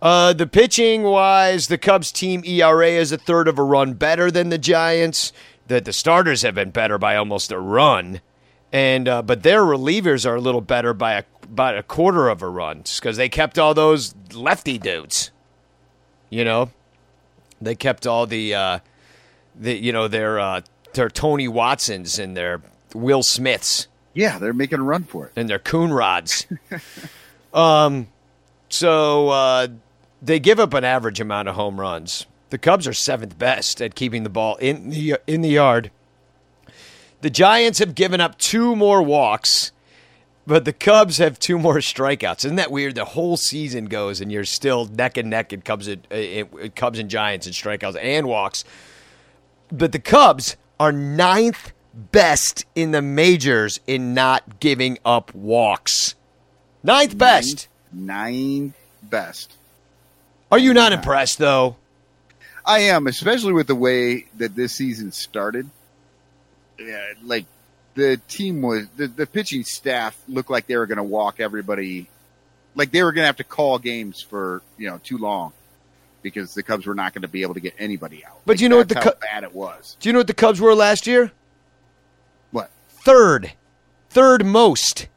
[0.01, 4.31] Uh, the pitching wise, the Cubs team ERA is a third of a run better
[4.31, 5.33] than the Giants.
[5.69, 8.21] That the starters have been better by almost a run,
[8.73, 12.43] and uh, but their relievers are a little better by a, about a quarter of
[12.43, 15.31] a run because they kept all those lefty dudes.
[16.31, 16.71] You know,
[17.61, 18.79] they kept all the, uh,
[19.55, 20.61] the you know their uh,
[20.95, 22.63] their Tony Watsons and their
[22.95, 25.33] Will Smiths Yeah, they're making a run for it.
[25.37, 26.47] and their Coonrods.
[27.55, 28.09] um,
[28.71, 29.69] so uh,
[30.23, 32.27] they give up an average amount of home runs.
[32.51, 35.91] The Cubs are seventh best at keeping the ball in the in the yard.
[37.21, 39.73] The Giants have given up two more walks,
[40.47, 42.45] but the Cubs have two more strikeouts.
[42.45, 42.95] Isn't that weird?
[42.95, 46.99] The whole season goes, and you're still neck and neck in Cubs and, uh, Cubs
[46.99, 48.65] and Giants in strikeouts and walks.
[49.71, 56.15] But the Cubs are ninth best in the majors in not giving up walks.
[56.83, 57.69] Ninth best.
[57.93, 59.55] Nine best.
[60.51, 61.77] Are you not impressed though?
[62.69, 65.69] I am, especially with the way that this season started.
[66.79, 67.47] Yeah, like
[67.95, 72.09] the team was the, the pitching staff looked like they were going to walk everybody,
[72.75, 75.53] like they were going to have to call games for you know too long
[76.23, 78.41] because the Cubs were not going to be able to get anybody out.
[78.45, 79.97] But Like, you know what the how Cu- bad it was.
[79.99, 81.33] Do you know what the Cubs were last year?
[82.51, 82.71] What?
[82.89, 83.53] Third.
[84.11, 85.09] Third most.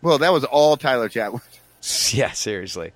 [0.00, 1.42] Well, that was all Tyler Chatwood.
[2.14, 2.92] Yeah, seriously.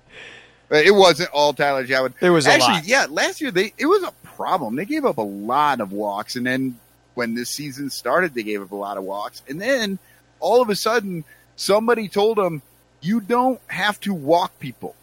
[0.71, 2.13] Uh, it wasn't all Tyler Chatwood.
[2.19, 2.87] There was a actually, lot.
[2.87, 3.07] yeah.
[3.09, 4.75] Last year they it was a problem.
[4.75, 6.79] They gave up a lot of walks, and then
[7.15, 9.99] when this season started, they gave up a lot of walks, and then
[10.39, 11.23] all of a sudden
[11.55, 12.61] somebody told them
[13.01, 14.95] you don't have to walk people,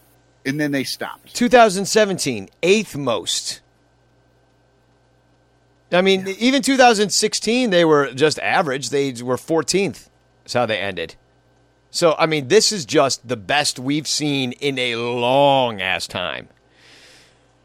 [0.44, 1.34] and then they stopped.
[1.34, 3.60] 2017, eighth most.
[5.92, 8.90] I mean, even 2016, they were just average.
[8.90, 10.08] They were 14th.
[10.42, 11.14] That's how they ended.
[11.96, 16.48] So, I mean, this is just the best we've seen in a long ass time.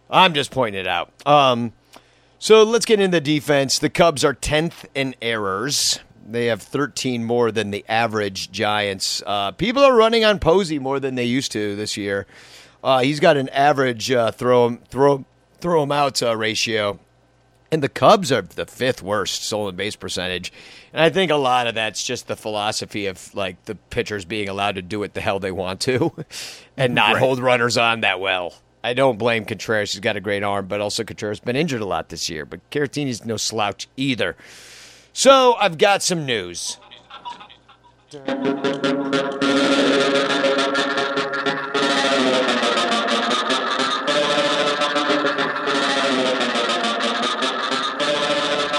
[0.10, 1.12] I'm just pointing it out.
[1.26, 1.74] Um,
[2.40, 3.78] so let's get into defense.
[3.78, 6.00] The Cubs are 10th in errors.
[6.26, 9.22] They have 13 more than the average Giants.
[9.26, 12.26] Uh, people are running on Posey more than they used to this year.
[12.82, 15.26] Uh, he's got an average uh, throw throw
[15.60, 17.00] throw him out uh, ratio,
[17.72, 20.52] and the Cubs are the fifth worst stolen base percentage.
[20.94, 24.50] And I think a lot of that's just the philosophy of like the pitchers being
[24.50, 26.12] allowed to do what the hell they want to,
[26.78, 27.20] and not Right.
[27.20, 28.56] hold runners on that well.
[28.84, 31.82] I don't blame Contreras; he's got a great arm, but also Contreras has been injured
[31.82, 32.46] a lot this year.
[32.46, 34.36] But Caratini's no slouch either.
[35.14, 36.78] So I've got some news.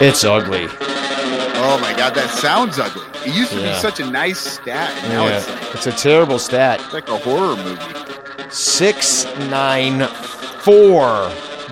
[0.04, 0.66] It's ugly.
[1.64, 3.04] Oh my god, that sounds ugly.
[3.24, 3.74] It used to Yeah.
[3.74, 4.90] be such a nice stat.
[5.08, 6.80] Now Yeah, it's like, it's a terrible stat.
[6.84, 8.50] it's like a horror movie.
[8.50, 10.06] Six nine
[10.64, 11.30] four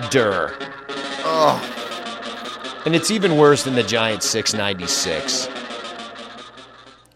[0.09, 0.53] der,
[1.23, 5.49] Oh, and it's even worse than the Giant six ninety six.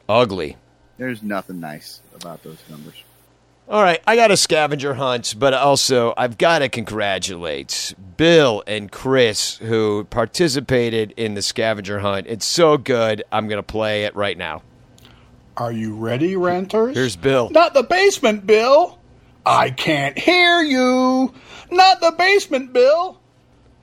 [0.10, 0.58] Ugly.
[0.98, 2.96] there's nothing nice about those numbers.
[3.68, 8.92] All right, I got a scavenger hunt, but also I've got to congratulate Bill and
[8.92, 12.28] Chris who participated in the scavenger hunt.
[12.28, 13.24] It's so good.
[13.32, 14.62] I'm going to play it right now.
[15.58, 16.96] Are you ready, renters?
[16.96, 17.50] Here's Bill.
[17.50, 19.00] Not the basement, Bill.
[19.48, 21.34] I can't hear you.
[21.72, 23.20] Not the basement, Bill.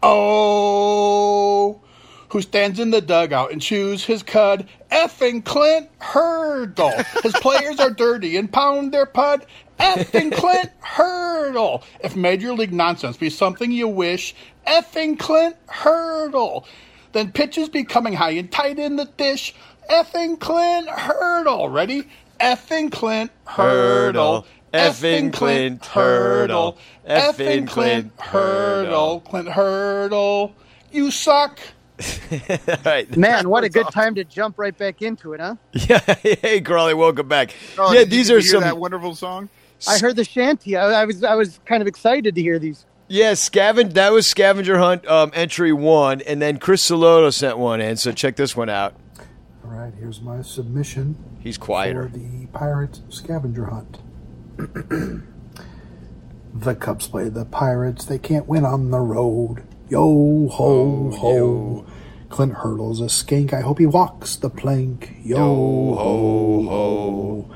[0.00, 1.80] Oh,
[2.28, 4.68] who stands in the dugout and chews his cud.
[4.90, 6.92] Effing Clint Hurdle.
[7.22, 9.46] His players are dirty and pound their pud.
[9.82, 11.82] Effing Clint Hurdle.
[12.00, 14.34] If Major League nonsense be something you wish,
[14.66, 16.66] effing Clint Hurdle.
[17.12, 19.54] Then pitches be coming high and tight in the dish.
[19.90, 21.68] Effing Clint Hurdle.
[21.68, 22.08] Ready?
[22.40, 24.46] Effing Clint Hurdle.
[24.72, 26.78] Effing Clint Hurdle.
[27.06, 29.20] Effing Clint Hurdle.
[29.20, 30.54] Clint Hurdle.
[30.92, 31.58] You suck.
[32.68, 33.16] All right.
[33.16, 35.56] Man, what a good time to jump right back into it, huh?
[35.72, 35.98] Yeah.
[36.22, 37.54] Hey, Crawly, welcome back.
[37.78, 38.60] Oh, yeah, these you are hear some.
[38.62, 39.48] that wonderful song.
[39.88, 40.76] I heard the shanty.
[40.76, 42.86] I, I was I was kind of excited to hear these.
[43.08, 43.92] Yeah, scaven.
[43.94, 47.96] That was scavenger hunt um, entry one, and then Chris Saloto sent one in.
[47.96, 48.94] So check this one out.
[49.64, 52.08] All right, here's my submission He's quieter.
[52.08, 53.98] for the Pirates scavenger hunt.
[56.54, 58.04] the Cubs play the Pirates.
[58.04, 59.64] They can't win on the road.
[59.88, 61.86] Yo ho ho.
[62.30, 63.52] Clint Hurdle's a skank.
[63.52, 65.16] I hope he walks the plank.
[65.22, 67.50] Yo, ho ho.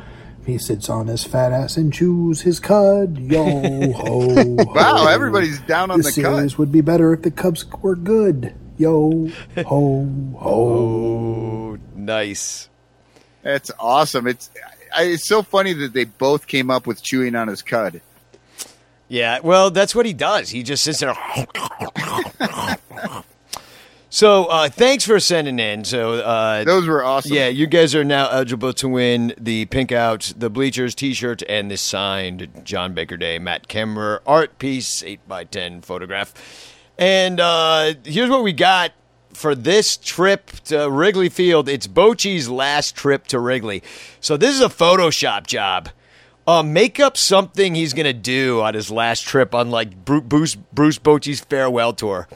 [0.46, 3.18] He sits on his fat ass and chews his cud.
[3.18, 4.54] Yo ho ho.
[4.72, 6.36] Wow, everybody's down on this the cut.
[6.36, 8.54] series would be better if the Cubs were good.
[8.78, 10.06] Yo ho
[10.36, 10.38] ho.
[10.40, 12.68] Oh, nice.
[13.42, 14.26] That's awesome.
[14.28, 14.50] It's
[14.96, 18.00] I, it's so funny that they both came up with chewing on his cud.
[19.08, 20.50] Yeah, well, that's what he does.
[20.50, 21.14] He just sits there.
[24.16, 25.84] so, uh, thanks for sending in.
[25.84, 27.34] So, uh, Those were awesome.
[27.34, 31.70] Yeah, you guys are now eligible to win the pink out, the bleachers T-shirt, and
[31.70, 36.32] the signed John Baker Day Matt Kemmerer art piece, eight by ten photograph.
[36.96, 38.92] And uh, here's what we got
[39.34, 41.68] for this trip to Wrigley Field.
[41.68, 43.82] It's Bochy's last trip to Wrigley,
[44.18, 45.90] so this is a Photoshop job.
[46.46, 50.98] Uh, make up something he's gonna do on his last trip on like Bruce Bruce
[50.98, 52.28] Bochy's farewell tour,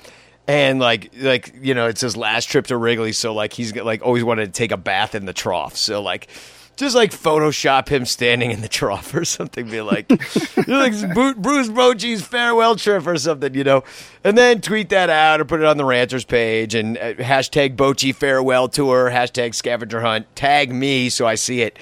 [0.46, 4.02] and like like you know it's his last trip to Wrigley, so like he's like
[4.02, 6.28] always wanted to take a bath in the trough, so like.
[6.76, 10.08] Just like Photoshop him standing in the trough or something, be like,
[10.66, 13.84] like Bruce Bochy's farewell trip or something, you know,
[14.24, 17.76] and then tweet that out or put it on the Ranters page and uh, hashtag
[17.76, 21.78] Bochy farewell tour, hashtag scavenger hunt, tag me so I see it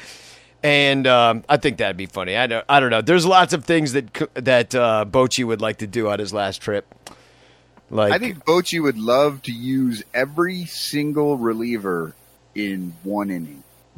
[0.62, 2.36] and um, I think that'd be funny.
[2.36, 3.00] I don't, I don't know.
[3.00, 6.60] There's lots of things that that uh, Bochy would like to do on his last
[6.60, 6.92] trip.
[7.90, 12.14] Like, I think Bochy would love to use every single reliever
[12.54, 13.64] in one inning.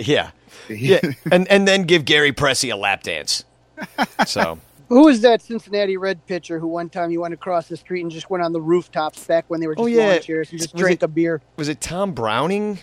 [0.00, 0.30] yeah,
[0.68, 1.00] yeah,
[1.30, 3.44] and and then give Gary Pressy a lap dance.
[4.26, 4.58] So
[4.88, 8.10] Who was that Cincinnati Red pitcher who one time you went across the street and
[8.10, 10.06] just went on the rooftops back when they were just Oh, yeah.
[10.14, 11.40] lawn chairs and just Was drank it- a beer?
[11.56, 12.78] was it Tom Browning?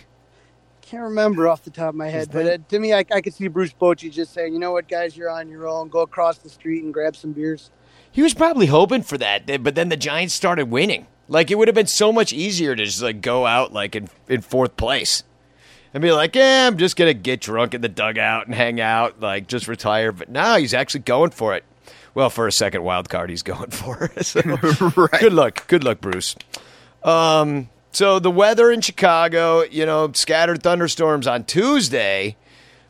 [0.82, 3.34] Can't remember off the top of my head, but uh, to me, I, I could
[3.34, 5.88] see Bruce Bochy just saying, "You know what, guys, you're on your own.
[5.88, 7.70] Go across the street and grab some beers."
[8.16, 11.06] He was probably hoping for that, but then the Giants started winning.
[11.28, 14.08] Like it would have been so much easier to just like go out like in
[14.26, 15.22] in fourth place
[15.92, 19.20] and be like, "Yeah, I'm just gonna get drunk in the dugout and hang out,
[19.20, 21.64] like just retire." But now he's actually going for it.
[22.14, 24.24] Well, for a second wild card, he's going for it.
[24.24, 24.40] So,
[25.20, 26.36] Good luck, good luck, Bruce.
[27.04, 32.36] Um, so the weather in Chicago, you know, scattered thunderstorms on Tuesday.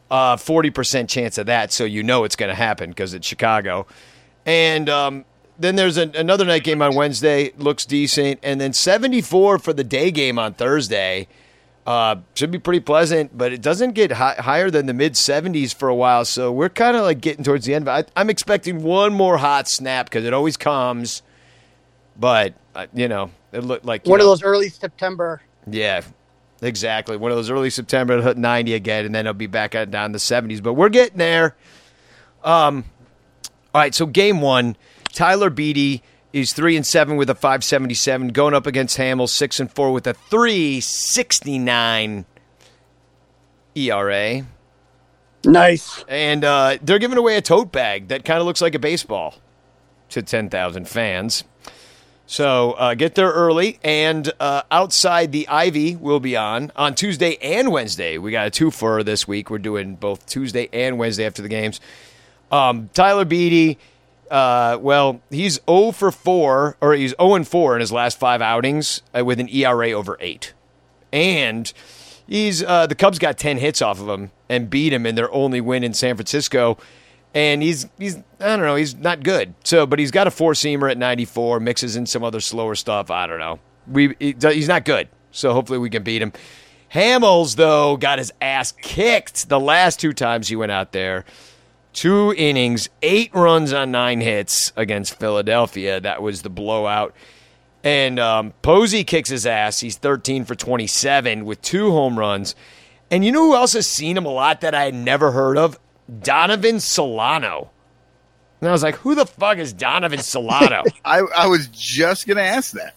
[0.09, 3.27] Uh, Forty percent chance of that, so you know it's going to happen because it's
[3.27, 3.89] Chicago.
[4.47, 5.25] And um,
[5.59, 9.85] then there's an, another night game on Wednesday, looks decent, and then 74 for the
[9.85, 11.27] day game on Thursday.
[11.87, 15.73] Uh, should be pretty pleasant, but it doesn't get hi- higher than the mid 70s
[15.75, 16.25] for a while.
[16.25, 17.89] So we're kind of like getting towards the end.
[17.89, 21.23] I, I'm expecting one more hot snap because it always comes.
[22.19, 25.43] But uh, you know, it looked like One of those early September.
[25.71, 26.01] yeah,
[26.61, 27.17] exactly.
[27.17, 30.11] One of those early September it'll hit 90 again, and then it'll be back down
[30.13, 30.61] the 70s.
[30.63, 31.55] But we're getting there.
[32.43, 32.85] Um,
[33.77, 34.75] all right, so game one,
[35.13, 36.01] Tyler Beede
[36.33, 40.07] is three and seven with a 577, going up against Hamels six and four with
[40.07, 42.25] a 369
[43.75, 44.47] ERA.
[45.45, 46.03] Nice.
[46.09, 49.35] And uh, they're giving away a tote bag that kind of looks like a baseball
[50.09, 51.45] to 10,000 fans.
[52.25, 53.79] So uh, get there early.
[53.85, 58.17] And uh, outside the Ivy will be on on Tuesday and Wednesday.
[58.17, 59.51] We got a two for this week.
[59.51, 61.79] We're doing both Tuesday and Wednesday after the games.
[62.51, 63.77] Um, Tyler Beede,
[64.31, 68.41] uh, well, he's 0 for 4, or he's 0 and 4 in his last five
[68.41, 70.53] outings uh, with an ERA over 8.
[71.13, 71.73] And
[72.27, 75.33] he's uh, the Cubs got 10 hits off of him and beat him in their
[75.33, 76.79] only win in San Francisco.
[77.35, 79.55] And he's he's I don't know he's not good.
[79.65, 83.11] So, but he's got a four seamer at 94, mixes in some other slower stuff.
[83.11, 83.59] I don't know.
[83.87, 85.09] We he- he's not good.
[85.33, 86.33] So hopefully we can beat him.
[86.95, 91.25] Hamels though got his ass kicked the last two times he went out there.
[91.97, 95.99] Two innings, eight runs on nine hits against Philadelphia.
[95.99, 97.15] That was the blowout.
[97.83, 99.81] And um, Posey kicks his ass.
[99.81, 102.55] He's 13 for 27 with two home runs.
[103.11, 105.57] And you know who else has seen him a lot that I had never heard
[105.57, 105.79] of?
[106.21, 107.71] Donovan Solano.
[108.61, 110.83] And I was like, who the fuck is Donovan Solano?
[111.05, 112.95] I, I was just gonna ask that.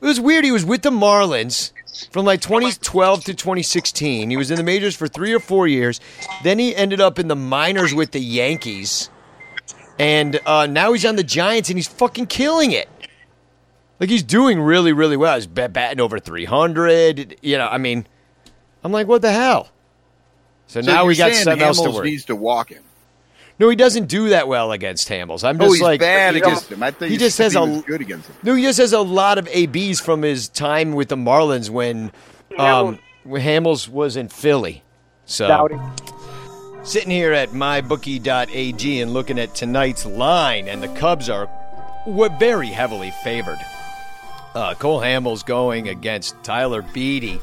[0.00, 0.44] It was weird.
[0.44, 1.70] He was with the Marlins
[2.12, 4.30] from like 2012 to 2016.
[4.30, 6.00] He was in the majors for three or four years.
[6.42, 9.10] Then he ended up in the minors with the Yankees.
[9.98, 12.88] And uh, now he's on the Giants and he's fucking killing it.
[13.98, 15.34] Like he's doing really, really well.
[15.34, 17.36] He's bat- batting over 300.
[17.42, 18.06] You know, I mean,
[18.82, 19.68] I'm like, what the hell?
[20.68, 22.10] So, now we got something else to Hamels worry.
[22.10, 22.84] needs to walk him.
[23.60, 25.44] No, he doesn't do that well against Hamels.
[25.44, 26.82] I'm Oh, just he's like bad he against just- him.
[26.82, 28.36] I think he just has a good against him.
[28.42, 32.10] no, he just has a lot of ABs from his time with the Marlins when
[32.58, 34.82] um, when Hamels was in Philly.
[35.26, 35.76] So Dowdy.
[36.84, 41.48] sitting here at mybookie.ag and looking at tonight's line, and the Cubs are
[42.06, 43.58] were very heavily favored.
[44.54, 47.38] Uh, Cole Hamels going against Tyler Beede,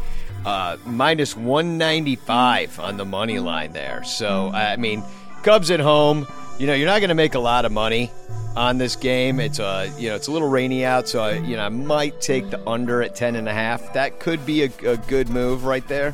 [0.46, 4.04] uh, minus 195 on the money line there.
[4.04, 5.04] So, I mean,
[5.48, 6.28] Cubs at home,
[6.60, 8.12] you know, you're not going to make a lot of money
[8.58, 9.40] on this game.
[9.40, 12.20] It's a you know, it's a little rainy out, so I, you know, I might
[12.20, 13.94] take the under at 10 and a half.
[13.94, 16.14] That could be a, a good move right there.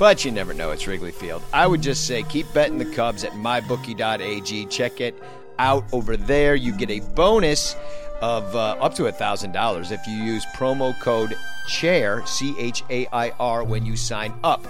[0.00, 0.72] But you never know.
[0.72, 1.44] It's Wrigley Field.
[1.52, 4.66] I would just say keep betting the Cubs at mybookie.ag.
[4.66, 5.14] Check it
[5.60, 6.56] out over there.
[6.56, 7.76] You get a bonus
[8.20, 11.36] of uh, up to $1,000 if you use promo code
[11.68, 14.66] CHAIR, C H A I R, when you sign up.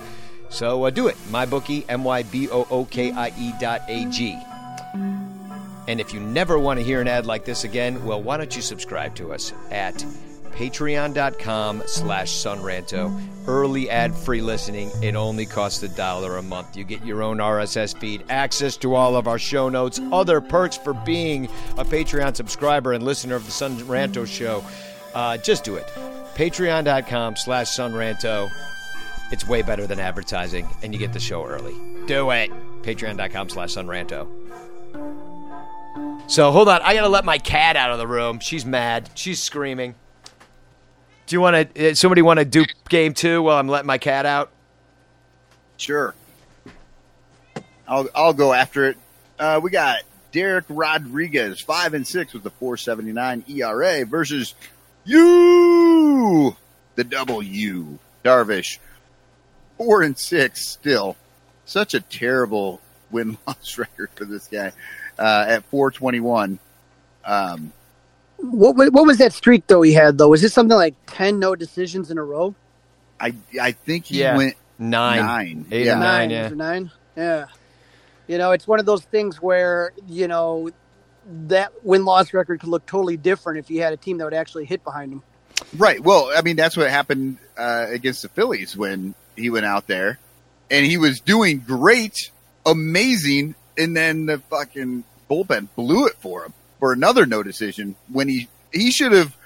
[0.52, 1.16] So uh, do it.
[1.30, 4.38] MyBookie, M Y B O O K I E dot A G.
[5.88, 8.54] And if you never want to hear an ad like this again, well, why don't
[8.54, 10.04] you subscribe to us at
[10.52, 13.20] patreon.com slash sonranto.
[13.48, 14.92] Early ad-free listening.
[15.02, 16.76] It only costs a dollar a month.
[16.76, 20.76] You get your own RSS feed, access to all of our show notes, other perks
[20.76, 21.46] for being
[21.76, 24.62] a Patreon subscriber and listener of the Son Ranto show.
[25.14, 25.86] Uh, just do it.
[26.36, 28.48] Patreon.com slash sonranto.
[29.32, 31.74] It's way better than advertising, and you get the show early.
[32.06, 32.50] Do it.
[32.82, 34.28] Patreon.com slash sonranto.
[36.26, 38.38] So hold on, I gotta let my cat out of the room.
[38.38, 39.10] She's mad.
[39.14, 39.94] She's screaming.
[41.26, 41.94] Do you want to?
[41.96, 44.50] Somebody want to do game two while I'm letting my cat out?
[45.76, 46.14] Sure.
[47.88, 48.96] I'll I'll go after it.
[49.38, 49.98] Uh, we got
[50.32, 54.54] Dereck Rodriguez, five and six with the four seventy nine ERA versus
[55.04, 56.56] you,
[56.94, 58.78] the double U, Darvish,
[59.84, 61.16] four and six still.
[61.64, 62.80] Such a terrible
[63.10, 64.72] win loss record for this guy
[65.18, 66.59] uh, at four twenty one.
[67.24, 67.72] Um,
[68.38, 70.28] What what was that streak though he had though?
[70.28, 72.54] Was it something like ten no decisions in a row?
[73.20, 74.36] I I think he Yeah.
[74.36, 75.18] went Nine.
[75.24, 75.66] nine.
[75.70, 75.94] Eight or yeah.
[75.98, 76.48] nine, Nine, yeah.
[76.48, 76.90] nine?
[77.16, 77.46] Yeah.
[78.26, 80.70] You know, it's one of those things where you know
[81.46, 84.34] that win loss record could look totally different if you had a team that would
[84.34, 85.22] actually hit behind him.
[85.76, 86.00] Right.
[86.00, 90.18] Well, I mean, that's what happened uh, against the Phillies when he went out there,
[90.70, 92.30] and he was doing great,
[92.66, 98.28] amazing, and then the fucking bullpen blew it for him for another no decision when
[98.28, 99.36] he he should have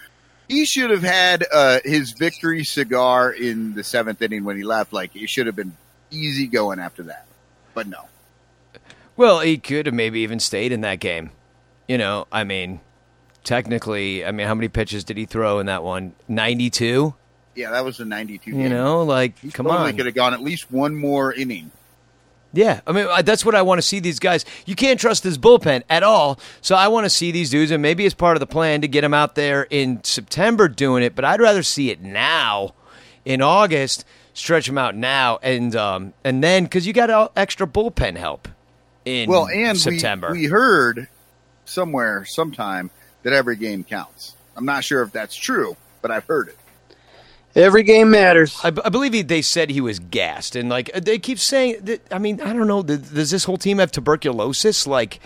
[0.49, 4.93] he should have had uh, his victory cigar in the seventh inning when he left.
[4.93, 5.77] Like it should have been
[6.11, 7.27] easy going after that,
[7.75, 8.03] but no.
[9.17, 11.31] Well, he could have maybe even stayed in that game.
[11.89, 12.81] You know, I mean,
[13.45, 16.15] technically, I mean, how many pitches did he throw in that one?
[16.29, 17.15] Ninety-two.
[17.57, 18.51] Yeah, that was a ninety-two.
[18.51, 18.71] You game.
[18.71, 19.97] know, like, come Totally on.
[19.97, 21.71] could have gone at least one more inning.
[22.53, 24.45] Yeah, I mean that's what I want to see these guys.
[24.65, 26.39] You can't trust this bullpen at all.
[26.61, 28.89] So I want to see these dudes, and maybe it's part of the plan to
[28.89, 31.15] get them out there in September doing it.
[31.15, 32.75] But I'd rather see it now,
[33.25, 34.05] in August.
[34.33, 38.49] Stretch them out now, and um, and then because you got all extra bullpen help
[39.07, 40.31] in well, and September.
[40.31, 41.09] We, we heard
[41.65, 42.91] somewhere, sometime,
[43.23, 44.35] that every game counts.
[44.55, 46.59] I'm not sure if that's true, but I've heard it.
[47.57, 48.61] Every game matters.
[48.63, 52.03] I, I believe he, they said he was gassed, and like they keep saying that.
[52.13, 52.83] I mean, I don't know.
[52.83, 54.87] Does does this whole team have tuberculosis?
[54.87, 55.21] Like,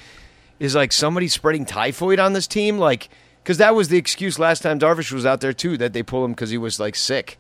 [0.61, 2.79] is like somebody spreading typhoid on this team?
[2.79, 3.09] Like,
[3.43, 6.25] because that was the excuse last time Darvish was out there too, that they pulled
[6.27, 7.37] him because he was like sick.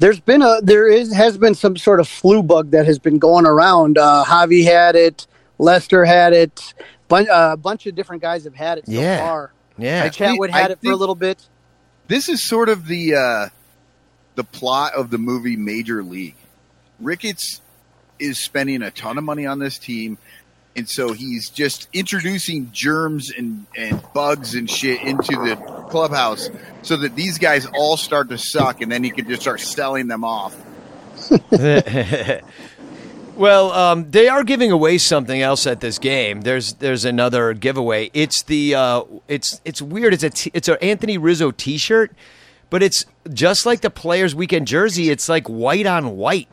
[0.00, 3.18] There's been a there is has been some sort of flu bug that has been
[3.18, 3.96] going around.
[3.96, 5.26] Uh, Javi had it,
[5.58, 6.74] Lester had it,
[7.08, 9.18] bun- uh, a bunch of different guys have had it so Yeah.
[9.18, 9.52] far.
[9.78, 11.38] Yeah, Chatwood I had it for a little bit.
[12.06, 13.48] This is sort of the uh,
[14.38, 16.36] the plot of the movie Major League.
[17.00, 17.60] Ricketts
[18.20, 20.16] is spending a ton of money on this team,
[20.76, 25.56] and so he's just introducing germs and, and bugs and shit into the
[25.90, 26.48] clubhouse
[26.82, 30.06] so that these guys all start to suck, and then he can just start selling
[30.06, 30.56] them off.
[33.38, 36.40] Well, um, they are giving away something else at this game.
[36.40, 38.10] There's there's another giveaway.
[38.12, 40.12] It's the uh, it's it's weird.
[40.12, 42.10] It's a t- it's an Anthony Rizzo T-shirt,
[42.70, 45.10] but it's just like the Players Weekend jersey.
[45.10, 46.48] It's like white on white.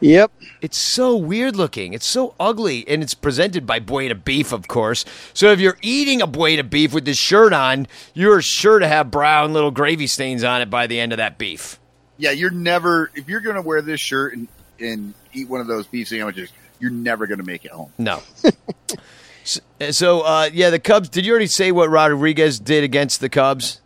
[0.00, 0.32] Yep.
[0.62, 1.92] It's so weird looking.
[1.92, 5.04] It's so ugly, and it's presented by Buona Beef, of course.
[5.34, 9.10] So if you're eating a Buona Beef with this shirt on, you're sure to have
[9.10, 11.78] brown little gravy stains on it by the end of that beef.
[12.16, 14.48] Yeah, you're never if you're gonna wear this shirt and,
[14.78, 17.92] and eat one of those beef sandwiches, you're never gonna make it home.
[17.98, 18.22] No.
[19.44, 21.08] so, so, uh, yeah, the Cubs.
[21.08, 23.80] Did you already say what Rodriguez did against the Cubs?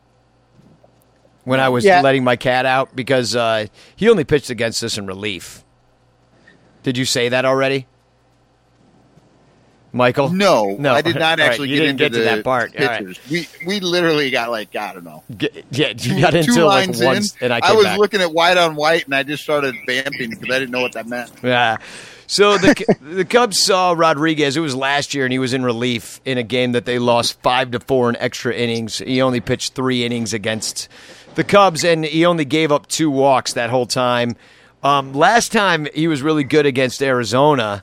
[1.44, 2.00] When I was Yeah.
[2.00, 3.66] letting my cat out because uh,
[3.96, 5.62] he only pitched against us in relief.
[6.82, 7.86] Did you say that already,
[9.92, 10.30] Michael?
[10.30, 12.74] No, no, I did not actually you get didn't into get to that part.
[12.78, 12.98] All right.
[13.06, 13.20] Pictures.
[13.30, 15.22] We we literally got like I don't know.
[15.36, 17.44] Get- yeah, you got into two like lines once, in.
[17.44, 17.98] and I came was back.
[17.98, 20.92] looking at white on white, and I just started vamping because I didn't know what
[20.92, 21.30] that meant.
[21.42, 21.76] Yeah.
[22.26, 24.56] So the the Cubs saw Rodriguez.
[24.56, 27.40] It was last year, and he was in relief in a game that they lost
[27.42, 28.98] five to four in extra innings.
[28.98, 30.88] He only pitched three innings against
[31.34, 34.36] the Cubs, and he only gave up two walks that whole time.
[34.82, 37.82] Um, last time he was really good against Arizona,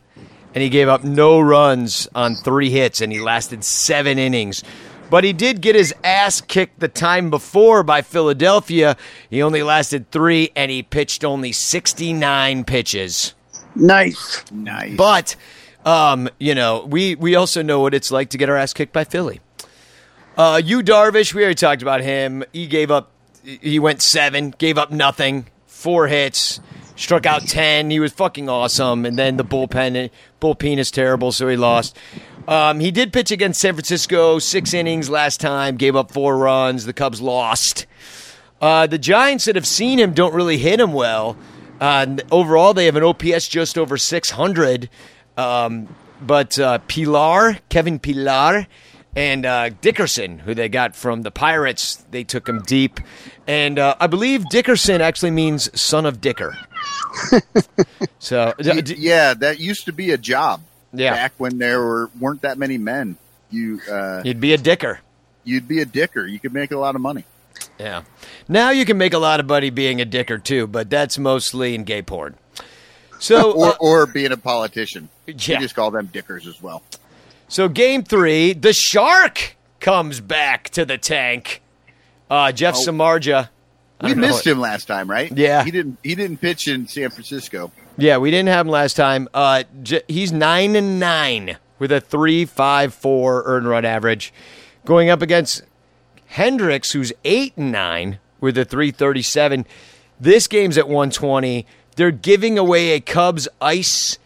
[0.53, 4.63] and he gave up no runs on three hits, and he lasted seven innings.
[5.09, 8.95] But he did get his ass kicked the time before by Philadelphia.
[9.29, 13.33] He only lasted three, and he pitched only 69 pitches.
[13.75, 14.43] Nice.
[14.51, 14.95] Nice.
[14.95, 15.35] But
[15.85, 18.93] um, you know, we we also know what it's like to get our ass kicked
[18.93, 19.39] by Philly.
[20.37, 22.43] Uh, Yu Darvish, we already talked about him.
[22.53, 23.11] He gave up.
[23.43, 26.59] He went seven, gave up nothing, four hits,
[26.95, 27.89] struck out ten.
[27.89, 29.05] He was fucking awesome.
[29.05, 31.97] And then the bullpen bullpen is terrible, so he lost.
[32.47, 36.85] Um, he did pitch against San Francisco, six innings last time, gave up four runs.
[36.85, 37.85] The Cubs lost.
[38.59, 41.35] Uh, the Giants that have seen him don't really hit him well.
[41.81, 44.89] Uh, and overall, they have an OPS just over 600.
[45.35, 48.67] Um, but uh, Pillar, Kevin Pillar,
[49.15, 52.99] and uh, Dickerson, who they got from the Pirates, they took him deep.
[53.47, 56.55] And uh, I believe Dickerson actually means son of Dicker.
[58.19, 60.61] so, Y- yeah, that used to be a job.
[60.93, 61.13] Yeah.
[61.13, 63.15] back when there were weren't that many men.
[63.49, 64.99] You uh, you'd be a Dicker.
[65.45, 66.25] you'd be a dicker.
[66.27, 67.23] You could make a lot of money.
[67.79, 68.03] Yeah.
[68.47, 71.75] Now you can make a lot of money being a dicker too, but that's mostly
[71.75, 72.35] in gay porn.
[73.19, 75.09] So, or uh, or being a politician.
[75.27, 75.33] Yeah.
[75.35, 76.83] You just call them dickers as well.
[77.47, 81.61] so game three, the shark comes back to the tank.
[82.29, 82.85] Uh, Jeff Oh.
[82.85, 83.49] Samardzija.
[84.03, 85.31] We missed him last time, right?
[85.35, 85.63] Yeah.
[85.63, 87.71] He didn't he didn't pitch in San Francisco.
[87.97, 89.27] Yeah, we didn't have him last time.
[89.33, 94.33] Uh, J- he's nine and nine with a three five four earned run average,
[94.85, 95.61] going up against
[96.31, 99.65] Hendricks, who's eight and nine with a three thirty seven.
[100.19, 101.65] This game's at one twenty.
[101.95, 104.17] They're giving away a Cubs ice.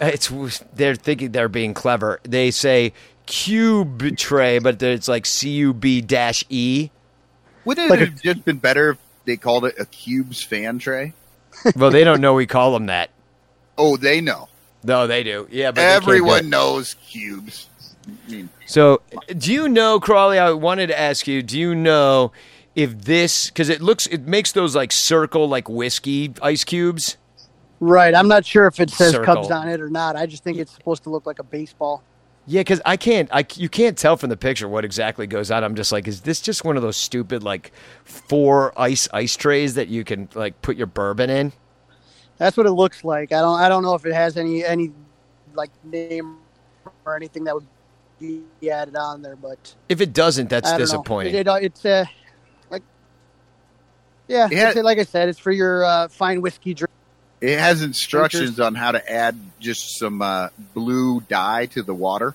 [0.00, 0.28] It's
[0.74, 2.20] they're thinking they're being clever.
[2.22, 2.92] They say
[3.26, 6.90] cube tray, but it's like C U B dash E.
[7.64, 10.78] Wouldn't Like it a- have just been better if they called it a Cubes fan
[10.78, 11.12] tray?
[11.74, 13.10] Well, they don't know we call them that.
[13.78, 14.48] Oh, they know.
[14.84, 15.48] No, they do.
[15.50, 17.66] Yeah, but they can't do Everyone knows cubes.
[18.06, 19.00] I mean, So,
[19.36, 20.38] do you know, Crawly?
[20.38, 21.42] I wanted to ask you.
[21.42, 22.32] Do you know
[22.74, 27.16] if this because it looks it makes those like circle like whiskey ice cubes?
[27.80, 28.14] Right.
[28.14, 29.34] I'm not sure if it says Circle.
[29.34, 30.16] Cubs on it or not.
[30.16, 32.02] I just think it's supposed to look like a baseball.
[32.48, 33.28] Yeah, because I can't.
[33.32, 35.64] I you can't tell from the picture what exactly goes on.
[35.64, 37.72] I'm just like, is this just one of those stupid like
[38.04, 41.52] four ice ice trays that you can like put your bourbon in?
[42.38, 43.32] That's what it looks like.
[43.32, 43.58] I don't.
[43.58, 44.92] I don't know if it has any any
[45.54, 46.38] like name
[47.04, 47.66] or anything that would
[48.20, 50.78] be added on there, but If it doesn't, that's I know.
[50.78, 51.34] disappointing.
[51.34, 52.04] It, it, it's uh,
[52.70, 52.82] like
[54.28, 54.70] yeah, Yeah.
[54.70, 56.90] it's, like I said, it's for your uh, fine whiskey drink.
[57.40, 62.34] it has instructions on how to add just some uh, blue dye to the water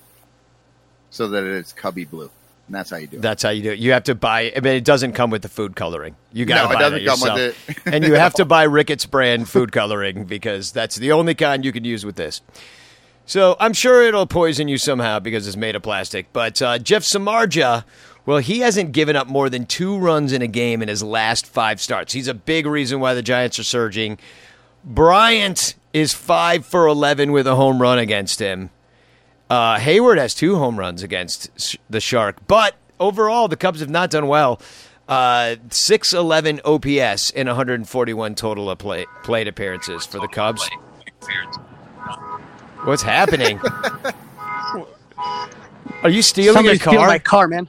[1.10, 2.30] so that it's cubby blue.
[2.68, 3.22] And that's how you do it.
[3.22, 3.80] That's how you do it.
[3.80, 4.52] You have to buy.
[4.56, 6.14] I mean, it doesn't come with the food coloring.
[6.32, 7.86] You got to No, it buy doesn't that come with yourself.
[7.86, 7.92] it.
[7.94, 11.72] and you have to buy Ricketts brand food coloring because that's the only kind you
[11.72, 12.40] can use with this.
[13.32, 16.30] So I'm sure it'll poison you somehow because it's made of plastic.
[16.34, 17.84] But uh, Jeff Samardzija,
[18.26, 21.46] well, he hasn't given up more than two runs in a game in his last
[21.46, 22.12] five starts.
[22.12, 24.18] He's a big reason why the Giants are surging.
[24.84, 28.68] Bryant is five for eleven with a home run against him.
[29.48, 34.10] Uh, Heyward has two home runs against the Shark, but overall the Cubs have not
[34.10, 34.60] done well.
[35.08, 40.68] Uh, 611 OPS in 141 total of play, plate appearances for the Cubs.
[42.84, 43.60] What's happening?
[46.02, 46.92] Are you stealing Somebody's a car?
[46.94, 47.68] stealing my car, man.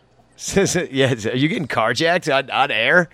[0.91, 3.09] yeah, are you getting carjacked on, on air?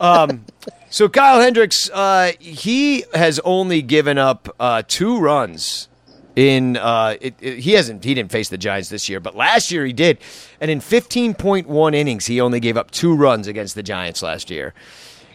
[0.00, 0.44] Um,
[0.90, 5.88] so Kyle Hendricks, uh, he has only given up uh, two runs
[6.34, 9.70] in uh, it, it- he hasn't he didn't face the Giants this year, but last
[9.70, 10.18] year he did,
[10.60, 14.74] and in 15.1 innings he only gave up two runs against the Giants last year.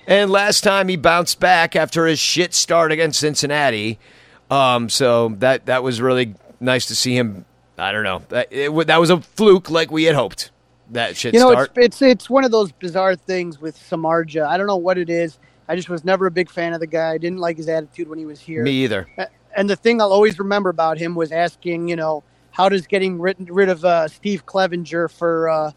[0.06, 4.00] And last time he bounced back after his shit start against Cincinnati.
[4.50, 7.46] Um, so that that was really nice to see him.
[7.78, 8.24] I don't know.
[8.30, 10.52] That, it, that was a fluke, like we had hoped.
[10.92, 11.72] That shit you know, start.
[11.76, 14.48] it's, it's it's one of those bizarre things with Samardzija.
[14.48, 15.38] I don't know what it is.
[15.68, 17.12] I just was never a big fan of the guy.
[17.12, 18.64] I didn't like his attitude when he was here.
[18.64, 19.08] Me either.
[19.54, 23.20] And the thing I'll always remember about him was asking, you know, how does getting
[23.20, 25.72] rid, rid of uh, Steve Clevenger for uh,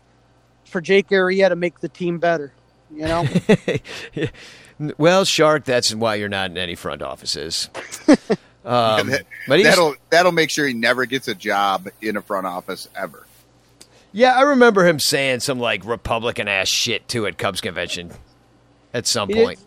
[0.65, 2.53] for Jake Arrieta make the team better?
[2.93, 3.25] You know,
[4.99, 7.69] well, Shark, that's why you're not in any front offices.
[8.71, 12.47] um, that, but that'll that'll make sure he never gets a job in a front
[12.47, 13.27] office ever.
[14.13, 18.11] yeah, I remember him saying some like Republican ass shit too at Cubs convention
[18.95, 19.59] at some He did- point.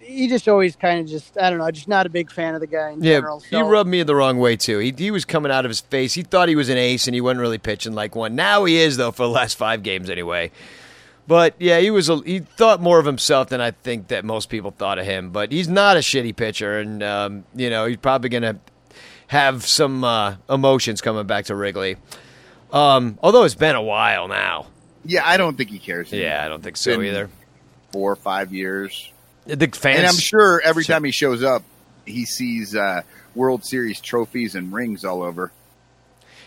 [0.00, 2.60] he just always kind of just I don't know, just not a big fan of
[2.60, 3.40] the guy in Yeah, general.
[3.40, 4.78] he rubbed me the wrong way too.
[4.78, 6.14] He he was coming out of his face.
[6.14, 8.34] He thought he was an ace, and he wasn't really pitching like one.
[8.34, 10.50] Now he is though for the last five games anyway.
[11.30, 12.08] But yeah, he was.
[12.08, 15.30] A, he thought more of himself than I think that most people thought of him.
[15.30, 18.58] But he's not a shitty pitcher, and um, you know he's probably gonna
[19.28, 21.98] have some uh, emotions coming back to Wrigley.
[22.72, 24.66] Um, although it's been a while now.
[25.04, 26.10] Yeah, I don't think he cares.
[26.10, 27.30] Yeah, I don't think so Been either.
[27.92, 29.12] Four or five years,
[29.46, 31.62] The fans, and I'm sure every time he shows up,
[32.06, 33.02] he sees uh,
[33.36, 35.52] World Series trophies and rings all over.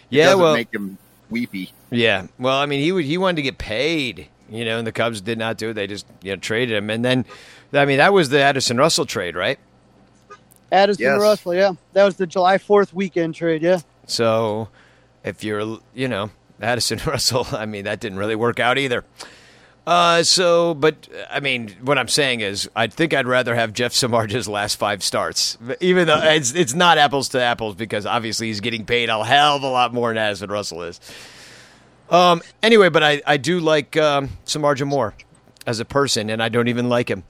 [0.09, 0.97] It Yeah, well, make him
[1.29, 1.71] weepy.
[1.89, 2.27] Yeah.
[2.37, 5.21] Well, I mean, he would he wanted to get paid, you know, and the Cubs
[5.21, 5.73] did not do it.
[5.73, 7.25] They just you know traded him, and then,
[7.73, 9.59] I mean, that was the Addison Russell trade, right?
[10.71, 11.21] Addison Yes.
[11.21, 13.61] Russell, yeah, that was the July Fourth weekend trade.
[13.61, 14.69] Yeah, So,
[15.23, 16.31] if you're, you know,
[16.61, 19.03] Addison Russell, I mean, that didn't really work out either.
[19.85, 23.91] Uh, so, but I mean, what I'm saying is, I think I'd rather have Jeff
[23.91, 28.61] Samardzija's last five starts, even though it's it's not apples to apples because obviously he's
[28.61, 31.01] getting paid a hell of a lot more than Addison Russell is.
[32.13, 32.41] Um.
[32.61, 35.13] Anyway, but I I do like um, Samardzija more
[35.65, 37.23] as a person, and I don't even like him.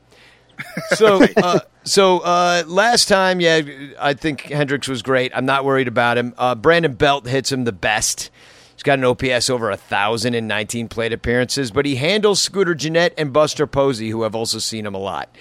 [0.96, 3.62] So, uh, so uh, last time, yeah,
[4.00, 5.32] I think Hendricks was great.
[5.36, 6.34] I'm not worried about him.
[6.38, 8.30] Uh, Brandon Belt hits him the best.
[8.76, 12.74] He's got an OPS over a thousand in 19 plate appearances, but he handles Scooter
[12.74, 15.34] Gennett and Buster Posey, who have also seen him a lot.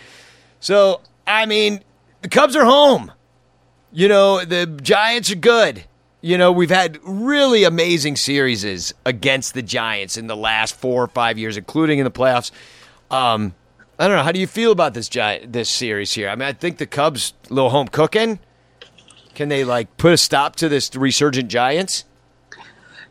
[0.61, 1.81] So, I mean,
[2.21, 3.11] the Cubs are home.
[3.91, 5.85] You know, the Giants are good.
[6.25, 11.09] You know, we've had really amazing series against the Giants in the last four or
[11.09, 12.53] five years, including in the playoffs.
[13.11, 13.55] Um,
[13.99, 14.23] I don't know.
[14.23, 16.29] How do you feel about this giant this series here?
[16.29, 18.39] I mean, I think the Cubs a little home cooking.
[19.35, 22.05] Can they like put a stop to this resurgent Giants?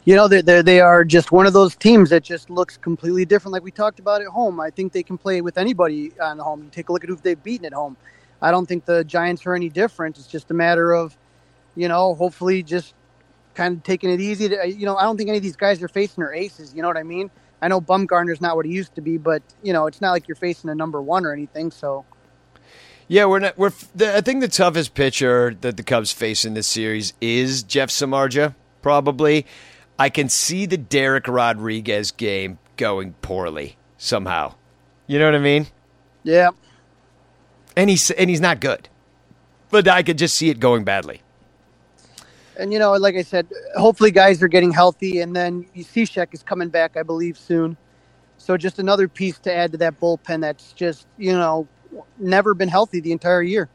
[0.06, 3.54] you know they they are just one of those teams that just looks completely different,
[3.54, 4.60] like we talked about at home.
[4.60, 6.64] I think they can play with anybody on the home.
[6.64, 7.98] You take a look at who they've beaten at home.
[8.42, 10.18] I don't think the Giants are any different.
[10.18, 11.16] It's just a matter of,
[11.76, 12.96] you know, hopefully just
[13.54, 14.50] kind of taking it easy.
[14.50, 16.74] To, you know, I don't think any of these guys are facing their aces.
[16.74, 17.30] You know what I mean?
[17.62, 20.28] I know Bumgarner's not what he used to be, but you know, it's not like
[20.28, 21.72] you're facing a number one or anything.
[21.72, 22.06] So
[23.08, 23.58] Yeah, we're not.
[23.58, 23.72] We're.
[23.96, 27.90] The, I think the toughest pitcher that the Cubs face in this series is Jeff
[27.90, 28.56] Samardzija.
[28.82, 29.46] Probably,
[30.00, 34.56] I can see the Dereck Rodriguez game going poorly somehow.
[35.06, 35.68] You know what I mean?
[36.24, 36.50] yeah,
[37.76, 38.90] And he's and he's not good,
[39.70, 41.22] but I could just see it going badly.
[42.62, 43.48] And you know, like I said,
[43.78, 47.78] hopefully guys are getting healthy, and then Cishek is coming back, I believe, soon.
[48.38, 51.70] So just another piece to add to that bullpen that's just you know
[52.20, 53.70] never been healthy the entire year.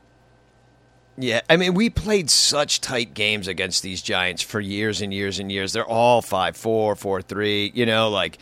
[1.19, 5.39] Yeah, I mean, we played such tight games against these Giants for years and years
[5.39, 5.73] and years.
[5.73, 7.73] They're all five four, four three.
[7.75, 8.39] You know, like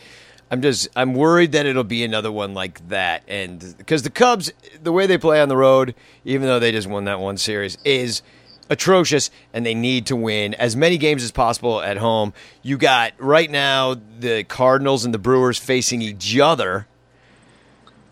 [0.51, 4.51] I'm just I'm worried that it'll be another one like that, and because the Cubs,
[4.83, 5.95] the way they play on the road,
[6.25, 8.23] even though they just won that one series, is
[8.69, 12.33] atrocious, and they need to win as many games as possible at home.
[12.61, 16.87] You got right now the Cardinals and the Brewers facing each other.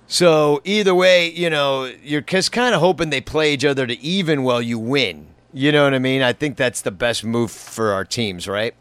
[0.07, 3.99] So either way, you know, you're just kind of hoping they play each other to
[3.99, 5.27] even while you win.
[5.53, 6.21] You know what I mean?
[6.21, 8.75] I think that's the best move for our teams, right?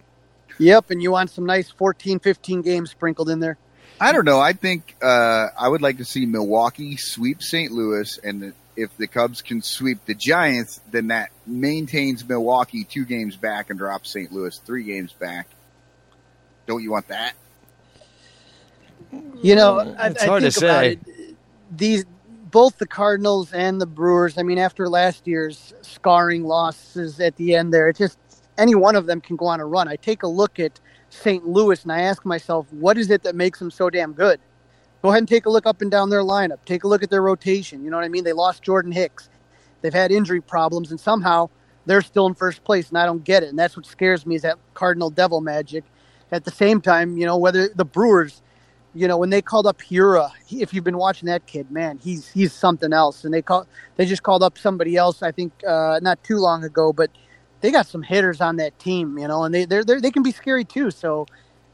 [0.58, 3.58] Yep, and you want some nice 14, 15 games sprinkled in there.
[4.00, 4.40] I don't know.
[4.40, 7.70] I think uh, I would like to see Milwaukee sweep St.
[7.70, 13.36] Louis, and if the Cubs can sweep the Giants, then that maintains Milwaukee two games
[13.36, 14.32] back and drops St.
[14.32, 15.48] Louis three games back.
[16.66, 17.34] Don't you want that?
[19.42, 20.92] You know, I, It's I hard to think about say.
[20.92, 21.36] it.
[21.76, 22.04] These
[22.50, 24.38] both the Cardinals and the Brewers.
[24.38, 28.18] I mean, after last year's scarring losses at the end, there, it just
[28.58, 29.88] any one of them can go on a run.
[29.88, 30.78] I take a look at
[31.10, 31.46] St.
[31.46, 34.38] Louis and I ask myself, what is it that makes them so damn good?
[35.02, 36.58] Go ahead and take a look up and down their lineup.
[36.64, 37.84] Take a look at their rotation.
[37.84, 38.22] You know what I mean?
[38.22, 39.28] They lost Jordan Hicks.
[39.80, 41.50] They've had injury problems, and somehow
[41.86, 43.48] they're still in first place, and I don't get it.
[43.48, 45.84] And that's what scares me is that Cardinal Devil magic.
[46.30, 48.42] At the same time, you know, whether the Brewers,
[48.94, 52.30] you know, when they called up Hiura, if you've been watching that kid, man, he's
[52.30, 53.24] he's something else.
[53.24, 53.66] And they call
[53.96, 57.10] they just called up somebody else, I think, uh, not too long ago, but
[57.60, 60.22] they got some hitters on that team, you know, and they they're, they're they can
[60.22, 60.90] be scary too.
[60.90, 61.26] So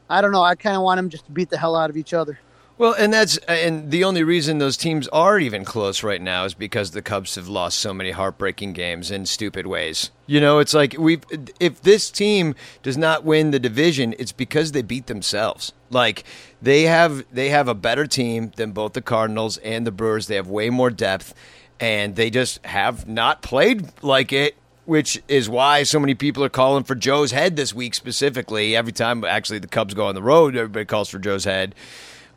[0.09, 0.43] I don't know.
[0.43, 2.39] I kind of want them just to beat the hell out of each other.
[2.79, 6.53] Well, and that's and the only reason those teams are even close right now is
[6.53, 10.11] because the Cubs have lost so many heartbreaking games in stupid ways.
[10.27, 11.19] You know, it's like we
[11.59, 15.73] if this team does not win the division, it's because they beat themselves.
[15.89, 16.23] Like
[16.61, 20.27] they have they have a better team than both the Cardinals and the Brewers.
[20.27, 21.33] They have way more depth
[21.81, 26.49] and they just have not played like it which is why so many people are
[26.49, 28.75] calling for Joe's head this week specifically.
[28.75, 31.75] Every time actually the Cubs go on the road, everybody calls for Joe's head.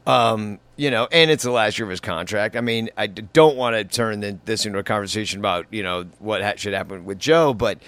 [0.07, 2.57] Um, you know, and it's the last year of his contract.
[2.57, 6.43] I mean, I don't want to turn this into a conversation about you know what
[6.43, 7.79] ha- should happen with Joe, but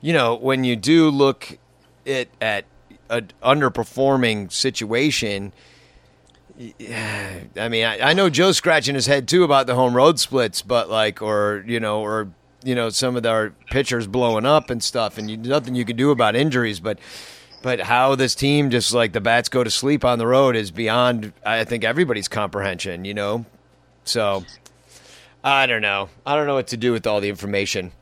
[0.00, 1.58] you know when you do look
[2.06, 2.66] at at
[3.08, 5.52] an underperforming situation.
[6.86, 10.62] I mean, I, I know Joe's scratching his head too about the home road splits,
[10.62, 12.28] but like, or you know, or
[12.64, 15.96] you know, some of our pitchers blowing up and stuff, and you, nothing you can
[15.96, 16.80] do about injuries.
[16.80, 16.98] But,
[17.62, 20.70] but how this team just like the bats go to sleep on the road is
[20.70, 23.04] beyond, I think, everybody's comprehension.
[23.04, 23.46] You know,
[24.04, 24.44] so
[25.44, 26.08] I don't know.
[26.26, 27.92] I don't know what to do with all the information.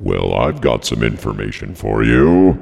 [0.00, 2.58] Well, I've got some information for you.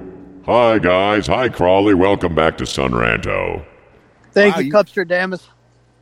[0.47, 1.27] Hi, guys.
[1.27, 1.95] Hi, Crawly.
[1.95, 3.65] Welcome back to Sonranto.
[4.33, 5.43] Thank Wow, you, you- Cubstradamus.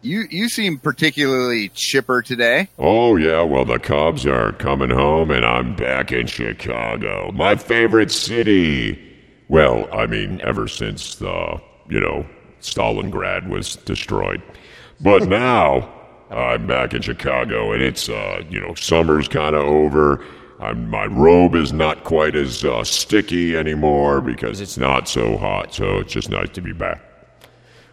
[0.04, 2.66] You you seem particularly chipper today.
[2.76, 8.10] Oh, yeah, well, the Cubs are coming home, and I'm back in Chicago, my favorite
[8.10, 8.98] city.
[9.48, 12.26] Well, I mean, ever since the, you know,
[12.60, 14.42] Stalingrad was destroyed.
[15.00, 15.92] But now,
[16.30, 20.24] I'm back in Chicago, and it's, uh, you know, summer's kind of over.
[20.60, 25.74] I'm, my robe is not quite as uh, sticky anymore because it's not so hot,
[25.74, 27.02] so it's just nice to be back.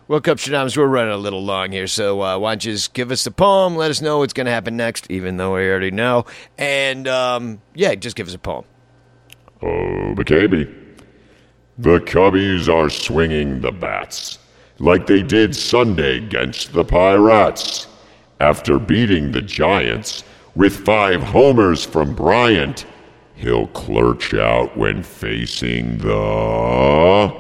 [0.07, 3.11] Well, Cubstradamus, we're running a little long here, so uh, why don't you just give
[3.11, 5.91] us the poem, let us know what's going to happen next, even though we already
[5.91, 6.25] know,
[6.57, 8.65] and um, yeah, just give us a poem.
[9.61, 10.88] Oh, McCabe.
[11.79, 14.37] The Cubbies are swinging the bats
[14.79, 17.87] like they did Sunday against the Pirates.
[18.41, 20.25] After beating the Giants
[20.55, 22.85] with five homers from Bryant,
[23.33, 27.33] he'll clerch out when facing the.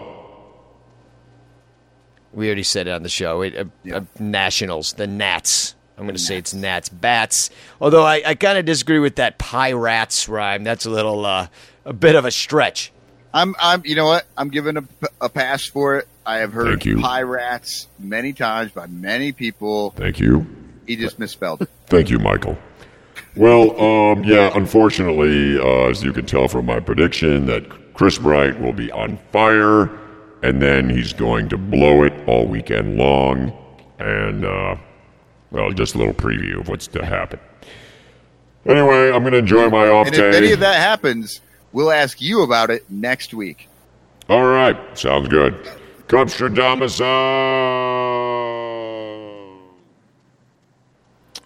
[2.31, 3.41] We already said it on the show.
[3.41, 5.75] It, uh, uh, Nationals, the Nats.
[5.97, 6.87] I'm going to say it's Nats.
[6.87, 7.49] Bats.
[7.81, 10.63] Although I, I kind of disagree with that Pirates rhyme.
[10.63, 11.47] That's a little, uh,
[11.83, 12.93] a bit of a stretch.
[13.33, 14.25] I'm I'm you know what?
[14.37, 14.83] I'm giving a,
[15.21, 16.07] a pass for it.
[16.25, 19.91] I have heard pirates many times by many people.
[19.91, 20.45] Thank you.
[20.87, 21.69] He just misspelled it.
[21.87, 22.57] Thank you, Michael.
[23.35, 28.59] Well, um, yeah, unfortunately, uh, as you can tell from my prediction, that Chris Bryant
[28.59, 29.83] will be on fire,
[30.41, 33.53] and then he's going to blow it all weekend long.
[33.99, 34.75] And, uh,
[35.51, 37.39] well, just a little preview of what's to happen.
[38.65, 41.41] Anyway, I'm going to enjoy my off And if any of that happens,
[41.71, 43.67] we'll ask you about it next week.
[44.29, 45.55] All right, sounds good.
[46.07, 46.99] Cubstradamus.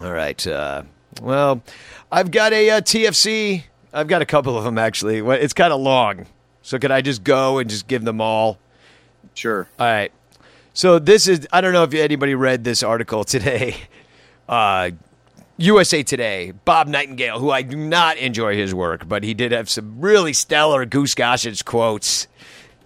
[0.00, 0.46] All right.
[0.46, 0.82] Uh,
[1.22, 1.62] well,
[2.10, 3.64] I've got a uh, TFC.
[3.92, 5.18] I've got a couple of them, actually.
[5.18, 6.26] It's kind of long.
[6.62, 8.58] So could I just go and just give them all?
[9.34, 9.68] Sure.
[9.78, 10.12] All right.
[10.72, 13.76] So this is I don't know if anybody read this article today.
[14.46, 14.90] Uh,
[15.56, 19.70] USA Today, Bob Nightingale, who I do not enjoy his work, but he did have
[19.70, 22.26] some really stellar Goose Gossage quotes.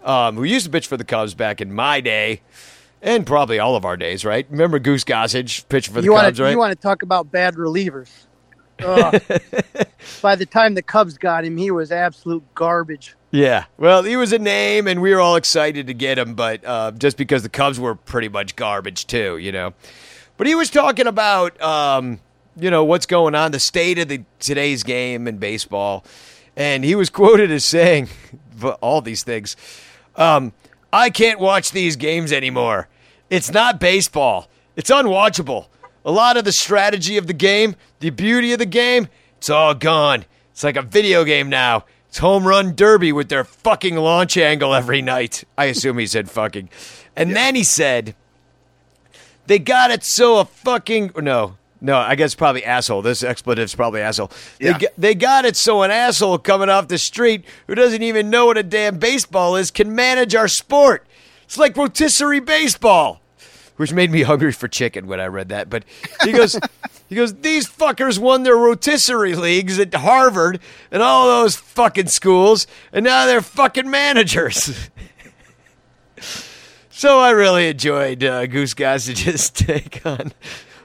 [0.05, 2.40] Um, who used to pitch for the Cubs back in my day,
[3.03, 4.47] and probably all of our days, right?
[4.49, 6.51] Remember Goose Gossage pitching for the you Cubs, to right?
[6.51, 8.11] you want to talk about bad relievers?
[10.23, 13.16] By the time the Cubs got him, he was absolute garbage.
[13.32, 13.65] Yeah.
[13.77, 16.93] Well, he was a name, and we were all excited to get him, but uh,
[16.93, 19.74] just because the Cubs were pretty much garbage too, you know.
[20.36, 22.20] But he was talking about, um,
[22.59, 26.05] you know, what's going on, the state of the today's game in baseball,
[26.56, 28.09] and he was quoted as saying
[28.80, 29.56] all these things.
[30.16, 30.52] Um,
[30.93, 32.89] I can't watch these games anymore.
[33.30, 34.48] It's not baseball.
[34.74, 35.66] It's unwatchable.
[36.05, 39.74] A lot of the strategy of the game, the beauty of the game, it's all
[39.74, 40.24] gone.
[40.52, 41.85] It's like a video game now.
[42.09, 45.44] It's home run derby with their fucking launch angle every night.
[45.59, 46.70] I assume he said fucking.
[47.14, 48.14] And then he said,
[49.47, 51.12] they got it so a fucking.
[51.16, 53.02] No, no, I guess probably asshole.
[53.02, 54.30] This expletive's probably asshole.
[54.59, 54.78] They, Yeah.
[54.96, 58.59] they got it so an asshole coming off the street who doesn't even know what
[58.59, 61.06] a damn baseball is can manage our sport.
[61.44, 63.20] It's like rotisserie baseball.
[63.76, 65.70] which made me hungry for chicken when I read that.
[65.70, 65.84] But
[66.24, 66.59] he goes,
[67.09, 70.59] he goes, these fuckers won their rotisserie leagues at Harvard
[70.90, 74.88] and all those fucking schools, and now they're fucking managers.
[76.90, 80.32] so I really enjoyed uh, Goose Gossage's take on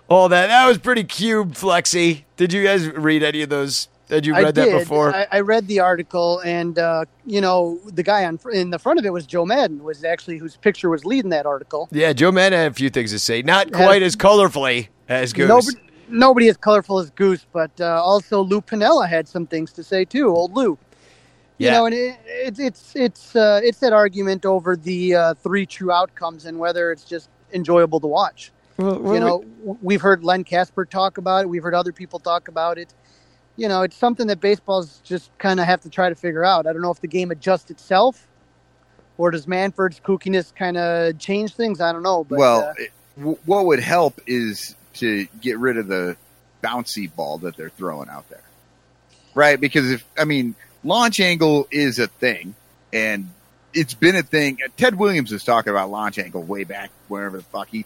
[0.10, 0.48] all that.
[0.48, 2.26] That was pretty cube flexy.
[2.38, 3.88] Did you guys read any of those?
[4.10, 4.80] Had you read I that did.
[4.80, 5.16] before?
[5.16, 9.00] I, I read the article, and uh, you know, the guy on in the front
[9.00, 11.88] of it was Joe Maddon, was actually whose picture was leading that article.
[11.92, 13.42] yeah, Joe Maddon had a few things to say.
[13.42, 15.48] Not quite as colorfully as Goose.
[15.48, 15.78] Nobody,
[16.10, 20.06] nobody as colorful as Goose, but uh, also Lou Piniella had some things to say
[20.06, 20.28] too.
[20.28, 20.78] Old Lou.
[21.58, 21.72] You Yeah.
[21.74, 25.92] know, and it, it, it's it's uh, it's that argument over the uh, three true
[25.92, 28.52] outcomes and whether it's just enjoyable to watch.
[28.78, 31.50] Well, you know, w- we've heard Len Kasper talk about it.
[31.50, 32.94] We've heard other people talk about it.
[33.56, 36.66] You know, it's something that baseballs just kind of have to try to figure out.
[36.66, 38.28] I don't know if the game adjusts itself,
[39.18, 41.80] or does Manfred's kookiness kind of change things?
[41.80, 42.24] I don't know.
[42.24, 46.18] But, well, uh, it, w- what would help is to get rid of the
[46.64, 48.44] bouncy ball that they're throwing out there,
[49.36, 49.60] right?
[49.60, 52.56] Because if I mean, launch angle is a thing,
[52.92, 53.30] and
[53.74, 54.58] it's been a thing.
[54.78, 57.84] Ted Williams was talking about launch angle way back wherever the fuck he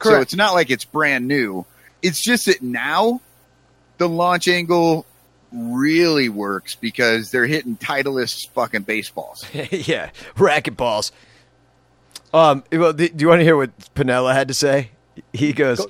[0.00, 0.14] played.
[0.14, 1.66] So it's not like it's brand new.
[2.02, 3.20] It's just that now
[3.98, 5.06] the launch angle
[5.52, 9.44] really works because they're hitting Titleist fucking baseballs.
[9.70, 11.12] yeah, racket balls.
[12.32, 14.90] Um, well, do you want to hear what Piniella had to say?
[15.32, 15.84] He goes,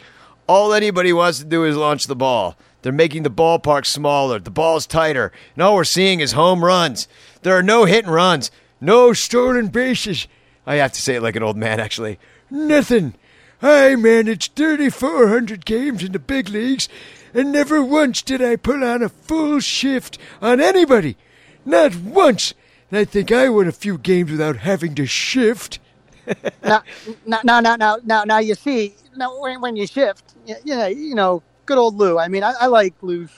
[0.46, 2.56] "All anybody wants to do is launch the ball.
[2.82, 4.38] They're making the ballpark smaller.
[4.38, 7.08] The ball's tighter, and all we're seeing is home runs.
[7.42, 8.50] There are no hit and runs,
[8.80, 10.26] no stolen bases.
[10.66, 12.18] I have to say it like an old man, actually.
[12.50, 13.14] Nothing.
[13.62, 16.88] I managed 3,400 games in the big leagues,
[17.34, 21.16] and never once did I pull on a full shift on anybody.
[21.64, 22.54] Not once.
[22.90, 25.78] And I think I won a few games without having to shift.
[26.62, 26.82] now,
[27.26, 30.76] now, now, now, now, now, now, you see, now when, when you shift, you, you
[30.76, 32.18] know, you know, good old Lou.
[32.18, 33.30] I mean, I, I like Lou's.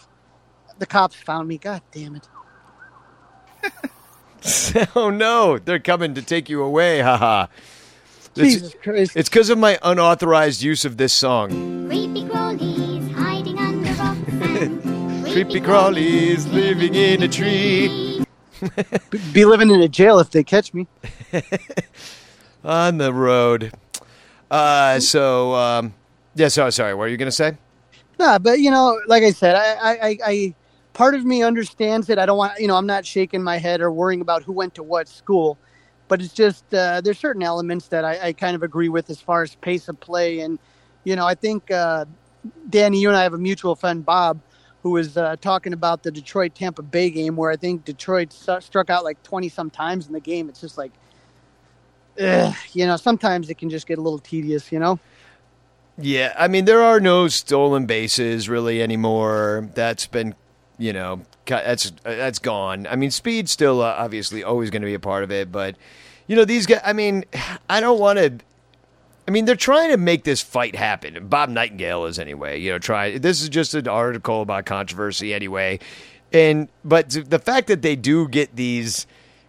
[0.78, 1.58] The cops found me.
[1.58, 2.28] God damn it.
[4.96, 7.00] oh no, they're coming to take you away.
[7.00, 7.46] Haha.
[8.36, 9.12] It's- Christ.
[9.16, 11.50] It's because of my unauthorized use of this song.
[11.88, 18.24] Creepy crawlies hiding under rocks and Creepy crawlies living in a tree.
[19.10, 20.86] Be- Be living in a jail if they catch me.
[22.64, 23.72] On the road.
[24.50, 25.94] Uh, so, um,
[26.34, 27.56] yeah, so sorry, what are you going to say?
[28.18, 30.54] Nah, but you know, like I said, I, I, I, I,
[30.92, 32.18] part of me understands it.
[32.18, 34.74] I don't want, you know, I'm not shaking my head or worrying about who went
[34.76, 35.58] to what school,
[36.12, 39.18] but it's just uh, there's certain elements that I, I kind of agree with as
[39.18, 40.58] far as pace of play, and
[41.04, 42.04] you know, I think uh,
[42.68, 44.38] Danny, you and I have a mutual friend, Bob,
[44.82, 48.90] who was uh, talking about the Detroit Tampa Bay game, where I think Detroit struck
[48.90, 50.50] out like 20 some times in the game.
[50.50, 50.92] It's just like,
[52.20, 55.00] ugh, you know, sometimes it can just get a little tedious, you know.
[55.96, 59.70] Yeah, I mean, there are no stolen bases really anymore.
[59.72, 60.34] That's been,
[60.76, 62.86] you know, that's that's gone.
[62.86, 65.76] I mean, speed's still uh, obviously always going to be a part of it, but
[66.26, 66.80] you know, these guys.
[66.84, 67.24] I mean,
[67.68, 68.38] I don't want to.
[69.26, 71.28] I mean, they're trying to make this fight happen.
[71.28, 72.60] Bob Nightingale is anyway.
[72.60, 73.18] You know, try.
[73.18, 75.78] This is just an article about controversy anyway,
[76.32, 79.06] and but the fact that they do get these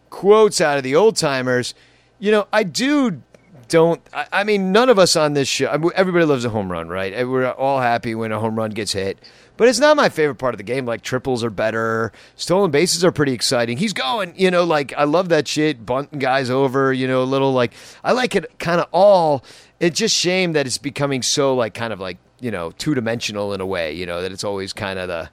[0.09, 1.73] quotes out of the old timers,
[2.19, 3.21] you know, I do
[3.67, 4.01] don't.
[4.13, 5.67] I, I mean, none of us on this show.
[5.67, 7.27] I mean, everybody loves a home run, right?
[7.27, 9.19] We're all happy when a home run gets hit.
[9.55, 10.85] But it's not my favorite part of the game.
[10.85, 13.77] Like triples are better, stolen bases are pretty exciting.
[13.77, 17.25] He's going, you know, like I love that shit, bunting guys over, you know, a
[17.25, 17.73] little like
[18.03, 19.43] I like it kind of all.
[19.79, 23.53] It's just shame that it's becoming so like kind of like you know two dimensional
[23.53, 25.29] in a way, you know, that it's always kind of the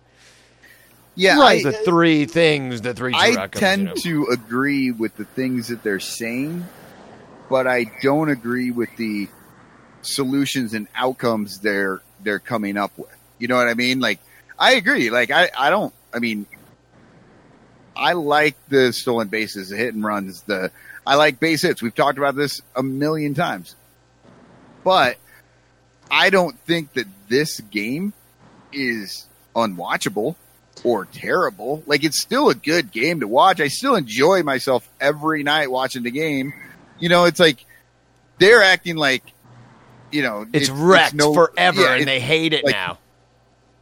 [1.15, 1.63] Yeah, right.
[1.63, 3.15] The three things, the three.
[3.15, 4.27] I tend you know.
[4.27, 6.67] to agree with the things that they're saying,
[7.51, 9.29] but I don't agree with the
[10.03, 13.15] solutions and outcomes they're they're coming up with.
[13.39, 14.01] You know what I mean?
[14.01, 14.21] Like
[14.59, 15.11] I agree.
[15.11, 15.93] Like I I don't.
[16.15, 16.47] I mean,
[17.95, 20.43] I like the stolen bases, the hit and runs.
[20.43, 20.71] The
[21.07, 21.83] I like base hits.
[21.83, 23.75] We've talked about this a million times,
[24.85, 25.17] but
[26.11, 28.13] I don't think that this game
[28.73, 30.37] is unwatchable
[30.85, 31.83] or terrible.
[31.87, 33.61] Like it's still a good game to watch.
[33.61, 36.53] I still enjoy myself every night watching the game.
[37.01, 37.65] You know, it's like
[38.39, 39.23] they're acting like
[40.11, 42.99] you know It's it- wrecked no- forever, yeah, and they hate it like, now.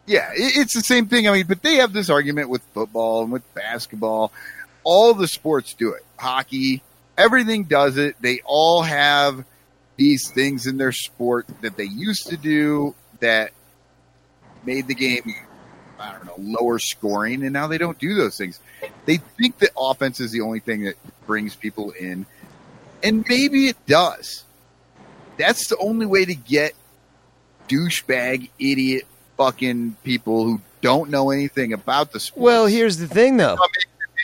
[0.06, 1.28] Yeah, it, it's the same thing.
[1.28, 4.32] I mean, but they have this argument with football and with basketball.
[4.84, 6.04] All the sports do it.
[6.18, 6.82] Hockey,
[7.18, 8.16] everything does it.
[8.22, 9.44] They all have
[9.96, 13.50] these things in their sport that they used to do that
[14.64, 15.34] made the game,
[15.98, 18.60] I don't know, lower scoring, and now they don't do those things.
[19.04, 20.94] They think that offense is the only thing that
[21.26, 22.24] brings people in,
[23.02, 24.44] and maybe it does.
[25.36, 26.74] that's the only way to get
[27.68, 29.04] douchebag, idiot,
[29.36, 32.42] fucking people who don't know anything about the sport.
[32.42, 33.56] Well, here's the thing, though.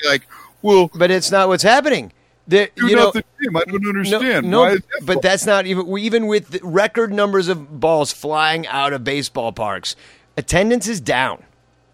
[0.07, 0.27] Like,
[0.63, 2.13] well, but it's not what's happening.
[2.47, 3.57] The, You're you know, the team.
[3.57, 4.51] I don't understand.
[4.51, 8.67] No, Why that but that's not even even with the record numbers of balls flying
[8.67, 9.97] out of baseball parks.
[10.37, 11.45] Attendance is down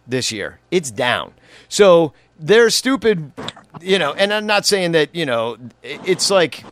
[0.09, 0.59] this year.
[0.73, 1.35] It's down.
[1.69, 3.33] So they're stupid,
[3.81, 4.13] you know.
[4.15, 5.57] And I'm not saying that you know.
[5.83, 6.65] It's like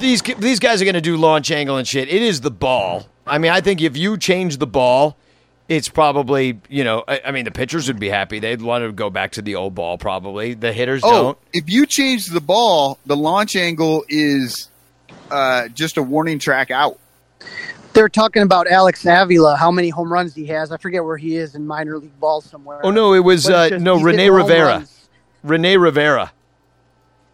[0.00, 2.08] these these guys are going to do launch angle and shit.
[2.08, 3.06] It is the ball.
[3.26, 5.16] I mean, I think if you change the ball,
[5.68, 7.04] it's probably you know.
[7.06, 8.38] I, I mean, the pitchers would be happy.
[8.38, 9.98] They'd want to go back to the old ball.
[9.98, 11.38] Probably the hitters Oh, don't.
[11.52, 14.70] if you change the ball, the launch angle is
[15.30, 16.98] uh, just a warning track out.
[17.94, 20.70] They're talking about Alex Avila, how many home runs he has.
[20.70, 22.80] I forget where he is in minor league ball somewhere.
[22.84, 24.86] Oh no, it was uh, just- no Rene Rivera.
[25.42, 26.32] Rene Rivera.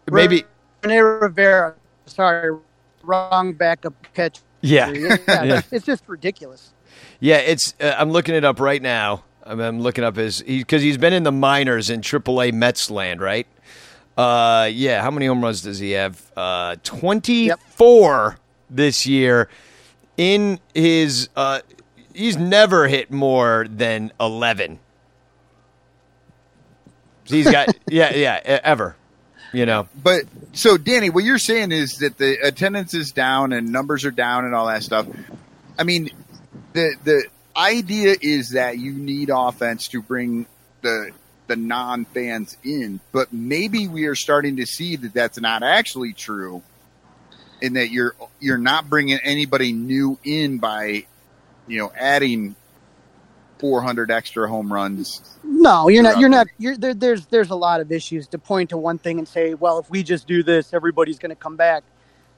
[0.09, 0.43] Maybe
[0.83, 1.75] Rene Rivera.
[2.05, 2.57] Sorry,
[3.03, 4.39] wrong backup catch.
[4.61, 4.89] Yeah.
[4.91, 5.61] yeah, Yeah.
[5.71, 6.71] It's, just ridiculous.
[7.19, 7.37] yeah.
[7.37, 9.23] It's uh, I'm looking it up right now.
[9.43, 13.21] I'm, I'm looking up his because he's been in the minors in AAA Mets land,
[13.21, 13.47] right?
[14.17, 15.01] Uh, yeah.
[15.01, 16.19] How many home runs does he have?
[16.35, 18.37] Uh, 24
[18.69, 19.49] this year.
[20.17, 21.61] In his, uh,
[22.13, 24.79] he's never hit more than 11.
[27.25, 28.95] He's got yeah yeah ever,
[29.51, 29.87] you know.
[30.01, 30.23] But
[30.53, 34.45] so, Danny, what you're saying is that the attendance is down and numbers are down
[34.45, 35.07] and all that stuff.
[35.77, 36.09] I mean,
[36.73, 37.25] the the
[37.55, 40.45] idea is that you need offense to bring
[40.81, 41.11] the
[41.47, 46.13] the non fans in, but maybe we are starting to see that that's not actually
[46.13, 46.61] true,
[47.61, 51.05] and that you're you're not bringing anybody new in by,
[51.67, 52.55] you know, adding
[53.59, 55.21] 400 extra home runs.
[55.43, 56.19] No, you're not.
[56.19, 56.47] You're not.
[56.57, 56.93] You're there.
[56.93, 59.89] There's there's a lot of issues to point to one thing and say, well, if
[59.89, 61.83] we just do this, everybody's going to come back.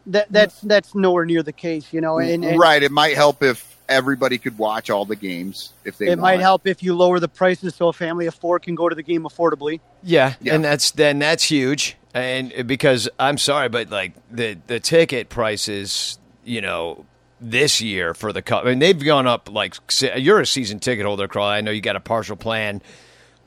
[0.07, 2.15] That that's that's nowhere near the case, you know.
[2.15, 2.81] Mm, and, and right.
[2.81, 6.67] It might help if everybody could watch all the games if they it might help
[6.67, 9.23] if you lower the prices so a family of four can go to the game
[9.23, 9.79] affordably.
[10.03, 11.97] Yeah, and that's then that's huge.
[12.17, 17.05] And because I'm sorry, but like the the ticket prices, you know,
[17.39, 19.51] this year for the cup, I mean, they've gone up.
[19.51, 19.75] Like
[20.17, 21.45] you're a season ticket holder, Carl.
[21.45, 22.81] I know you got a partial plan,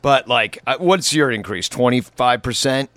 [0.03, 1.69] but like, uh, what's your increase?
[1.69, 2.91] Twenty five percent.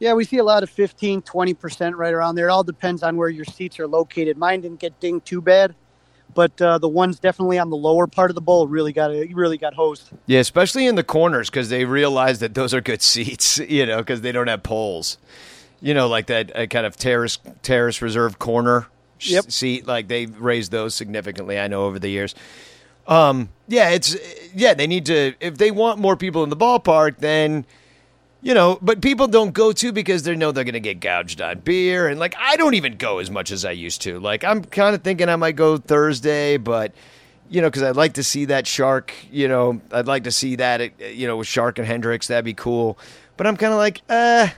[0.00, 2.48] Yeah, we see a lot of 15, 20% right around there.
[2.48, 4.36] It all depends on where your seats are located.
[4.36, 5.76] Mine didn't get dinged too bad,
[6.34, 9.34] but uh, the ones definitely on the lower part of the bowl really got it
[9.34, 10.10] really got hosed.
[10.26, 13.58] Yeah, especially in the corners because they realize that those are good seats.
[13.58, 15.18] You know, because they don't have poles.
[15.80, 18.86] You know, like that uh, kind of terrace terrace reserve corner
[19.24, 19.52] Yep.
[19.52, 19.86] seat.
[19.86, 21.58] Like they raised those significantly.
[21.58, 22.34] I know over the years.
[23.06, 24.16] Um, yeah, it's
[24.54, 24.74] yeah.
[24.74, 27.64] They need to if they want more people in the ballpark, then
[28.42, 28.78] you know.
[28.82, 32.08] But people don't go to because they know they're going to get gouged on beer,
[32.08, 34.20] and like I don't even go as much as I used to.
[34.20, 36.92] Like I'm kind of thinking I might go Thursday, but
[37.48, 39.12] you know, because I'd like to see that shark.
[39.30, 41.00] You know, I'd like to see that.
[41.00, 42.98] You know, with Shark and Hendricks, that'd be cool.
[43.36, 44.48] But I'm kind of like, uh,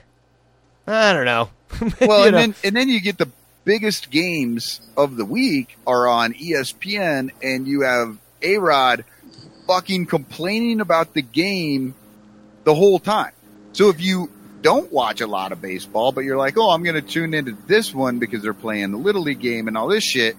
[0.87, 1.49] I don't know.
[2.07, 2.37] well, and know.
[2.37, 3.29] then and then you get the
[3.65, 9.03] biggest games of the week are on ESPN, and you have A Rod
[9.67, 11.95] fucking complaining about the game
[12.63, 13.33] the whole time.
[13.75, 14.31] So if you
[14.61, 17.57] don't watch a lot of baseball, but you're like, oh, I'm going to tune into
[17.67, 20.37] this one because they're playing the little league game and all this shit,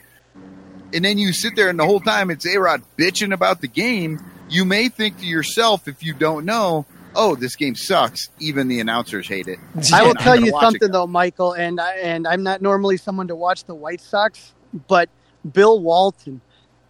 [0.94, 3.68] and then you sit there and the whole time it's A Rod bitching about the
[3.68, 6.86] game, you may think to yourself if you don't know.
[7.14, 8.30] Oh, this game sucks.
[8.40, 9.58] Even the announcers hate it.
[9.92, 13.36] I will tell you something though, Michael, and I, and I'm not normally someone to
[13.36, 14.54] watch the White Sox,
[14.88, 15.10] but
[15.52, 16.40] Bill Walton,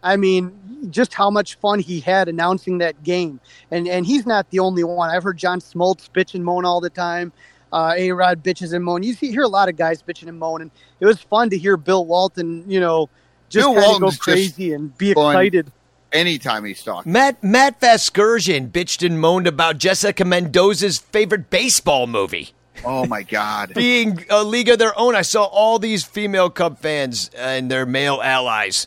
[0.07, 0.53] I mean,
[0.91, 4.85] just how much fun he had announcing that game, and and he's not the only
[4.85, 5.11] one.
[5.11, 7.33] I've heard John Smoltz bitch and moan all the time.
[7.73, 9.03] Uh, A Rod bitches and moan.
[9.03, 10.71] You see, hear a lot of guys bitching and moaning.
[11.01, 13.11] It was fun to hear Bill Walton, you know,
[13.49, 15.73] just kind of go crazy and be fun excited.
[16.13, 17.11] anytime he's talking.
[17.11, 22.51] Matt Matt Vasgersian bitched and moaned about Jessica Mendoza's favorite baseball movie.
[22.85, 23.73] Oh my god!
[23.75, 27.87] Being a league of their own, I saw all these female Cub fans and their
[27.87, 28.87] male allies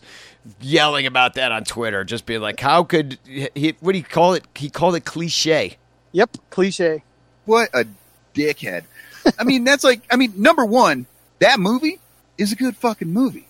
[0.61, 2.03] yelling about that on Twitter.
[2.03, 3.75] Just being like, "How could he?
[3.79, 4.45] What do you call it?
[4.55, 5.77] He called it cliche."
[6.11, 7.03] Yep, cliche.
[7.45, 7.85] What a
[8.33, 8.83] dickhead!
[9.37, 11.05] I mean, that's like, I mean, number one,
[11.39, 11.99] that movie
[12.37, 13.47] is a good fucking movie.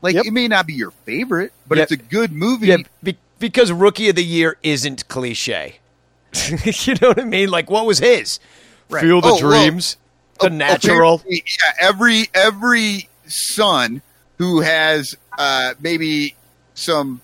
[0.00, 1.82] Like, it may not be your favorite, but Yep.
[1.84, 2.68] it's a good movie.
[2.68, 5.80] Yeah, be- because Rookie of the Year isn't cliche.
[6.48, 7.50] you know what I mean?
[7.50, 8.38] Like, what was his?
[8.88, 9.02] Right.
[9.02, 9.96] Feel the Oh, well, dreams,
[10.40, 11.16] the natural.
[11.16, 14.02] Apparently, Yeah, every every son
[14.38, 16.36] who has uh, maybe
[16.74, 17.20] some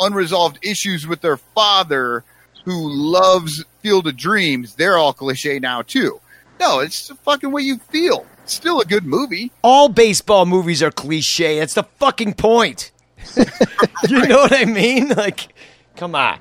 [0.00, 2.24] unresolved issues with their father
[2.64, 6.20] who loves Field of Dreams, they're all cliche now too.
[6.58, 8.26] No, it's the fucking way you feel.
[8.46, 9.52] Still a good movie.
[9.62, 11.58] All baseball movies are cliche.
[11.58, 12.92] That's the fucking point.
[13.36, 15.08] you know what I mean?
[15.08, 15.52] Like,
[15.96, 16.38] come on.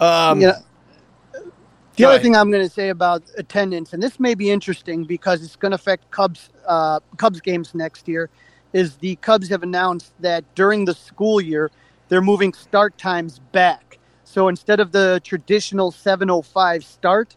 [0.00, 0.58] Um, Yeah.
[1.96, 2.22] The other ahead.
[2.22, 5.70] thing I'm going to say about attendance, and this may be interesting because it's going
[5.70, 8.30] to affect Cubs uh, Cubs games next year,
[8.74, 11.70] is the Cubs have announced that during the school year
[12.10, 13.98] they're moving start times back.
[14.24, 17.36] So instead of the traditional 7:05 start,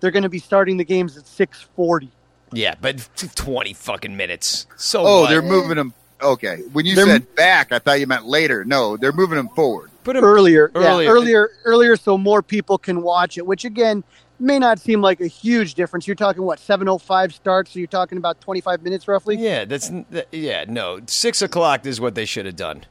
[0.00, 2.08] they're going to be starting the games at 6:40.
[2.52, 4.66] Yeah, but twenty fucking minutes.
[4.76, 5.30] So Oh, what?
[5.30, 5.94] they're moving them.
[6.22, 8.64] Okay, when you They're- said back, I thought you meant later.
[8.64, 9.90] No, they're moving them forward.
[10.04, 11.10] Put 'em- earlier, yeah, earlier.
[11.12, 13.46] earlier, earlier, so more people can watch it.
[13.46, 14.02] Which again
[14.40, 16.06] may not seem like a huge difference.
[16.06, 19.36] You're talking what 7:05 starts, so you're talking about 25 minutes roughly.
[19.36, 19.90] Yeah, that's
[20.32, 20.64] yeah.
[20.68, 22.84] No, six o'clock is what they should have done.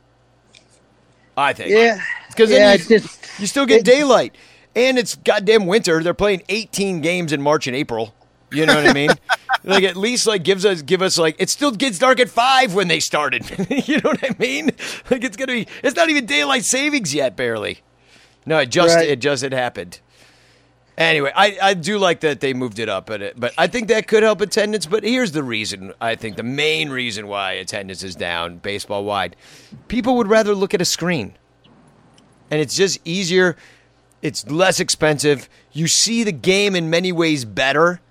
[1.37, 1.69] I think.
[1.71, 4.35] Yeah, because yeah, you, just you still get it- daylight,
[4.75, 6.03] and it's goddamn winter.
[6.03, 8.13] They're playing eighteen games in March and April.
[8.51, 9.11] You know what I mean?
[9.63, 12.73] like at least like gives us give us like it still gets dark at five
[12.73, 13.47] when they started.
[13.87, 14.71] you know what I mean?
[15.09, 17.79] Like it's gonna be it's not even daylight savings yet, barely.
[18.45, 19.07] No, it just Right.
[19.09, 19.99] it just it happened.
[20.99, 24.05] Anyway, I, I do like that they moved it up, but but I think that
[24.05, 24.85] could help attendance.
[24.85, 25.93] But here's the reason.
[26.01, 29.37] I think the main reason why attendance is down baseball wide,
[29.87, 31.35] people would rather look at a screen,
[32.51, 33.55] and it's just easier.
[34.21, 35.47] It's less expensive.
[35.71, 38.01] You see the game in many ways better.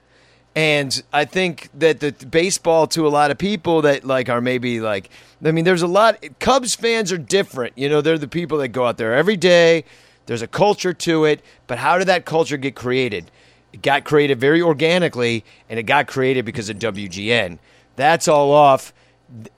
[0.57, 4.81] And I think that the baseball to a lot of people that like are maybe
[4.81, 5.11] like
[5.45, 7.77] I mean there's a lot Cubs fans are different.
[7.77, 9.85] You know, they're the people that go out there every day.
[10.29, 13.31] There's a culture to it, but how did that culture get created?
[13.73, 17.59] It got created very organically and it got created because of WGN.
[17.97, 18.93] That's all off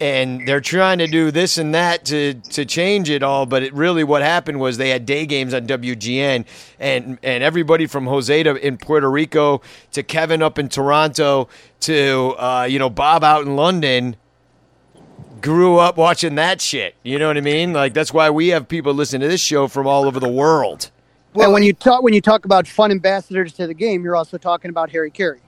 [0.00, 3.72] and they're trying to do this and that to to change it all but it
[3.72, 6.44] really what happened was they had day games on WGN
[6.80, 11.48] and and everybody from Jose to in Puerto Rico to Kevin up in Toronto
[11.80, 14.16] to uh, you know Bob out in London
[15.40, 18.68] grew up watching that shit you know what I mean like that's why we have
[18.68, 20.90] people listen to this show from all over the world
[21.34, 24.36] and when you talk when you talk about fun ambassadors to the game, you're also
[24.36, 25.38] talking about Harry Caray.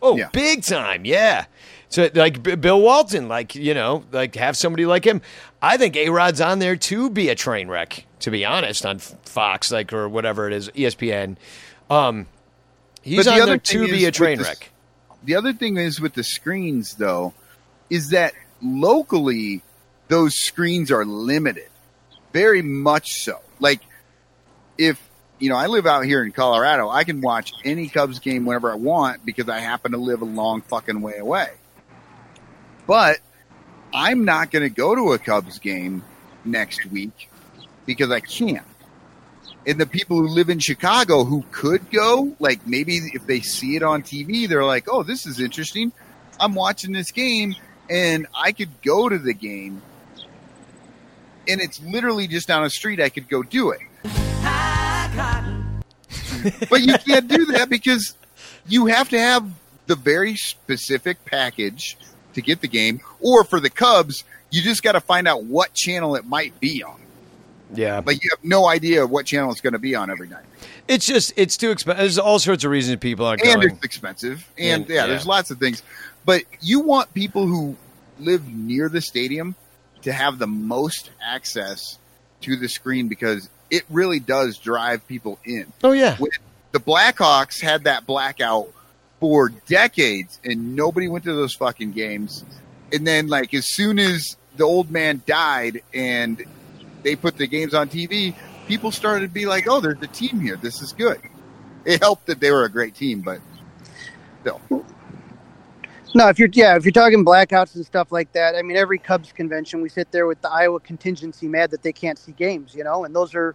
[0.00, 1.46] Oh, big time, yeah.
[1.88, 5.20] So like B- Bill Walton, like you know, like have somebody like him.
[5.60, 8.06] I think A Rod's on there to be a train wreck.
[8.20, 11.36] To be honest, on Fox, like or whatever it is, ESPN.
[11.90, 12.26] Um,
[13.02, 14.70] he's But on there to be a with train the- wreck.
[15.24, 17.34] The other thing is with the screens, though,
[17.90, 18.32] is that
[18.62, 19.62] locally
[20.08, 21.68] those screens are limited,
[22.32, 23.40] very much so.
[23.60, 23.80] Like
[24.78, 25.00] if
[25.38, 28.70] you know, I live out here in Colorado, I can watch any Cubs game whenever
[28.70, 31.48] I want because I happen to live a long fucking way away.
[32.86, 33.18] But
[33.92, 36.04] I'm not going to go to a Cubs game
[36.44, 37.28] next week
[37.86, 38.66] because I can't.
[39.66, 43.74] And the people who live in Chicago who could go, like maybe if they see
[43.74, 45.90] it on TV, they're like, oh, this is interesting.
[46.38, 47.56] I'm watching this game
[47.92, 49.82] and I could go to the game
[51.48, 53.00] and it's literally just down the street.
[53.00, 53.80] I could go do it.
[56.70, 58.16] but you can't do that because
[58.66, 59.48] you have to have
[59.86, 61.96] the very specific package
[62.34, 63.00] to get the game.
[63.20, 66.82] Or for the Cubs, you just got to find out what channel it might be
[66.82, 67.00] on.
[67.74, 70.44] Yeah, But you have no idea what channel it's going to be on every night.
[70.88, 71.98] it's just it's too expensive.
[72.00, 73.70] There's all sorts of reasons people aren't and going.
[73.76, 74.46] it's expensive.
[74.58, 75.06] And, And- yeah, yeah.
[75.06, 75.82] there's lots of things.
[76.26, 77.76] But you want people who
[78.22, 79.54] live near the stadium
[80.02, 81.98] to have the most access
[82.42, 85.72] to the screen because it really does drive people in.
[85.82, 86.30] Oh yeah, When
[86.72, 88.68] the Blackhawks had that blackout
[89.20, 92.44] for decades, and nobody went to those fucking games.
[92.92, 96.42] And then, like, as soon as the old man died and
[97.02, 98.34] they put the games on TV,
[98.66, 100.56] people started to be like, "Oh, there's a team here.
[100.56, 101.20] This is good."
[101.84, 103.40] It helped that they were a great team, but
[104.40, 104.60] still.
[106.14, 108.98] No, if you're yeah, if you're talking blackouts and stuff like that, I mean, every
[108.98, 112.74] Cubs convention, we sit there with the Iowa contingency mad that they can't see games,
[112.74, 113.54] you know, and those are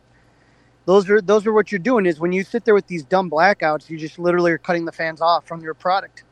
[0.86, 3.30] those are those are what you're doing is when you sit there with these dumb
[3.30, 6.24] blackouts, you just literally are cutting the fans off from your product.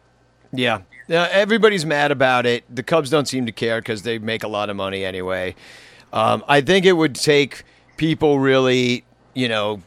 [0.52, 0.82] Yeah.
[1.08, 2.64] Yeah, everybody's mad about it.
[2.74, 5.56] The Cubs don't seem to care because they make a lot of money anyway.
[6.12, 7.64] Um, I think it would take
[7.98, 9.82] people really, you know,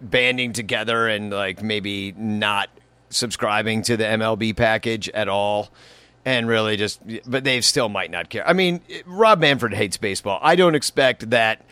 [0.00, 2.68] banding together and like maybe not
[3.10, 5.70] subscribing to the MLB package at all.
[6.24, 8.46] And really just, but they still might not care.
[8.46, 10.38] I mean, Rob Manfred hates baseball.
[10.42, 11.64] I don't expect that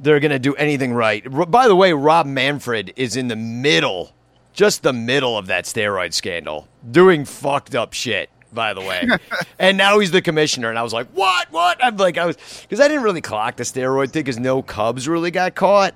[0.00, 1.24] they're going to do anything right.
[1.50, 4.12] By the way, Rob Manfred is in the middle,
[4.52, 8.30] just the middle of that steroid scandal, doing fucked up shit.
[8.52, 9.06] By the way,
[9.60, 11.52] and now he's the commissioner, and I was like, "What?
[11.52, 14.60] What?" I'm like, I was because I didn't really clock the steroid thing because no
[14.60, 15.94] Cubs really got caught.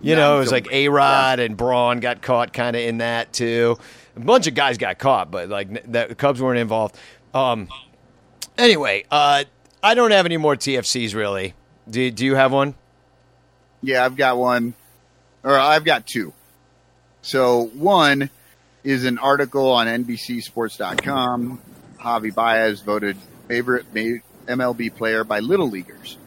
[0.00, 2.98] You No, know, it was like A Rod and Braun got caught kind of in
[2.98, 3.76] that too.
[4.16, 6.96] A bunch of guys got caught, but like the Cubs weren't involved.
[7.32, 7.68] Um.
[8.56, 9.44] Anyway, uh,
[9.82, 11.54] I don't have any more TFCs really.
[11.88, 12.74] Do Do you have one?
[13.82, 14.74] Yeah, I've got one,
[15.42, 16.32] or I've got two.
[17.22, 18.30] So one
[18.82, 21.60] is an article on NBCSports.com.
[21.98, 23.16] Javi Baez voted
[23.48, 26.18] favorite MLB player by Little Leaguers.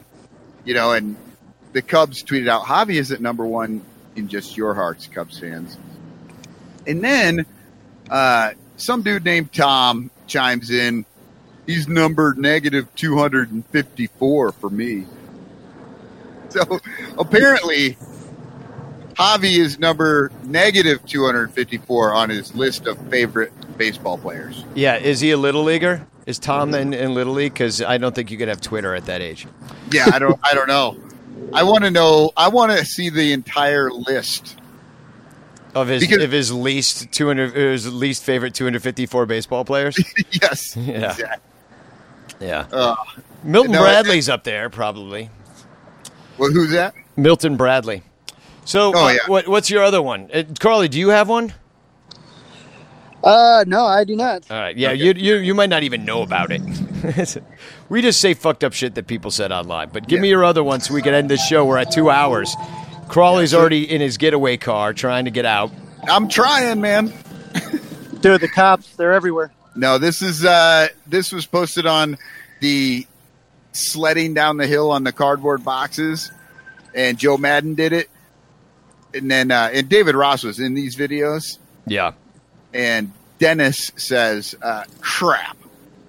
[0.66, 1.16] You know, and
[1.74, 3.84] the Cubs tweeted out, Javi is at number one
[4.16, 5.78] in just your hearts, Cubs fans.
[6.86, 7.46] And then
[8.10, 11.06] uh, some dude named Tom chimes in.
[11.66, 15.06] He's numbered negative 254 for me.
[16.50, 16.80] So
[17.18, 17.98] apparently,
[19.16, 24.64] Javi is number negative 254 on his list of favorite baseball players.
[24.76, 24.98] Yeah.
[24.98, 26.06] Is he a little leaguer?
[26.26, 27.54] Is Tom in, in little league?
[27.54, 29.48] Because I don't think you could have Twitter at that age.
[29.92, 30.38] Yeah, I don't.
[30.44, 30.98] I don't know.
[31.54, 32.32] I want to know.
[32.36, 34.57] I want to see the entire list.
[35.82, 39.26] Of his Because- of his least two hundred his least favorite two hundred fifty four
[39.26, 39.98] baseball players.
[40.32, 40.76] yes.
[40.78, 41.12] Yeah.
[41.12, 41.44] Exactly.
[42.48, 42.66] Yeah.
[42.72, 42.96] Uh,
[43.44, 45.30] Milton no, Bradley's up there probably.
[46.38, 46.94] well, who's that?
[47.16, 48.04] Milton Bradley.
[48.66, 49.18] So, Oh, uh, yeah.
[49.28, 50.88] what, what's your other one, uh, Carly?
[50.88, 51.54] Do you have one?
[53.24, 54.50] Uh, no, I do not.
[54.52, 54.78] All right.
[54.78, 56.62] Yeah, you, you you might not even know about it.
[57.90, 59.90] we just say fucked up shit that people said online.
[59.92, 61.66] But give me your other one so we can end this show.
[61.66, 62.56] We're at two hours.
[63.10, 65.72] Crawly's already in his getaway car trying to get out.
[66.08, 67.08] I'm trying, man.
[68.22, 69.52] Dude, the cops, they're everywhere.
[69.76, 72.18] No, this is uh this was posted on
[72.62, 73.06] the
[73.74, 76.32] sledding down the hill on the cardboard boxes,
[76.96, 78.10] and Joe Maddon did it,
[79.14, 82.14] and then uh, and David Ross was in these videos, Yeah.
[82.74, 85.58] and Dennis says, uh, "Crap."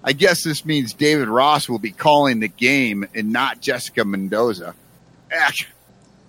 [0.02, 4.74] I guess this means David Ross will be calling the game and not Jessica Mendoza.
[5.30, 5.66] Ach,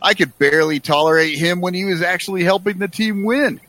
[0.02, 3.60] I could barely tolerate him when he was actually helping the team win.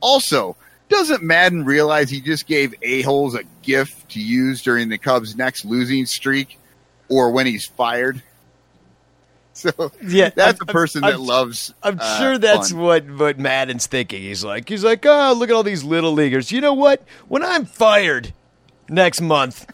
[0.00, 0.56] Also,
[0.88, 5.64] doesn't Maddon realize he just gave a-holes a gift to use during the Cubs' next
[5.64, 6.58] losing streak
[7.08, 8.22] or when he's fired?
[9.56, 11.72] So Yeah, that's I'm- a person I'm- that loves.
[11.80, 12.80] I'm uh, sure that's fun.
[12.80, 14.20] what what Maddon's thinking.
[14.20, 16.50] He's like, he's like, oh, look at all these little leaguers.
[16.50, 17.04] You know what?
[17.28, 18.32] When I'm fired
[18.88, 19.64] next month,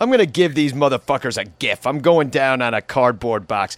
[0.00, 1.88] I'm gonna give these motherfuckers a gift.
[1.88, 3.76] I'm going down on a cardboard box.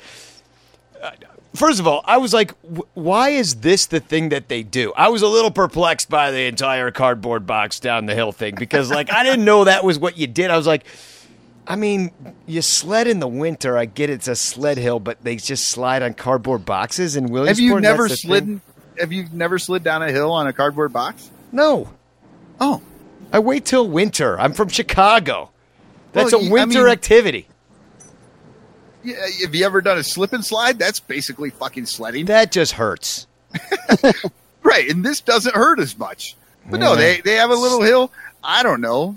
[1.54, 2.52] First of all, I was like,
[2.92, 4.92] why is this the thing that they do?
[4.94, 8.90] I was a little perplexed by the entire cardboard box down the hill thing because,
[8.90, 10.50] like, I didn't know that was what you did.
[10.50, 10.84] I was like,
[11.66, 12.10] I mean,
[12.46, 13.78] you sled in the winter.
[13.78, 17.56] I get it's a sled hill, but they just slide on cardboard boxes in Williamsport.
[17.56, 18.44] Have you never slid?
[18.44, 18.60] thing?
[19.00, 21.30] Have you never slid down a hill on a cardboard box?
[21.52, 21.88] No.
[22.60, 22.82] Oh,
[23.32, 24.38] I wait till winter.
[24.38, 25.50] I'm from Chicago.
[26.12, 27.48] That's Well, a y- I winter mean- activity.
[29.06, 29.26] Yeah.
[29.42, 30.78] Have you ever done a slip and slide?
[30.78, 33.26] That's basically fucking sledding, That just hurts.
[34.62, 34.88] right?
[34.90, 36.36] And this doesn't hurt as much.
[36.68, 38.10] But no, they they have a little hill.
[38.42, 39.16] I don't know.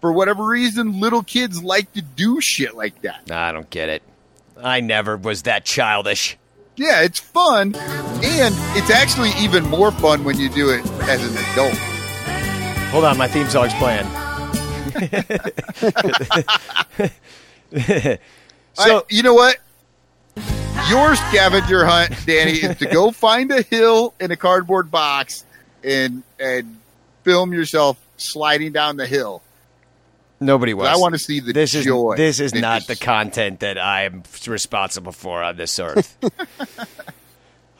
[0.00, 3.30] For whatever reason, little kids like to do shit like that.
[3.30, 4.02] I don't get it.
[4.62, 6.36] I never was that childish.
[6.76, 11.36] Yeah, it's fun, and it's actually even more fun when you do it as an
[11.52, 11.74] adult.
[12.90, 14.06] Hold on, my theme song's playing.
[18.74, 19.58] So you know what?
[20.88, 25.44] Your scavenger hunt, Danny, is to go find a hill in a cardboard box
[25.84, 26.78] and and
[27.22, 29.42] film yourself sliding down the hill.
[30.40, 30.88] Nobody was.
[30.88, 31.86] I want to see the this is
[32.16, 36.16] this is not the content that I am responsible for on this earth.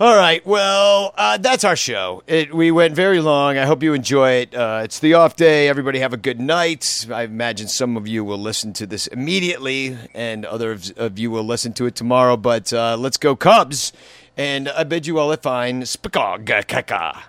[0.01, 2.22] All right, well, uh, that's our show.
[2.27, 3.59] It, we went very long.
[3.59, 4.55] I hope you enjoy it.
[4.55, 5.68] Uh, it's the off day.
[5.68, 7.06] Everybody have a good night.
[7.12, 11.44] I imagine some of you will listen to this immediately, and others of you will
[11.44, 12.39] listen to it tomorrow.
[12.39, 13.93] But uh, let's go Cubs,
[14.39, 17.24] and I bid you all a fine spikog kaka.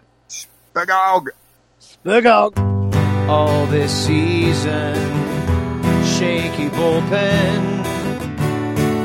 [0.74, 1.30] Big dog.
[2.06, 2.58] Look out.
[3.28, 4.96] all this season.
[6.06, 7.84] Shaky bullpen,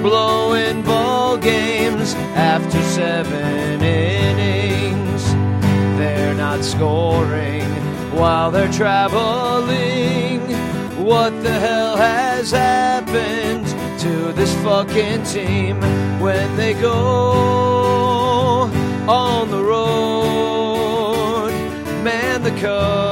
[0.07, 5.25] blowing ball games after seven innings.
[5.99, 7.69] They're not scoring
[8.21, 10.43] while they're traveling.
[11.05, 13.67] What the hell has happened
[14.05, 15.81] to this fucking team
[16.21, 18.71] when they go
[19.09, 21.51] on the road?
[22.05, 23.06] Man, the Cubs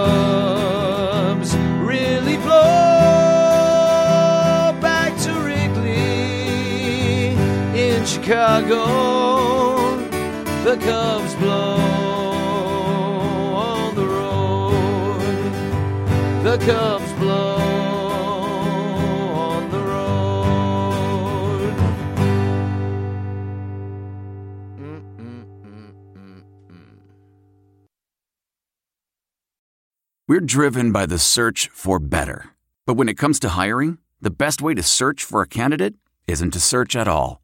[8.24, 9.98] Chicago.
[10.64, 11.76] The Cubs blow
[13.55, 15.20] on the road.
[16.42, 17.56] The Cubs blow
[19.34, 20.14] on the road.
[30.26, 32.46] We're driven by the search for better.
[32.86, 35.96] But when it comes to hiring, the best way to search for a candidate
[36.26, 37.43] isn't to search at all.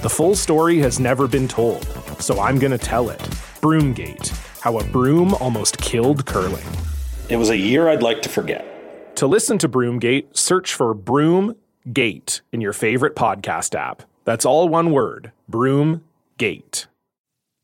[0.00, 1.84] The full story has never been told,
[2.18, 3.18] so I'm going to tell it.
[3.60, 4.28] Broomgate
[4.60, 6.64] How a Broom Almost Killed Curling.
[7.28, 8.64] It was a year I'd like to forget.
[9.16, 14.04] To listen to Broomgate, search for Broomgate in your favorite podcast app.
[14.24, 16.86] That's all one word Broomgate.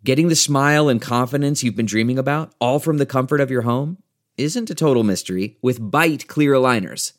[0.04, 3.62] Getting the smile and confidence you've been dreaming about, all from the comfort of your
[3.62, 3.96] home,
[4.36, 7.14] isn't a total mystery with Byte Clear Aligners.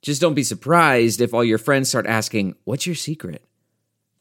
[0.00, 3.42] Just don't be surprised if all your friends start asking, What's your secret?